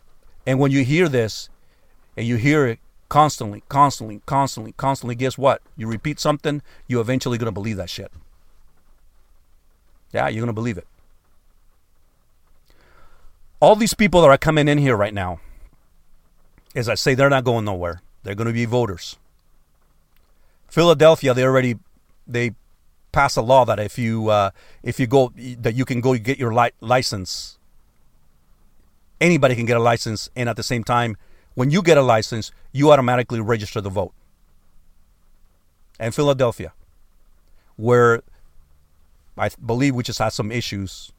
and 0.45 0.59
when 0.59 0.71
you 0.71 0.83
hear 0.83 1.07
this 1.07 1.49
and 2.17 2.25
you 2.25 2.37
hear 2.37 2.65
it 2.65 2.79
constantly, 3.09 3.63
constantly, 3.67 4.21
constantly, 4.25 4.71
constantly, 4.73 5.15
guess 5.15 5.37
what? 5.37 5.61
You 5.75 5.87
repeat 5.87 6.19
something, 6.19 6.61
you're 6.87 7.01
eventually 7.01 7.37
gonna 7.37 7.51
believe 7.51 7.77
that 7.77 7.89
shit. 7.89 8.11
Yeah, 10.13 10.27
you're 10.27 10.41
going 10.41 10.47
to 10.47 10.53
believe 10.53 10.77
it. 10.77 10.87
All 13.59 13.75
these 13.75 13.93
people 13.93 14.21
that 14.21 14.29
are 14.29 14.37
coming 14.37 14.67
in 14.67 14.77
here 14.77 14.97
right 14.97 15.13
now, 15.13 15.39
as 16.75 16.89
I 16.89 16.95
say, 16.95 17.13
they're 17.13 17.29
not 17.29 17.43
going 17.43 17.65
nowhere. 17.65 18.01
They're 18.23 18.35
going 18.35 18.47
to 18.47 18.53
be 18.53 18.65
voters. 18.65 19.17
Philadelphia, 20.67 21.33
they 21.33 21.43
already 21.43 21.77
they 22.27 22.51
passed 23.11 23.37
a 23.37 23.41
law 23.41 23.65
that 23.65 23.79
if 23.79 23.99
you 23.99 24.29
uh, 24.29 24.51
if 24.83 24.99
you 24.99 25.07
go 25.07 25.33
that 25.59 25.75
you 25.75 25.85
can 25.85 26.01
go 26.01 26.15
get 26.17 26.39
your 26.39 26.53
li- 26.53 26.71
license. 26.79 27.57
Anybody 29.19 29.55
can 29.55 29.65
get 29.65 29.77
a 29.77 29.81
license, 29.81 30.31
and 30.35 30.49
at 30.49 30.55
the 30.55 30.63
same 30.63 30.83
time, 30.83 31.15
when 31.53 31.69
you 31.69 31.83
get 31.83 31.95
a 31.95 32.01
license, 32.01 32.51
you 32.71 32.91
automatically 32.91 33.39
register 33.39 33.79
the 33.79 33.89
vote. 33.89 34.13
And 35.99 36.15
Philadelphia, 36.15 36.73
where 37.75 38.23
I 39.41 39.49
believe 39.65 39.95
we 39.95 40.03
just 40.03 40.19
had 40.19 40.29
some 40.29 40.51
issues 40.51 41.11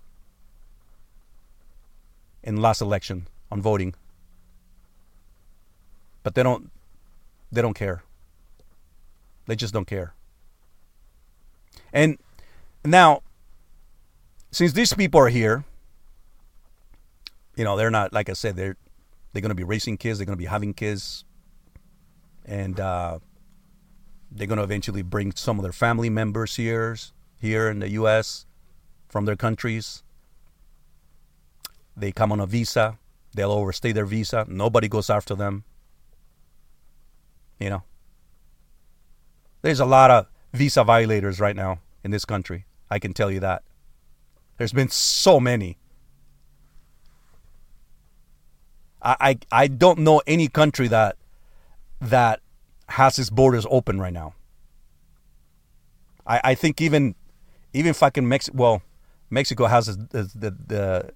in 2.45 2.63
last 2.63 2.81
election 2.81 3.27
on 3.51 3.61
voting. 3.61 3.95
But 6.23 6.37
they 6.37 6.45
don't 6.45 6.71
they 7.51 7.61
don't 7.61 7.75
care. 7.75 8.05
They 9.47 9.57
just 9.57 9.75
don't 9.75 9.89
care. 9.89 10.15
And 11.93 12.17
now 12.85 13.23
since 14.53 14.73
these 14.73 14.95
people 14.95 15.19
are 15.19 15.29
here, 15.29 15.65
you 17.57 17.65
know, 17.65 17.77
they're 17.77 17.91
not 17.91 18.13
like 18.13 18.29
I 18.29 18.35
said, 18.35 18.55
they're 18.55 18.77
they're 19.33 19.43
gonna 19.43 19.57
be 19.57 19.65
raising 19.65 19.97
kids, 19.97 20.21
they're 20.21 20.27
gonna 20.27 20.37
be 20.37 20.45
having 20.45 20.75
kids, 20.75 21.25
and 22.45 22.79
uh, 22.79 23.19
they're 24.31 24.47
gonna 24.47 24.63
eventually 24.63 25.03
bring 25.03 25.33
some 25.33 25.59
of 25.59 25.65
their 25.65 25.73
family 25.73 26.09
members 26.09 26.55
here 26.55 26.97
here 27.43 27.69
in 27.69 27.81
the 27.81 27.91
US 27.91 28.47
from 29.09 29.25
their 29.25 29.35
countries. 29.35 30.05
They 31.97 32.13
come 32.13 32.31
on 32.31 32.39
a 32.39 32.47
visa, 32.47 32.99
they'll 33.35 33.51
overstay 33.51 33.91
their 33.91 34.07
visa, 34.07 34.47
nobody 34.49 34.89
goes 34.89 35.11
after 35.11 35.35
them. 35.35 35.65
You 37.59 37.71
know, 37.71 37.83
there's 39.63 39.81
a 39.81 39.85
lot 39.85 40.11
of 40.11 40.27
visa 40.55 40.85
violators 40.85 41.41
right 41.41 41.57
now 41.57 41.81
in 42.05 42.13
this 42.13 42.25
country. 42.25 42.65
I 42.89 43.01
can 43.01 43.13
tell 43.13 43.31
you 43.31 43.41
that. 43.41 43.65
There's 44.57 44.73
been 44.73 44.89
so 44.89 45.41
many. 45.41 45.79
I, 49.05 49.37
I, 49.51 49.67
don't 49.67 49.99
know 49.99 50.23
any 50.29 50.47
country 50.47 50.87
that 50.87 51.17
that 52.01 52.39
has 52.91 53.19
its 53.19 53.31
borders 53.31 53.67
open 53.69 54.01
right 54.01 54.13
now. 54.13 54.35
I, 56.25 56.41
I 56.45 56.55
think 56.55 56.81
even 56.81 57.17
even 57.73 57.95
fucking 57.95 58.29
Mexico. 58.29 58.57
Well, 58.57 58.83
Mexico 59.31 59.67
has 59.67 59.87
the, 59.87 60.31
the 60.35 60.57
the 60.67 61.11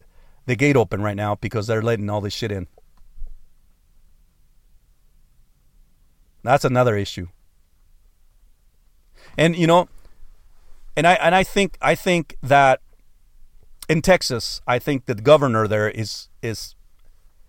the 0.46 0.56
gate 0.56 0.76
open 0.76 1.02
right 1.02 1.16
now 1.16 1.34
because 1.34 1.66
they're 1.66 1.82
letting 1.82 2.08
all 2.08 2.20
this 2.20 2.34
shit 2.34 2.50
in. 2.50 2.66
That's 6.42 6.64
another 6.64 6.96
issue. 6.96 7.28
And 9.36 9.56
you 9.56 9.66
know, 9.66 9.88
and 10.96 11.06
I 11.06 11.14
and 11.14 11.34
I 11.34 11.42
think 11.42 11.76
I 11.82 11.94
think 11.94 12.36
that 12.42 12.80
in 13.88 14.00
Texas, 14.02 14.60
I 14.66 14.78
think 14.78 15.06
that 15.06 15.16
the 15.16 15.22
governor 15.22 15.68
there 15.68 15.90
is 15.90 16.28
is 16.42 16.74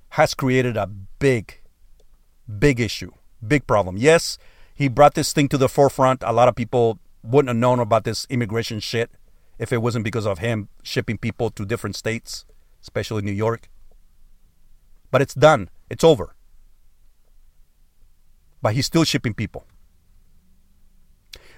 has 0.09 0.33
created 0.33 0.75
a 0.75 0.87
big 0.87 1.61
big 2.59 2.79
issue, 2.79 3.11
big 3.45 3.67
problem. 3.67 3.97
Yes, 3.97 4.37
he 4.73 4.87
brought 4.87 5.13
this 5.13 5.31
thing 5.31 5.47
to 5.49 5.57
the 5.57 5.69
forefront. 5.69 6.23
A 6.23 6.33
lot 6.33 6.47
of 6.47 6.55
people 6.55 6.99
wouldn't 7.27 7.49
have 7.49 7.57
known 7.57 7.79
about 7.79 8.03
this 8.03 8.25
immigration 8.29 8.79
shit 8.79 9.11
if 9.59 9.73
it 9.73 9.81
wasn't 9.81 10.05
because 10.05 10.25
of 10.25 10.39
him 10.39 10.69
shipping 10.83 11.17
people 11.17 11.49
to 11.51 11.65
different 11.65 11.95
states, 11.95 12.45
especially 12.81 13.21
New 13.21 13.31
York. 13.31 13.69
But 15.11 15.21
it's 15.21 15.33
done. 15.33 15.69
It's 15.89 16.03
over. 16.03 16.35
But 18.61 18.73
he's 18.73 18.85
still 18.85 19.03
shipping 19.03 19.33
people. 19.33 19.65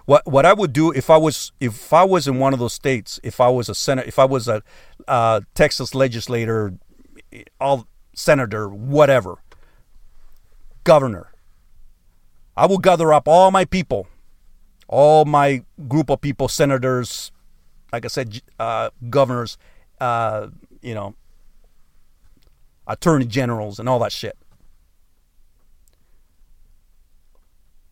What 0.05 0.25
what 0.25 0.45
I 0.45 0.53
would 0.53 0.73
do 0.73 0.91
if 0.91 1.09
I 1.09 1.17
was 1.17 1.51
if 1.59 1.93
I 1.93 2.03
was 2.03 2.27
in 2.27 2.39
one 2.39 2.53
of 2.53 2.59
those 2.59 2.73
states, 2.73 3.19
if 3.21 3.39
I 3.39 3.49
was 3.49 3.69
a 3.69 3.75
senator, 3.75 4.07
if 4.07 4.17
I 4.17 4.25
was 4.25 4.47
a 4.47 4.63
uh, 5.07 5.41
Texas 5.53 5.93
legislator, 5.93 6.73
all 7.59 7.87
senator, 8.15 8.67
whatever, 8.69 9.37
governor, 10.83 11.31
I 12.57 12.65
will 12.65 12.79
gather 12.79 13.13
up 13.13 13.27
all 13.27 13.51
my 13.51 13.65
people, 13.65 14.07
all 14.89 15.23
my 15.23 15.63
group 15.87 16.09
of 16.09 16.19
people, 16.19 16.47
senators, 16.47 17.31
like 17.93 18.05
I 18.05 18.07
said, 18.07 18.41
uh, 18.59 18.89
governors, 19.09 19.57
uh, 20.01 20.47
you 20.81 20.95
know, 20.95 21.15
attorney 22.87 23.25
generals, 23.25 23.79
and 23.79 23.87
all 23.87 23.99
that 23.99 24.11
shit. 24.11 24.35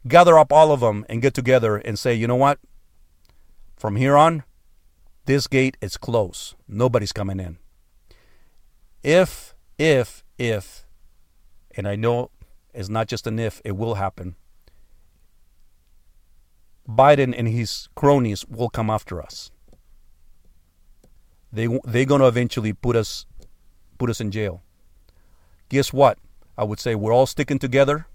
Gather 0.07 0.39
up 0.39 0.51
all 0.51 0.71
of 0.71 0.79
them 0.79 1.05
and 1.07 1.21
get 1.21 1.33
together 1.35 1.77
and 1.77 1.99
say, 1.99 2.15
you 2.15 2.27
know 2.27 2.35
what? 2.35 2.59
From 3.75 3.95
here 3.95 4.17
on, 4.17 4.43
this 5.25 5.45
gate 5.45 5.77
is 5.81 5.97
closed. 5.97 6.55
Nobody's 6.67 7.11
coming 7.11 7.39
in. 7.39 7.57
If, 9.03 9.53
if, 9.77 10.23
if, 10.39 10.85
and 11.75 11.87
I 11.87 11.95
know 11.95 12.31
it's 12.73 12.89
not 12.89 13.07
just 13.07 13.27
an 13.27 13.37
if, 13.37 13.61
it 13.63 13.77
will 13.77 13.95
happen. 13.95 14.35
Biden 16.89 17.33
and 17.37 17.47
his 17.47 17.89
cronies 17.95 18.45
will 18.45 18.69
come 18.69 18.89
after 18.89 19.21
us. 19.21 19.51
They 21.51 21.67
they're 21.83 22.05
going 22.05 22.21
to 22.21 22.27
eventually 22.27 22.73
put 22.73 22.95
us 22.95 23.25
put 23.97 24.09
us 24.09 24.21
in 24.21 24.31
jail. 24.31 24.61
Guess 25.69 25.91
what? 25.91 26.17
I 26.57 26.63
would 26.63 26.79
say 26.79 26.95
we're 26.95 27.13
all 27.13 27.25
sticking 27.25 27.59
together. 27.59 28.07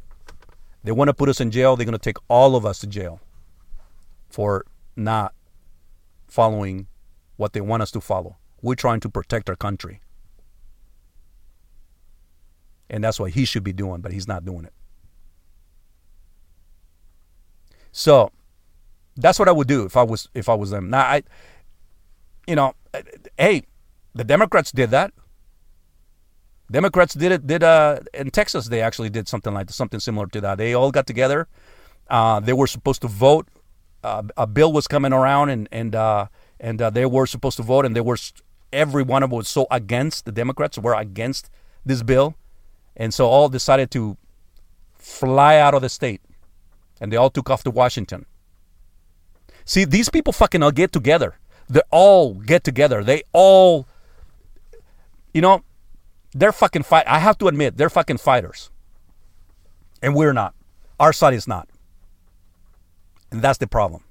They 0.85 0.93
want 0.93 1.09
to 1.09 1.15
put 1.15 1.29
us 1.29 1.41
in 1.41 1.51
jail. 1.51 1.77
They're 1.77 1.85
going 1.87 1.93
to 1.93 1.99
take 1.99 2.19
all 2.29 2.57
of 2.57 2.67
us 2.67 2.81
to 2.81 2.87
jail 2.87 3.21
for 4.29 4.65
not 4.97 5.35
following 6.27 6.87
what 7.37 7.53
they 7.53 7.61
want 7.61 7.83
us 7.83 7.91
to 7.93 8.01
follow. 8.01 8.37
We're 8.63 8.75
trying 8.75 9.01
to 9.01 9.09
protect 9.09 9.49
our 9.51 9.57
country. 9.57 10.01
And 12.89 13.05
that's 13.05 13.21
what 13.21 13.33
he 13.33 13.45
should 13.45 13.65
be 13.65 13.73
doing, 13.73 14.01
but 14.01 14.13
he's 14.13 14.29
not 14.29 14.45
doing 14.45 14.65
it. 14.65 14.73
So 17.93 18.31
that's 19.17 19.39
what 19.39 19.49
I 19.49 19.53
would 19.53 19.69
do 19.69 19.85
if 19.85 19.97
I 19.97 20.03
was 20.03 20.29
if 20.35 20.49
I 20.49 20.55
was 20.55 20.71
them. 20.71 20.91
Now 20.91 21.01
I 21.01 21.23
you 22.47 22.57
know, 22.57 22.75
hey, 23.39 23.63
the 24.15 24.25
Democrats 24.25 24.73
did 24.73 24.91
that. 24.91 25.13
Democrats 26.71 27.15
did 27.15 27.33
it. 27.33 27.47
Did 27.47 27.63
uh 27.63 28.01
in 28.15 28.31
Texas? 28.31 28.69
They 28.69 28.81
actually 28.81 29.11
did 29.11 29.29
something 29.29 29.53
like 29.53 29.71
something 29.71 30.01
similar 30.01 30.27
to 30.29 30.41
that. 30.41 30.59
They 30.59 30.75
all 30.75 30.91
got 30.91 31.07
together. 31.07 31.49
Uh, 32.09 32.41
they 32.41 32.53
were 32.53 32.67
supposed 32.67 33.03
to 33.03 33.09
vote. 33.09 33.49
Uh, 34.03 34.23
a 34.37 34.47
bill 34.47 34.73
was 34.73 34.89
coming 34.89 35.13
around, 35.13 35.51
and 35.51 35.69
and 35.71 35.95
uh, 35.95 36.27
and 36.59 36.81
uh, 36.81 36.91
they 36.91 37.07
were 37.07 37.27
supposed 37.27 37.57
to 37.59 37.63
vote, 37.63 37.85
and 37.85 37.95
they 37.95 38.01
were 38.01 38.17
every 38.73 39.03
one 39.03 39.23
of 39.23 39.31
them 39.31 39.37
was 39.37 39.49
so 39.49 39.67
against 39.71 40.25
the 40.25 40.33
Democrats 40.33 40.79
were 40.79 40.95
against 40.95 41.51
this 41.85 42.03
bill, 42.03 42.35
and 42.97 43.13
so 43.13 43.27
all 43.27 43.49
decided 43.49 43.91
to 43.91 44.17
fly 44.99 45.59
out 45.59 45.75
of 45.75 45.83
the 45.83 45.89
state, 45.89 46.23
and 47.01 47.13
they 47.13 47.17
all 47.17 47.31
took 47.31 47.51
off 47.51 47.63
to 47.65 47.71
Washington. 47.71 48.25
See, 49.65 49.85
these 49.85 50.09
people 50.09 50.33
fucking 50.33 50.63
all 50.63 50.73
get 50.73 50.93
together 50.93 51.37
they 51.73 51.81
all 51.91 52.35
get 52.35 52.65
together. 52.65 53.03
They 53.03 53.23
all, 53.33 53.87
you 55.33 55.41
know, 55.41 55.65
they're 56.33 56.53
fucking 56.53 56.83
fight. 56.83 57.05
I 57.07 57.19
have 57.19 57.39
to 57.39 57.49
admit, 57.49 57.79
they're 57.79 57.91
fucking 57.91 58.19
fighters, 58.19 58.71
and 60.03 60.15
we're 60.15 60.35
not. 60.35 60.55
Our 61.01 61.13
side 61.13 61.33
is 61.33 61.49
not, 61.49 61.69
and 63.31 63.41
that's 63.41 63.59
the 63.59 63.67
problem. 63.67 64.05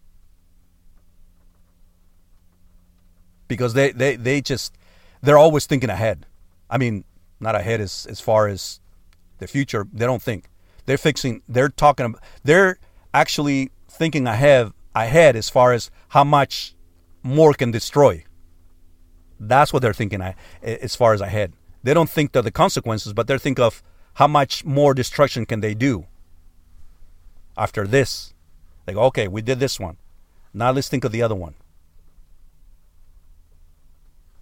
Because 3.47 3.73
they 3.73 3.91
they 3.91 4.15
they 4.15 4.41
just 4.41 4.75
they're 5.21 5.37
always 5.37 5.67
thinking 5.67 5.89
ahead. 5.89 6.25
I 6.69 6.79
mean, 6.79 7.03
not 7.39 7.55
ahead 7.55 7.79
as 7.79 8.07
as 8.09 8.19
far 8.19 8.47
as 8.47 8.79
the 9.37 9.47
future. 9.47 9.87
They 9.93 10.05
don't 10.05 10.21
think. 10.21 10.45
They're 10.87 10.97
fixing. 10.97 11.43
They're 11.47 11.69
talking. 11.69 12.15
They're 12.43 12.79
actually 13.13 13.69
thinking 13.87 14.25
ahead 14.25 14.71
ahead 14.95 15.35
as 15.35 15.49
far 15.49 15.73
as 15.73 15.89
how 16.09 16.23
much 16.23 16.75
more 17.23 17.53
can 17.53 17.71
destroy. 17.71 18.23
That's 19.39 19.73
what 19.73 19.81
they're 19.81 19.93
thinking 19.93 20.21
as 20.61 20.95
far 20.95 21.13
as 21.13 21.21
ahead. 21.21 21.53
They 21.83 21.93
don't 21.93 22.09
think 22.09 22.35
of 22.35 22.43
the 22.43 22.51
consequences, 22.51 23.13
but 23.13 23.27
they 23.27 23.37
think 23.37 23.59
of 23.59 23.81
how 24.15 24.27
much 24.27 24.63
more 24.65 24.93
destruction 24.93 25.45
can 25.45 25.61
they 25.61 25.73
do 25.73 26.05
after 27.57 27.87
this. 27.87 28.33
They 28.85 28.93
go, 28.93 29.03
okay, 29.03 29.27
we 29.27 29.41
did 29.41 29.59
this 29.59 29.79
one. 29.79 29.97
Now 30.53 30.71
let's 30.71 30.89
think 30.89 31.03
of 31.03 31.11
the 31.11 31.21
other 31.21 31.35
one. 31.35 31.55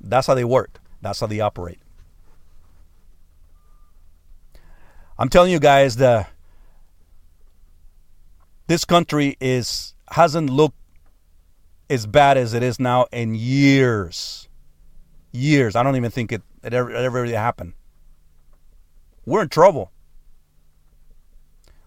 That's 0.01 0.27
how 0.27 0.33
they 0.33 0.45
work. 0.45 0.79
That's 1.01 1.19
how 1.19 1.27
they 1.27 1.39
operate. 1.39 1.79
I'm 5.17 5.29
telling 5.29 5.51
you 5.51 5.59
guys, 5.59 5.97
the 5.97 6.27
this 8.67 8.85
country 8.85 9.35
is 9.41 9.93
hasn't 10.11 10.49
looked 10.49 10.77
as 11.89 12.05
bad 12.05 12.37
as 12.37 12.53
it 12.53 12.63
is 12.63 12.79
now 12.79 13.07
in 13.11 13.35
years. 13.35 14.47
Years. 15.31 15.75
I 15.75 15.83
don't 15.83 15.95
even 15.95 16.11
think 16.11 16.31
it, 16.31 16.41
it 16.63 16.73
ever, 16.73 16.89
it 16.91 16.95
ever 16.95 17.21
really 17.21 17.33
happened. 17.33 17.73
We're 19.25 19.43
in 19.43 19.49
trouble. 19.49 19.91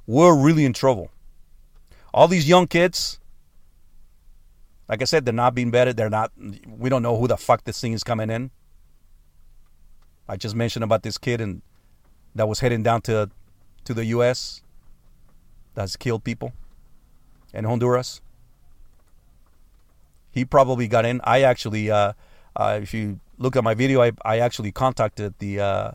We're 0.06 0.36
really 0.36 0.64
in 0.64 0.72
trouble. 0.72 1.10
All 2.14 2.28
these 2.28 2.48
young 2.48 2.66
kids, 2.66 3.18
like 4.88 5.00
I 5.00 5.04
said, 5.04 5.24
they're 5.24 5.32
not 5.32 5.54
being 5.54 5.72
vetted. 5.72 5.96
They're 5.96 6.10
not, 6.10 6.32
we 6.66 6.88
don't 6.90 7.02
know 7.02 7.18
who 7.18 7.26
the 7.26 7.36
fuck 7.36 7.64
this 7.64 7.80
thing 7.80 7.92
is 7.92 8.04
coming 8.04 8.30
in. 8.30 8.50
I 10.28 10.36
just 10.36 10.54
mentioned 10.54 10.84
about 10.84 11.02
this 11.02 11.18
kid 11.18 11.40
and 11.40 11.62
that 12.34 12.48
was 12.48 12.60
heading 12.60 12.82
down 12.82 13.02
to 13.02 13.30
to 13.84 13.94
the 13.94 14.04
U.S. 14.06 14.62
That's 15.74 15.96
killed 15.96 16.22
people 16.22 16.52
in 17.52 17.64
Honduras 17.64 18.20
he 20.32 20.44
probably 20.44 20.88
got 20.88 21.04
in. 21.04 21.20
I 21.22 21.42
actually, 21.42 21.90
uh, 21.90 22.14
uh, 22.56 22.80
if 22.82 22.92
you 22.92 23.20
look 23.38 23.54
at 23.54 23.62
my 23.62 23.74
video, 23.74 24.02
I, 24.02 24.12
I 24.24 24.38
actually 24.38 24.72
contacted 24.72 25.34
the 25.38 25.60
uh, 25.60 25.90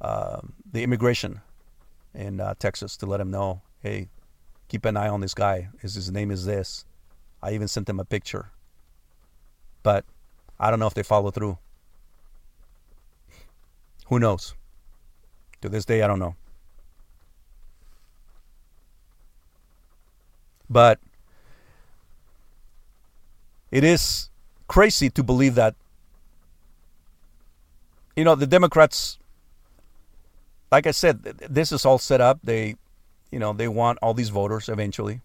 uh 0.00 0.40
the 0.72 0.82
immigration 0.82 1.40
in 2.14 2.40
uh, 2.40 2.54
Texas 2.58 2.96
to 2.98 3.06
let 3.06 3.20
him 3.20 3.30
know, 3.30 3.62
hey, 3.82 4.08
keep 4.68 4.84
an 4.84 4.96
eye 4.96 5.08
on 5.08 5.20
this 5.20 5.34
guy. 5.34 5.68
His, 5.80 5.94
his 5.94 6.10
name 6.10 6.30
is 6.30 6.44
this. 6.44 6.84
I 7.42 7.52
even 7.52 7.66
sent 7.66 7.88
him 7.88 7.98
a 7.98 8.04
picture, 8.04 8.50
but 9.82 10.04
I 10.58 10.70
don't 10.70 10.78
know 10.78 10.86
if 10.86 10.94
they 10.94 11.02
follow 11.02 11.30
through. 11.30 11.58
Who 14.06 14.18
knows? 14.18 14.54
To 15.62 15.68
this 15.68 15.84
day, 15.84 16.02
I 16.02 16.06
don't 16.06 16.18
know. 16.18 16.36
But 20.70 21.00
it 23.70 23.84
is 23.84 24.30
crazy 24.68 25.10
to 25.10 25.22
believe 25.22 25.56
that 25.56 25.74
you 28.14 28.24
know 28.24 28.36
the 28.36 28.46
Democrats 28.46 29.18
like 30.70 30.86
I 30.86 30.92
said 30.92 31.22
this 31.22 31.72
is 31.72 31.84
all 31.84 31.98
set 31.98 32.20
up 32.20 32.38
they 32.44 32.76
you 33.32 33.38
know 33.40 33.52
they 33.52 33.66
want 33.66 33.98
all 34.00 34.14
these 34.14 34.28
voters 34.28 34.68
eventually. 34.68 35.20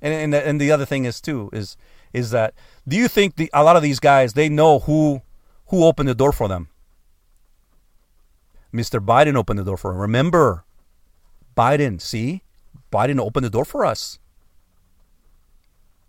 And 0.00 0.14
and 0.14 0.32
the, 0.32 0.46
and 0.46 0.60
the 0.60 0.72
other 0.72 0.86
thing 0.86 1.04
is 1.04 1.20
too 1.20 1.50
is 1.52 1.76
is 2.12 2.30
that 2.30 2.54
do 2.88 2.96
you 2.96 3.08
think 3.08 3.36
the 3.36 3.50
a 3.52 3.62
lot 3.62 3.76
of 3.76 3.82
these 3.82 4.00
guys 4.00 4.32
they 4.32 4.48
know 4.48 4.78
who 4.80 5.20
who 5.66 5.84
opened 5.84 6.08
the 6.08 6.14
door 6.14 6.32
for 6.32 6.48
them? 6.48 6.68
Mr. 8.72 9.04
Biden 9.04 9.36
opened 9.36 9.58
the 9.58 9.64
door 9.64 9.76
for 9.76 9.90
them. 9.90 10.00
Remember, 10.00 10.64
Biden. 11.56 12.00
See, 12.00 12.42
Biden 12.92 13.20
opened 13.20 13.44
the 13.44 13.50
door 13.50 13.64
for 13.64 13.84
us. 13.84 14.18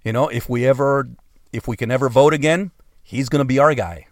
You 0.03 0.13
know, 0.13 0.27
if 0.29 0.49
we 0.49 0.65
ever 0.65 1.09
if 1.51 1.67
we 1.67 1.77
can 1.77 1.91
ever 1.91 2.09
vote 2.09 2.33
again, 2.33 2.71
he's 3.03 3.29
going 3.29 3.41
to 3.41 3.45
be 3.45 3.59
our 3.59 3.73
guy. 3.73 4.07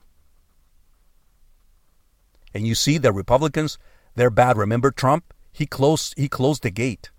And 2.53 2.67
you 2.67 2.75
see 2.75 2.97
the 2.97 3.11
Republicans, 3.11 3.77
they're 4.15 4.29
bad. 4.29 4.57
Remember 4.57 4.91
Trump? 4.91 5.33
He 5.51 5.65
closed 5.65 6.13
he 6.17 6.27
closed 6.27 6.63
the 6.63 6.69
gate. 6.69 7.11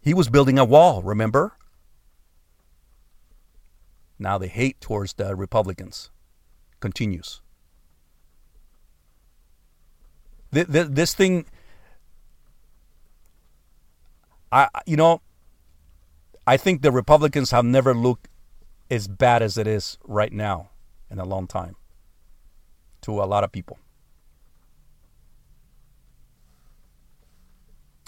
He 0.00 0.14
was 0.14 0.28
building 0.28 0.58
a 0.58 0.64
wall, 0.64 1.02
remember? 1.02 1.56
Now 4.18 4.38
the 4.38 4.48
hate 4.48 4.80
towards 4.80 5.14
the 5.14 5.34
Republicans 5.34 6.10
continues. 6.80 7.40
This 10.50 11.14
thing, 11.14 11.46
I 14.50 14.68
you 14.86 14.96
know, 14.96 15.22
I 16.46 16.56
think 16.56 16.82
the 16.82 16.92
Republicans 16.92 17.50
have 17.50 17.64
never 17.64 17.94
looked 17.94 18.28
as 18.90 19.08
bad 19.08 19.42
as 19.42 19.56
it 19.56 19.66
is 19.66 19.98
right 20.04 20.32
now 20.32 20.70
in 21.10 21.18
a 21.18 21.24
long 21.24 21.46
time 21.46 21.76
to 23.02 23.22
a 23.22 23.24
lot 23.24 23.44
of 23.44 23.52
people. 23.52 23.78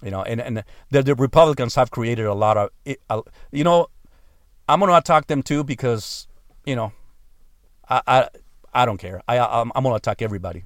You 0.03 0.11
know, 0.11 0.22
and, 0.22 0.41
and 0.41 0.64
the, 0.91 1.03
the 1.03 1.14
Republicans 1.14 1.74
have 1.76 1.91
created 1.91 2.26
a 2.26 2.35
lot 2.35 2.57
of, 2.57 2.70
you 3.53 3.64
know, 3.64 3.87
I'm 4.68 4.80
going 4.80 4.91
to 4.91 4.99
attack 4.99 5.28
them 5.28 5.43
too 5.43 5.64
because, 5.64 6.26
you 6.66 6.76
know, 6.76 6.93
I, 7.89 8.03
I, 8.07 8.28
I 8.72 8.85
don't 8.85 8.99
care. 8.99 9.22
I, 9.28 9.39
I'm, 9.39 9.70
I'm 9.74 9.82
going 9.82 9.93
to 9.93 9.97
attack 9.97 10.20
everybody. 10.20 10.64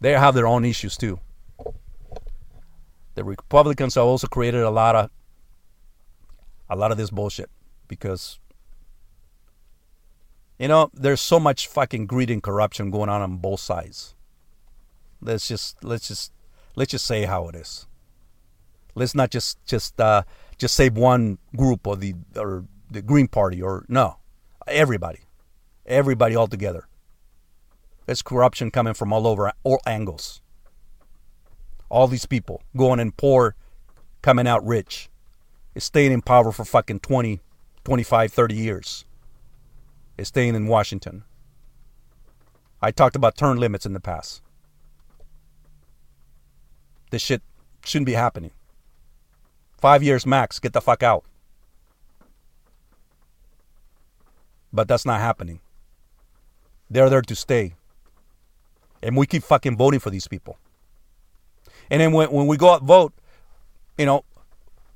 They 0.00 0.12
have 0.12 0.34
their 0.34 0.46
own 0.46 0.64
issues 0.64 0.96
too. 0.96 1.20
The 3.14 3.24
Republicans 3.24 3.94
have 3.94 4.04
also 4.04 4.26
created 4.26 4.62
a 4.62 4.70
lot 4.70 4.94
of, 4.94 5.10
a 6.68 6.76
lot 6.76 6.92
of 6.92 6.98
this 6.98 7.10
bullshit 7.10 7.50
because, 7.86 8.38
you 10.58 10.68
know, 10.68 10.90
there's 10.92 11.20
so 11.20 11.40
much 11.40 11.66
fucking 11.66 12.06
greed 12.06 12.30
and 12.30 12.42
corruption 12.42 12.90
going 12.90 13.08
on 13.08 13.22
on 13.22 13.36
both 13.38 13.60
sides. 13.60 14.14
Let's 15.20 15.48
just, 15.48 15.82
let's 15.82 16.08
just 16.08 16.32
let's 16.76 16.92
just 16.92 17.06
say 17.06 17.24
how 17.24 17.48
it 17.48 17.56
is. 17.56 17.86
Let's 18.94 19.14
not 19.14 19.30
just 19.30 19.64
just 19.64 20.00
uh, 20.00 20.22
just 20.56 20.74
say 20.74 20.88
one 20.88 21.38
group 21.56 21.86
or 21.86 21.96
the 21.96 22.14
or 22.36 22.64
the 22.90 23.02
Green 23.02 23.28
Party 23.28 23.60
or 23.60 23.84
no, 23.88 24.18
everybody, 24.66 25.20
everybody 25.86 26.36
all 26.36 26.46
together. 26.46 26.88
There's 28.06 28.22
corruption 28.22 28.70
coming 28.70 28.94
from 28.94 29.12
all 29.12 29.26
over, 29.26 29.52
all 29.64 29.80
angles. 29.86 30.40
All 31.90 32.06
these 32.06 32.26
people 32.26 32.62
going 32.76 33.00
in 33.00 33.12
poor, 33.12 33.54
coming 34.22 34.46
out 34.46 34.66
rich, 34.66 35.10
is 35.78 35.84
staying 35.84 36.10
in 36.10 36.20
power 36.20 36.50
for 36.50 36.64
fucking 36.64 36.98
20, 36.98 37.40
25, 37.84 38.32
30 38.32 38.54
years. 38.54 39.04
Is 40.18 40.26
staying 40.26 40.56
in 40.56 40.66
Washington. 40.66 41.22
I 42.82 42.90
talked 42.90 43.14
about 43.14 43.36
term 43.36 43.58
limits 43.58 43.86
in 43.86 43.92
the 43.92 44.00
past. 44.00 44.42
This 47.12 47.22
shit 47.22 47.42
shouldn't 47.84 48.06
be 48.06 48.14
happening. 48.14 48.50
Five 49.80 50.02
years 50.02 50.26
max, 50.26 50.58
get 50.58 50.72
the 50.72 50.80
fuck 50.80 51.04
out. 51.04 51.24
But 54.72 54.88
that's 54.88 55.06
not 55.06 55.20
happening. 55.20 55.60
They're 56.90 57.08
there 57.08 57.22
to 57.22 57.36
stay. 57.36 57.74
And 59.00 59.16
we 59.16 59.26
keep 59.26 59.44
fucking 59.44 59.76
voting 59.76 60.00
for 60.00 60.10
these 60.10 60.26
people. 60.26 60.58
And 61.88 62.00
then 62.00 62.10
when, 62.10 62.32
when 62.32 62.48
we 62.48 62.56
go 62.56 62.70
out 62.70 62.82
vote, 62.82 63.12
you 63.96 64.06
know, 64.06 64.24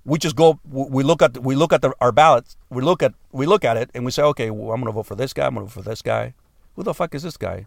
we 0.05 0.19
just 0.19 0.37
go 0.37 0.59
we 0.69 1.03
look 1.03 1.23
at 1.23 1.39
we 1.39 1.55
look 1.55 1.73
at 1.73 1.83
the, 1.83 1.93
our 2.01 2.13
ballots 2.13 2.57
we 2.71 2.83
look 2.83 3.03
at 3.03 3.15
we 3.31 3.47
look 3.47 3.65
at 3.65 3.77
it 3.77 3.91
and 3.95 4.05
we 4.05 4.11
say 4.11 4.23
okay 4.23 4.51
well, 4.51 4.73
i'm 4.73 4.81
going 4.81 4.93
to 4.93 4.93
vote 4.93 5.07
for 5.07 5.15
this 5.15 5.33
guy 5.33 5.47
i'm 5.47 5.55
going 5.55 5.67
to 5.67 5.73
vote 5.73 5.83
for 5.83 5.89
this 5.89 6.03
guy 6.03 6.35
who 6.75 6.83
the 6.83 6.95
fuck 6.95 7.15
is 7.15 7.23
this 7.23 7.37
guy 7.37 7.67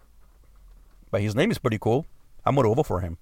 but 1.11 1.21
his 1.21 1.35
name 1.35 1.49
is 1.49 1.57
pretty 1.57 1.77
cool 1.79 2.05
i'm 2.45 2.55
going 2.55 2.67
to 2.67 2.75
vote 2.75 2.87
for 2.87 2.99
him 2.99 3.17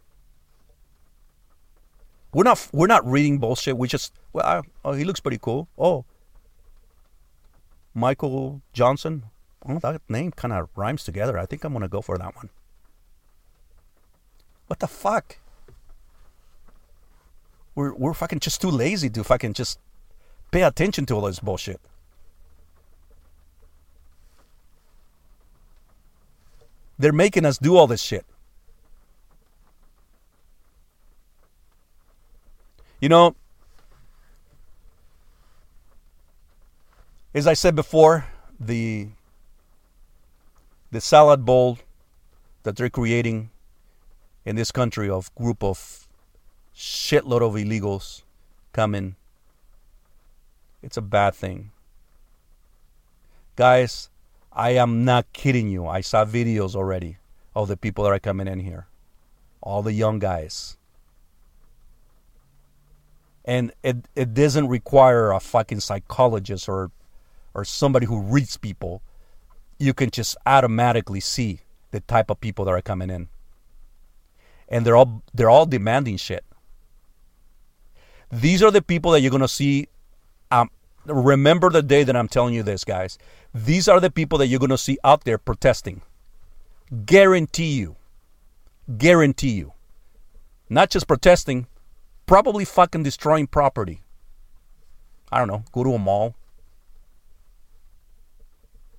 we're 2.34 2.44
not 2.44 2.68
we're 2.74 2.88
not 2.88 3.06
reading 3.06 3.38
bullshit. 3.38 3.78
We 3.78 3.88
just 3.88 4.14
well, 4.34 4.46
I, 4.46 4.62
oh, 4.84 4.94
he 4.94 5.04
looks 5.04 5.20
pretty 5.20 5.38
cool. 5.40 5.68
Oh, 5.78 6.06
Michael 7.94 8.62
Johnson. 8.74 9.26
Oh, 9.66 9.80
that 9.80 10.02
name 10.10 10.32
kind 10.32 10.54
of 10.54 10.68
rhymes 10.76 11.04
together. 11.04 11.38
I 11.38 11.46
think 11.46 11.64
I'm 11.64 11.74
gonna 11.74 11.88
go 11.88 12.02
for 12.02 12.18
that 12.18 12.36
one. 12.36 12.50
What 14.68 14.80
the 14.80 14.88
fuck? 14.88 15.38
We're 17.76 17.94
we're 17.94 18.14
fucking 18.14 18.40
just 18.40 18.62
too 18.62 18.70
lazy 18.70 19.10
to 19.10 19.24
fucking 19.24 19.54
just 19.54 19.80
pay 20.52 20.64
attention 20.64 21.06
to 21.08 21.16
all 21.16 21.22
this 21.22 21.40
bullshit. 21.40 21.82
They're 27.00 27.12
making 27.12 27.46
us 27.46 27.58
do 27.58 27.76
all 27.76 27.88
this 27.88 28.02
shit. 28.02 28.26
You 33.02 33.10
know, 33.10 33.36
as 37.34 37.48
I 37.48 37.54
said 37.54 37.76
before, 37.76 38.26
the 38.60 39.10
the 40.92 41.02
salad 41.02 41.44
bowl 41.44 41.80
that 42.62 42.76
they're 42.76 42.90
creating 42.90 43.50
in 44.46 44.56
this 44.56 44.72
country 44.72 45.10
of 45.10 45.34
group 45.36 45.64
of 45.64 46.03
shitload 46.76 47.42
of 47.42 47.54
illegals 47.54 48.24
coming 48.72 49.16
it's 50.82 50.98
a 50.98 51.02
bad 51.02 51.34
thing. 51.34 51.72
Guys 53.56 54.10
i 54.56 54.72
am 54.72 55.04
not 55.04 55.32
kidding 55.34 55.68
you. 55.68 55.88
I 55.88 56.02
saw 56.02 56.26
videos 56.26 56.76
already 56.76 57.18
of 57.56 57.68
the 57.68 57.78
people 57.78 58.04
that 58.04 58.12
are 58.12 58.20
coming 58.20 58.48
in 58.48 58.60
here. 58.60 58.88
All 59.62 59.82
the 59.82 59.94
young 59.94 60.20
guys. 60.20 60.78
And 63.46 63.74
it 63.82 63.98
it 64.16 64.34
doesn't 64.34 64.68
require 64.68 65.32
a 65.32 65.40
fucking 65.40 65.80
psychologist 65.80 66.70
or 66.70 66.92
or 67.54 67.66
somebody 67.66 68.06
who 68.06 68.22
reads 68.22 68.58
people. 68.58 69.02
You 69.80 69.94
can 69.94 70.12
just 70.12 70.38
automatically 70.46 71.20
see 71.20 71.62
the 71.92 72.00
type 72.00 72.30
of 72.30 72.40
people 72.40 72.66
that 72.66 72.72
are 72.72 72.82
coming 72.82 73.10
in, 73.10 73.28
and 74.70 74.86
they're 74.86 74.96
all 74.96 75.24
they're 75.34 75.50
all 75.50 75.66
demanding 75.66 76.18
shit. 76.18 76.46
These 78.34 78.64
are 78.64 78.72
the 78.72 78.82
people 78.82 79.12
that 79.12 79.22
you're 79.22 79.30
gonna 79.30 79.48
see. 79.48 79.88
Um, 80.50 80.72
remember 81.06 81.70
the 81.70 81.84
day 81.84 82.04
that 82.04 82.16
I'm 82.16 82.28
telling 82.28 82.56
you 82.56 82.64
this, 82.64 82.84
guys. 82.84 83.20
These 83.54 83.88
are 83.88 84.00
the 84.00 84.10
people 84.10 84.40
that 84.40 84.48
you're 84.48 84.60
gonna 84.60 84.76
see 84.76 84.98
out 85.04 85.24
there 85.24 85.38
protesting. 85.38 86.02
Guarantee 87.06 87.74
you, 87.74 87.96
guarantee 88.98 89.52
you, 89.52 89.74
not 90.68 90.90
just 90.90 91.08
protesting, 91.08 91.68
probably 92.26 92.66
fucking 92.66 93.04
destroying 93.04 93.46
property. 93.46 94.02
I 95.32 95.38
don't 95.38 95.48
know, 95.48 95.64
go 95.72 95.84
to 95.84 95.94
a 95.94 96.00
mall, 96.00 96.36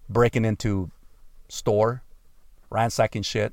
breaking 0.09 0.45
into 0.45 0.93
store, 1.49 2.05
ransacking 2.71 3.23
shit. 3.23 3.53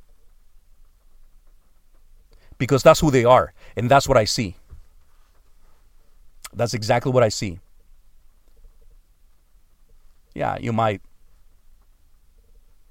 Because 2.56 2.84
that's 2.84 3.00
who 3.00 3.10
they 3.10 3.24
are, 3.24 3.52
and 3.76 3.90
that's 3.90 4.06
what 4.06 4.16
I 4.16 4.24
see. 4.24 4.56
That's 6.54 6.74
exactly 6.74 7.12
what 7.12 7.22
I 7.22 7.28
see. 7.28 7.58
Yeah, 10.34 10.56
you 10.60 10.72
might. 10.72 11.00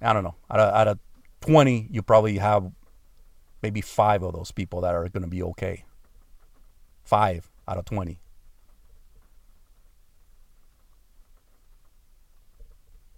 I 0.01 0.13
don't 0.13 0.23
know. 0.23 0.35
Out 0.49 0.59
of, 0.59 0.73
out 0.73 0.87
of 0.87 0.99
20, 1.41 1.87
you 1.91 2.01
probably 2.01 2.37
have 2.37 2.71
maybe 3.61 3.81
five 3.81 4.23
of 4.23 4.33
those 4.33 4.51
people 4.51 4.81
that 4.81 4.95
are 4.95 5.07
going 5.09 5.23
to 5.23 5.29
be 5.29 5.43
okay. 5.43 5.83
Five 7.03 7.49
out 7.67 7.77
of 7.77 7.85
20. 7.85 8.19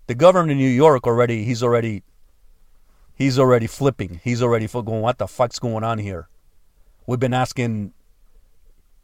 The 0.08 0.16
governor 0.16 0.52
in 0.52 0.58
New 0.58 0.68
York 0.68 1.08
already, 1.08 1.46
he's 1.46 1.64
already, 1.64 2.04
he's 3.16 3.40
already 3.40 3.68
flipping. 3.68 4.20
He's 4.24 4.42
already 4.42 4.68
going, 4.68 5.02
what 5.02 5.18
the 5.18 5.28
fuck's 5.28 5.60
going 5.60 5.86
on 5.86 5.98
here? 5.98 6.28
We've 7.08 7.20
been 7.20 7.34
asking, 7.34 7.94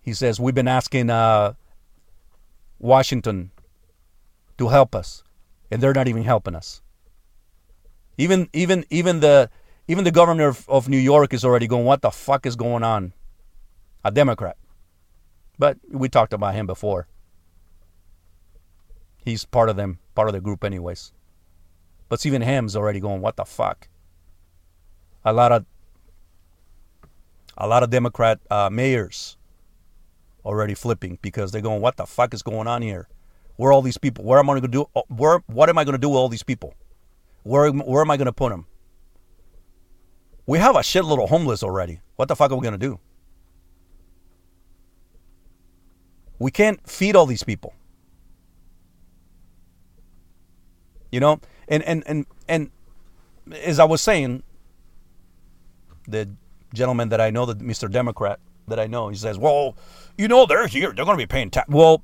he 0.09 0.13
says, 0.13 0.39
we've 0.39 0.55
been 0.55 0.67
asking 0.67 1.09
uh, 1.09 1.53
Washington 2.79 3.51
to 4.57 4.67
help 4.67 4.95
us, 4.95 5.23
and 5.71 5.81
they're 5.81 5.93
not 5.93 6.07
even 6.07 6.23
helping 6.23 6.55
us. 6.55 6.81
Even, 8.17 8.49
even, 8.53 8.85
even 8.89 9.21
the, 9.21 9.49
even 9.87 10.03
the 10.03 10.11
governor 10.11 10.47
of, 10.47 10.67
of 10.67 10.89
New 10.89 10.97
York 10.97 11.33
is 11.33 11.45
already 11.45 11.67
going, 11.67 11.85
what 11.85 12.01
the 12.01 12.11
fuck 12.11 12.45
is 12.45 12.55
going 12.55 12.83
on? 12.83 13.13
a 14.03 14.11
Democrat. 14.11 14.57
But 15.57 15.77
we 15.89 16.09
talked 16.09 16.33
about 16.33 16.55
him 16.55 16.65
before. 16.65 17.07
He's 19.17 19.45
part 19.45 19.69
of 19.69 19.75
them, 19.75 19.99
part 20.15 20.29
of 20.29 20.33
the 20.33 20.41
group, 20.41 20.63
anyways. 20.63 21.11
But 22.07 22.25
even 22.25 22.41
him's 22.41 22.75
already 22.75 22.99
going, 22.99 23.21
what 23.21 23.35
the 23.35 23.45
fuck? 23.45 23.87
A 25.25 25.33
lot 25.33 25.51
of 25.51 25.65
a 27.57 27.67
lot 27.67 27.83
of 27.83 27.89
Democrat 27.89 28.39
uh, 28.49 28.69
mayors 28.71 29.35
already 30.45 30.73
flipping 30.73 31.17
because 31.21 31.51
they're 31.51 31.61
going, 31.61 31.81
what 31.81 31.97
the 31.97 32.05
fuck 32.05 32.33
is 32.33 32.41
going 32.41 32.67
on 32.67 32.81
here? 32.81 33.07
Where 33.55 33.71
are 33.71 33.73
all 33.73 33.81
these 33.81 33.97
people? 33.97 34.23
Where 34.23 34.39
am 34.39 34.49
I 34.49 34.53
going 34.53 34.61
to 34.63 34.67
do? 34.67 34.85
Uh, 34.95 35.01
where 35.09 35.39
what 35.47 35.69
am 35.69 35.77
I 35.77 35.83
going 35.83 35.93
to 35.93 35.99
do 35.99 36.09
with 36.09 36.17
all 36.17 36.29
these 36.29 36.43
people? 36.43 36.75
Where 37.43 37.69
where 37.71 38.01
am 38.01 38.09
I 38.09 38.17
going 38.17 38.27
to 38.27 38.31
put 38.31 38.51
them? 38.51 38.65
We 40.45 40.59
have 40.59 40.75
a 40.75 40.79
shitload 40.79 41.21
of 41.21 41.29
homeless 41.29 41.61
already. 41.61 41.99
What 42.15 42.27
the 42.27 42.35
fuck 42.35 42.51
are 42.51 42.55
we 42.55 42.61
going 42.61 42.71
to 42.71 42.77
do? 42.77 42.99
We 46.39 46.51
can't 46.51 46.89
feed 46.89 47.15
all 47.15 47.25
these 47.25 47.43
people. 47.43 47.73
You 51.11 51.19
know, 51.19 51.41
and 51.67 51.83
and 51.83 52.03
and 52.07 52.25
and 52.47 52.71
as 53.53 53.77
I 53.77 53.83
was 53.83 54.01
saying, 54.01 54.43
the 56.07 56.29
gentleman 56.73 57.09
that 57.09 57.19
I 57.19 57.29
know, 57.29 57.45
the 57.45 57.55
Mr. 57.55 57.91
Democrat 57.91 58.39
that 58.69 58.79
I 58.79 58.87
know, 58.87 59.09
he 59.09 59.15
says, 59.15 59.37
"Well, 59.37 59.75
you 60.17 60.27
know, 60.27 60.45
they're 60.45 60.67
here. 60.67 60.91
They're 60.93 61.05
going 61.05 61.17
to 61.17 61.21
be 61.21 61.27
paying 61.27 61.49
tax. 61.49 61.67
Well, 61.69 62.03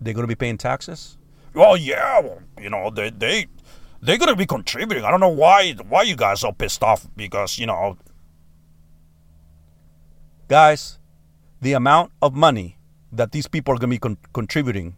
they're 0.00 0.14
going 0.14 0.24
to 0.24 0.28
be 0.28 0.34
paying 0.34 0.58
taxes. 0.58 1.16
Well, 1.54 1.76
yeah. 1.76 2.20
Well, 2.20 2.40
you 2.60 2.70
know, 2.70 2.90
they 2.90 3.10
they 3.10 3.46
they're 4.02 4.18
going 4.18 4.28
to 4.28 4.36
be 4.36 4.46
contributing. 4.46 5.04
I 5.04 5.10
don't 5.10 5.20
know 5.20 5.28
why 5.28 5.72
why 5.88 6.02
you 6.02 6.16
guys 6.16 6.38
are 6.44 6.48
so 6.48 6.52
pissed 6.52 6.82
off 6.82 7.06
because 7.16 7.58
you 7.58 7.66
know, 7.66 7.96
guys, 10.48 10.98
the 11.60 11.72
amount 11.72 12.12
of 12.20 12.34
money 12.34 12.78
that 13.12 13.32
these 13.32 13.46
people 13.46 13.74
are 13.74 13.78
going 13.78 13.90
to 13.90 13.94
be 13.94 13.98
con- 13.98 14.18
contributing. 14.32 14.96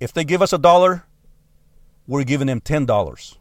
If 0.00 0.12
they 0.12 0.24
give 0.24 0.42
us 0.42 0.52
a 0.52 0.58
dollar, 0.58 1.04
we're 2.06 2.24
giving 2.24 2.46
them 2.46 2.60
ten 2.60 2.86
dollars. 2.86 3.38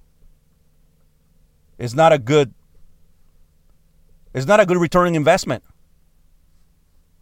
It's 1.78 1.94
not 1.94 2.14
a 2.14 2.18
good. 2.18 2.54
It's 4.34 4.48
not 4.48 4.60
a 4.60 4.66
good 4.66 4.78
returning 4.78 5.16
investment. 5.16 5.64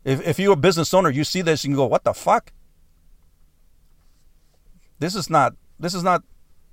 If 0.04 0.26
if 0.26 0.40
you're 0.40 0.54
a 0.54 0.58
business 0.58 0.94
owner, 0.94 1.10
you 1.10 1.24
see 1.24 1.42
this 1.42 1.64
and 1.64 1.72
you 1.72 1.78
go, 1.78 1.86
"What 1.86 2.04
the 2.04 2.14
fuck? 2.14 2.54
This 5.00 5.16
is 5.16 5.30
not 5.30 5.54
this 5.80 5.94
is 5.94 6.04
not 6.04 6.24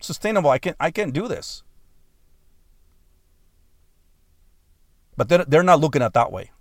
sustainable. 0.00 0.50
I 0.50 0.58
can't 0.58 0.76
I 0.80 0.90
can't 0.90 1.12
do 1.12 1.28
this." 1.28 1.62
But 5.16 5.28
they're, 5.28 5.44
they're 5.44 5.62
not 5.64 5.80
looking 5.80 6.00
at 6.00 6.14
that 6.14 6.30
way. 6.30 6.52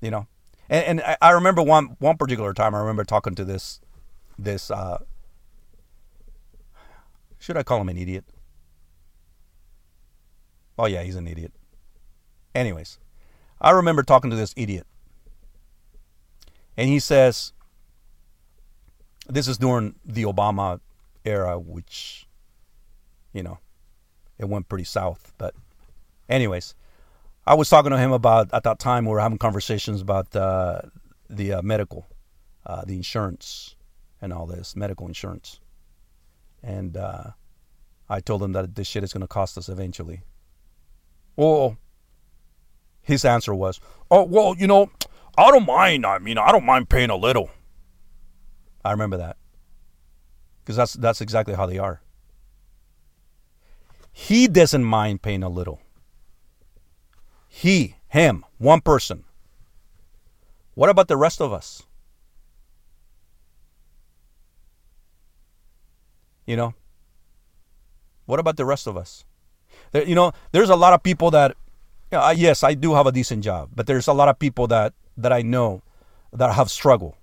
You 0.00 0.10
know, 0.10 0.26
and, 0.68 1.00
and 1.00 1.16
I 1.20 1.30
remember 1.30 1.62
one 1.62 1.96
one 1.98 2.16
particular 2.16 2.52
time. 2.52 2.74
I 2.74 2.80
remember 2.80 3.04
talking 3.04 3.34
to 3.34 3.44
this 3.44 3.80
this. 4.38 4.70
Uh, 4.70 4.98
should 7.38 7.56
I 7.56 7.62
call 7.62 7.80
him 7.80 7.88
an 7.88 7.96
idiot? 7.96 8.24
Oh 10.78 10.86
yeah, 10.86 11.02
he's 11.02 11.16
an 11.16 11.26
idiot. 11.26 11.52
Anyways, 12.54 12.98
I 13.60 13.72
remember 13.72 14.02
talking 14.02 14.30
to 14.30 14.36
this 14.36 14.54
idiot, 14.56 14.86
and 16.76 16.88
he 16.88 17.00
says, 17.00 17.52
"This 19.26 19.48
is 19.48 19.58
during 19.58 19.96
the 20.04 20.22
Obama 20.22 20.80
era, 21.24 21.58
which, 21.58 22.28
you 23.32 23.42
know, 23.42 23.58
it 24.38 24.48
went 24.48 24.68
pretty 24.68 24.84
south." 24.84 25.32
But, 25.36 25.54
anyways, 26.28 26.74
I 27.44 27.54
was 27.54 27.68
talking 27.68 27.90
to 27.90 27.98
him 27.98 28.12
about 28.12 28.50
at 28.52 28.62
that 28.62 28.78
time 28.78 29.04
we 29.04 29.10
were 29.10 29.20
having 29.20 29.38
conversations 29.38 30.00
about 30.00 30.34
uh, 30.36 30.82
the 31.28 31.54
uh, 31.54 31.62
medical, 31.62 32.06
uh, 32.64 32.84
the 32.84 32.94
insurance, 32.94 33.74
and 34.22 34.32
all 34.32 34.46
this 34.46 34.76
medical 34.76 35.08
insurance, 35.08 35.58
and 36.62 36.96
uh, 36.96 37.30
I 38.08 38.20
told 38.20 38.44
him 38.44 38.52
that 38.52 38.76
this 38.76 38.86
shit 38.86 39.02
is 39.02 39.12
going 39.12 39.22
to 39.22 39.26
cost 39.28 39.58
us 39.58 39.68
eventually. 39.68 40.22
Oh, 41.38 41.76
his 43.00 43.24
answer 43.24 43.54
was, 43.54 43.80
"Oh 44.10 44.24
well, 44.24 44.56
you 44.58 44.66
know, 44.66 44.90
I 45.38 45.50
don't 45.52 45.64
mind. 45.64 46.04
I 46.04 46.18
mean, 46.18 46.36
I 46.36 46.50
don't 46.50 46.66
mind 46.66 46.88
paying 46.88 47.10
a 47.10 47.16
little." 47.16 47.48
I 48.84 48.90
remember 48.90 49.16
that 49.18 49.36
because 50.60 50.76
that's 50.76 50.94
that's 50.94 51.20
exactly 51.20 51.54
how 51.54 51.66
they 51.66 51.78
are. 51.78 52.02
He 54.12 54.48
doesn't 54.48 54.84
mind 54.84 55.22
paying 55.22 55.44
a 55.44 55.48
little. 55.48 55.80
He, 57.48 57.96
him, 58.08 58.44
one 58.58 58.80
person. 58.80 59.24
What 60.74 60.90
about 60.90 61.08
the 61.08 61.16
rest 61.16 61.40
of 61.40 61.52
us? 61.52 61.84
You 66.46 66.56
know? 66.56 66.74
What 68.26 68.40
about 68.40 68.56
the 68.56 68.64
rest 68.64 68.86
of 68.86 68.96
us? 68.96 69.24
You 69.92 70.14
know, 70.14 70.32
there's 70.52 70.70
a 70.70 70.76
lot 70.76 70.92
of 70.92 71.02
people 71.02 71.30
that 71.32 71.56
you 72.12 72.18
know, 72.18 72.30
yes, 72.30 72.62
I 72.62 72.74
do 72.74 72.94
have 72.94 73.06
a 73.06 73.12
decent 73.12 73.44
job, 73.44 73.70
but 73.74 73.86
there's 73.86 74.08
a 74.08 74.12
lot 74.12 74.28
of 74.28 74.38
people 74.38 74.66
that 74.68 74.94
that 75.16 75.32
I 75.32 75.42
know 75.42 75.82
that 76.32 76.54
have 76.54 76.70
struggled, 76.70 77.14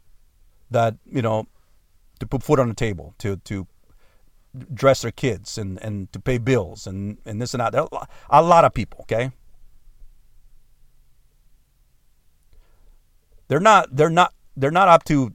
that 0.72 0.96
you 1.06 1.22
know, 1.22 1.48
to 2.20 2.28
put 2.28 2.44
food 2.44 2.60
on 2.60 2.70
the 2.70 2.76
table, 2.76 3.14
to 3.20 3.38
to 3.38 3.68
dress 4.74 5.02
their 5.02 5.12
kids, 5.12 5.58
and 5.58 5.82
and 5.82 6.12
to 6.14 6.20
pay 6.20 6.38
bills, 6.38 6.88
and 6.88 7.18
and 7.26 7.42
this 7.42 7.54
and 7.54 7.62
that. 7.62 7.72
There 7.72 7.88
are 7.92 8.08
a 8.30 8.42
lot 8.42 8.66
of 8.66 8.74
people. 8.74 9.02
Okay, 9.02 9.32
they're 13.48 13.60
not 13.60 13.96
they're 13.96 14.10
not 14.10 14.34
they're 14.58 14.72
not 14.72 14.88
up 14.88 15.04
to, 15.06 15.34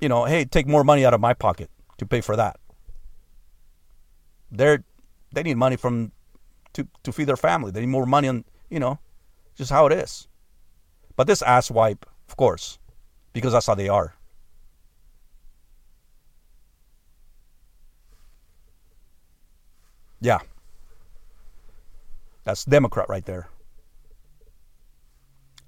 you 0.00 0.08
know, 0.08 0.24
hey, 0.24 0.44
take 0.44 0.66
more 0.66 0.84
money 0.84 1.04
out 1.04 1.14
of 1.14 1.20
my 1.20 1.34
pocket 1.34 1.70
to 1.98 2.06
pay 2.06 2.20
for 2.20 2.36
that. 2.36 2.58
They're 4.50 4.84
they 5.32 5.42
need 5.42 5.56
money 5.56 5.76
from 5.76 6.12
to 6.74 6.86
to 7.02 7.12
feed 7.12 7.24
their 7.24 7.36
family. 7.36 7.70
They 7.70 7.80
need 7.80 7.88
more 7.88 8.06
money 8.06 8.28
on 8.28 8.44
you 8.70 8.80
know, 8.80 8.98
just 9.54 9.70
how 9.70 9.86
it 9.86 9.92
is. 9.92 10.26
But 11.16 11.26
this 11.26 11.42
ass 11.42 11.70
wipe, 11.70 12.06
of 12.28 12.36
course, 12.36 12.78
because 13.32 13.52
that's 13.52 13.66
how 13.66 13.74
they 13.74 13.88
are. 13.88 14.14
Yeah. 20.20 20.40
That's 22.44 22.64
Democrat 22.64 23.08
right 23.08 23.24
there. 23.24 23.48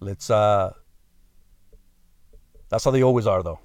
Let's 0.01 0.31
uh 0.31 0.73
that's 2.69 2.85
how 2.85 2.91
they 2.91 3.03
always 3.03 3.27
are 3.27 3.43
though. 3.43 3.61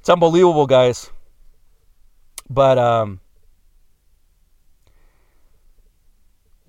It's 0.00 0.08
unbelievable, 0.08 0.66
guys. 0.66 1.10
But 2.50 2.76
um 2.76 3.20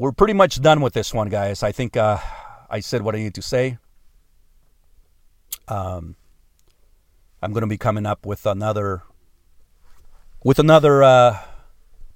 we're 0.01 0.11
pretty 0.11 0.33
much 0.33 0.59
done 0.59 0.81
with 0.81 0.93
this 0.93 1.13
one, 1.13 1.29
guys. 1.29 1.61
I 1.61 1.71
think 1.71 1.95
uh, 1.95 2.17
I 2.71 2.79
said 2.79 3.03
what 3.03 3.13
I 3.13 3.19
need 3.19 3.35
to 3.35 3.41
say. 3.43 3.77
Um, 5.67 6.15
I'm 7.39 7.53
going 7.53 7.61
to 7.61 7.67
be 7.67 7.77
coming 7.77 8.07
up 8.07 8.25
with 8.25 8.47
another 8.47 9.03
with 10.43 10.57
another 10.57 11.03
uh, 11.03 11.37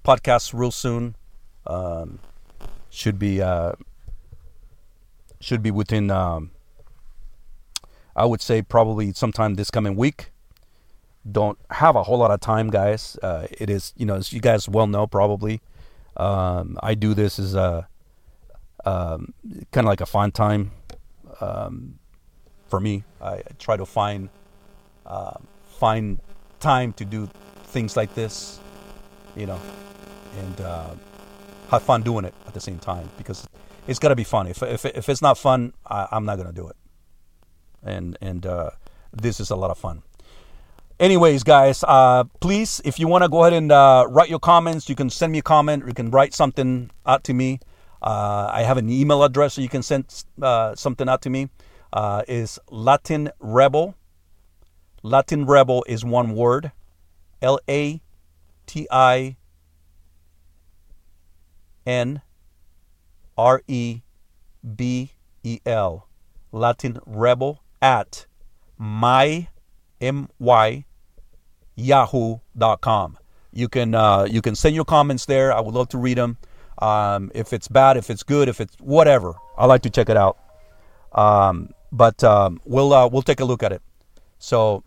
podcast 0.04 0.52
real 0.52 0.72
soon. 0.72 1.16
Um, 1.68 2.18
should 2.90 3.20
be 3.20 3.40
uh, 3.40 3.74
should 5.40 5.62
be 5.62 5.70
within. 5.70 6.10
Um, 6.10 6.50
I 8.16 8.26
would 8.26 8.42
say 8.42 8.64
probably 8.64 9.14
sometime 9.14 9.56
this 9.56 9.70
coming 9.70 9.96
week. 9.96 10.32
Don't 11.30 11.58
have 11.72 11.96
a 11.96 12.04
whole 12.04 12.20
lot 12.20 12.32
of 12.32 12.40
time, 12.40 12.70
guys. 12.70 13.18
Uh, 13.22 13.48
it 13.52 13.70
is, 13.70 13.94
you 13.98 14.06
know, 14.06 14.16
as 14.16 14.32
you 14.32 14.40
guys 14.40 14.70
well 14.70 14.86
know, 14.86 15.08
probably 15.08 15.62
um, 16.18 16.78
I 16.82 16.94
do 16.96 17.14
this 17.14 17.40
as 17.40 17.56
a 17.56 17.88
um, 18.86 19.34
kind 19.72 19.86
of 19.86 19.90
like 19.90 20.02
a 20.02 20.06
fun 20.06 20.32
time 20.32 20.72
um, 21.42 22.00
for 22.68 22.80
me. 22.80 23.04
I, 23.22 23.42
try 23.60 23.78
to 23.78 23.86
find 23.86 24.30
uh, 25.06 25.38
find 25.80 26.20
time 26.60 26.94
to 26.94 27.06
do 27.06 27.30
things 27.66 27.98
like 27.98 28.14
this, 28.16 28.60
you 29.36 29.46
know, 29.46 29.60
and 30.38 30.62
uh, 30.62 30.90
have 31.70 31.84
fun 31.84 32.04
doing 32.04 32.26
it 32.26 32.34
at 32.48 32.54
the 32.54 32.62
same 32.62 32.80
time 32.80 33.10
because 33.18 33.48
it's 33.88 34.00
got 34.00 34.10
to 34.10 34.16
be 34.16 34.24
fun. 34.24 34.48
If, 34.48 34.64
if 34.64 34.86
if 34.86 35.10
it's 35.10 35.22
not 35.22 35.38
fun, 35.38 35.74
I, 35.86 36.08
am 36.12 36.26
not 36.26 36.38
gonna 36.38 36.54
do 36.54 36.68
it. 36.68 36.76
And 37.84 38.18
and 38.22 38.46
uh, 38.46 38.72
this 39.12 39.40
is 39.40 39.50
a 39.50 39.56
lot 39.56 39.72
of 39.72 39.78
fun 39.78 40.04
anyways 41.00 41.44
guys 41.44 41.84
uh, 41.88 42.24
please 42.40 42.82
if 42.86 43.00
you 43.00 43.08
want 43.08 43.24
to 43.24 43.30
go 43.30 43.44
ahead 43.44 43.54
and 43.54 43.72
uh, 43.72 44.06
write 44.10 44.30
your 44.30 44.40
comments 44.40 44.90
you 44.90 44.96
can 44.96 45.10
send 45.10 45.32
me 45.32 45.40
a 45.40 45.42
comment 45.42 45.84
you 45.88 45.94
can 45.94 46.10
write 46.12 46.34
something 46.34 46.90
out 47.06 47.24
to 47.24 47.34
me. 47.34 47.60
Uh, 48.02 48.50
i 48.54 48.62
have 48.62 48.78
an 48.78 48.90
email 48.90 49.24
address 49.24 49.56
so 49.56 49.62
you 49.62 49.70
can 49.70 49.82
send 49.82 50.24
uh, 50.42 50.76
something 50.76 51.10
out 51.10 51.22
to 51.22 51.30
me. 51.30 51.50
Uh, 51.94 52.24
is 52.28 52.60
latin 52.70 53.30
rebel 53.40 53.96
latin 55.04 55.46
rebel 55.46 55.84
is 55.88 56.04
one 56.04 56.36
word 56.36 56.72
l-a-t-i 57.42 59.38
N 61.86 62.22
R 63.38 63.62
E 63.68 64.02
B 64.76 65.12
E 65.44 65.60
L, 65.66 66.08
Latin 66.52 67.00
Rebel 67.06 67.62
at 67.82 68.26
my 68.78 69.48
M 70.06 70.30
Y 70.40 70.86
yahoo.com. 71.76 73.18
You 73.52 73.70
can 73.70 73.96
uh, 73.96 74.28
you 74.30 74.42
can 74.42 74.56
send 74.56 74.76
your 74.76 74.86
comments 74.86 75.26
there. 75.26 75.54
I 75.54 75.62
would 75.62 75.74
love 75.74 75.90
to 75.90 75.98
read 75.98 76.18
them. 76.18 76.38
Um, 76.80 77.32
if 77.34 77.54
it's 77.54 77.70
bad, 77.70 77.96
if 77.96 78.10
it's 78.10 78.24
good, 78.24 78.50
if 78.50 78.60
it's 78.60 78.76
whatever, 78.80 79.34
I 79.58 79.66
like 79.66 79.82
to 79.84 79.90
check 79.90 80.10
it 80.10 80.18
out. 80.18 80.38
Um, 81.14 81.70
but 81.92 82.22
um, 82.24 82.60
we'll 82.66 82.94
uh, 82.94 83.08
we'll 83.08 83.22
take 83.22 83.40
a 83.40 83.46
look 83.46 83.64
at 83.64 83.72
it. 83.72 83.82
So, 84.40 84.84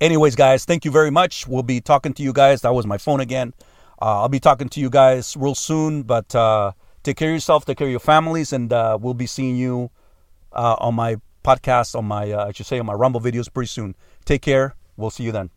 anyways, 0.00 0.34
guys, 0.34 0.64
thank 0.64 0.84
you 0.84 0.90
very 0.90 1.10
much. 1.10 1.46
We'll 1.46 1.62
be 1.62 1.80
talking 1.80 2.14
to 2.14 2.22
you 2.22 2.32
guys. 2.32 2.62
That 2.62 2.74
was 2.74 2.86
my 2.86 2.98
phone 2.98 3.20
again. 3.20 3.54
Uh, 4.02 4.22
I'll 4.22 4.28
be 4.28 4.40
talking 4.40 4.68
to 4.70 4.80
you 4.80 4.90
guys 4.90 5.36
real 5.36 5.54
soon. 5.54 6.02
But 6.02 6.34
uh, 6.34 6.72
take 7.04 7.16
care 7.16 7.28
of 7.28 7.34
yourself, 7.34 7.64
take 7.64 7.78
care 7.78 7.86
of 7.86 7.92
your 7.92 8.00
families, 8.00 8.52
and 8.52 8.72
uh, 8.72 8.98
we'll 9.00 9.14
be 9.14 9.26
seeing 9.26 9.56
you 9.56 9.90
uh, 10.52 10.74
on 10.80 10.96
my 10.96 11.20
podcast, 11.46 11.94
on 11.94 12.04
my 12.04 12.32
uh, 12.32 12.46
I 12.46 12.52
should 12.52 12.66
say 12.66 12.78
on 12.78 12.86
my 12.86 12.92
Rumble 12.92 13.20
videos 13.20 13.52
pretty 13.52 13.68
soon. 13.68 13.94
Take 14.24 14.42
care. 14.42 14.74
We'll 14.96 15.10
see 15.10 15.24
you 15.24 15.32
then. 15.32 15.50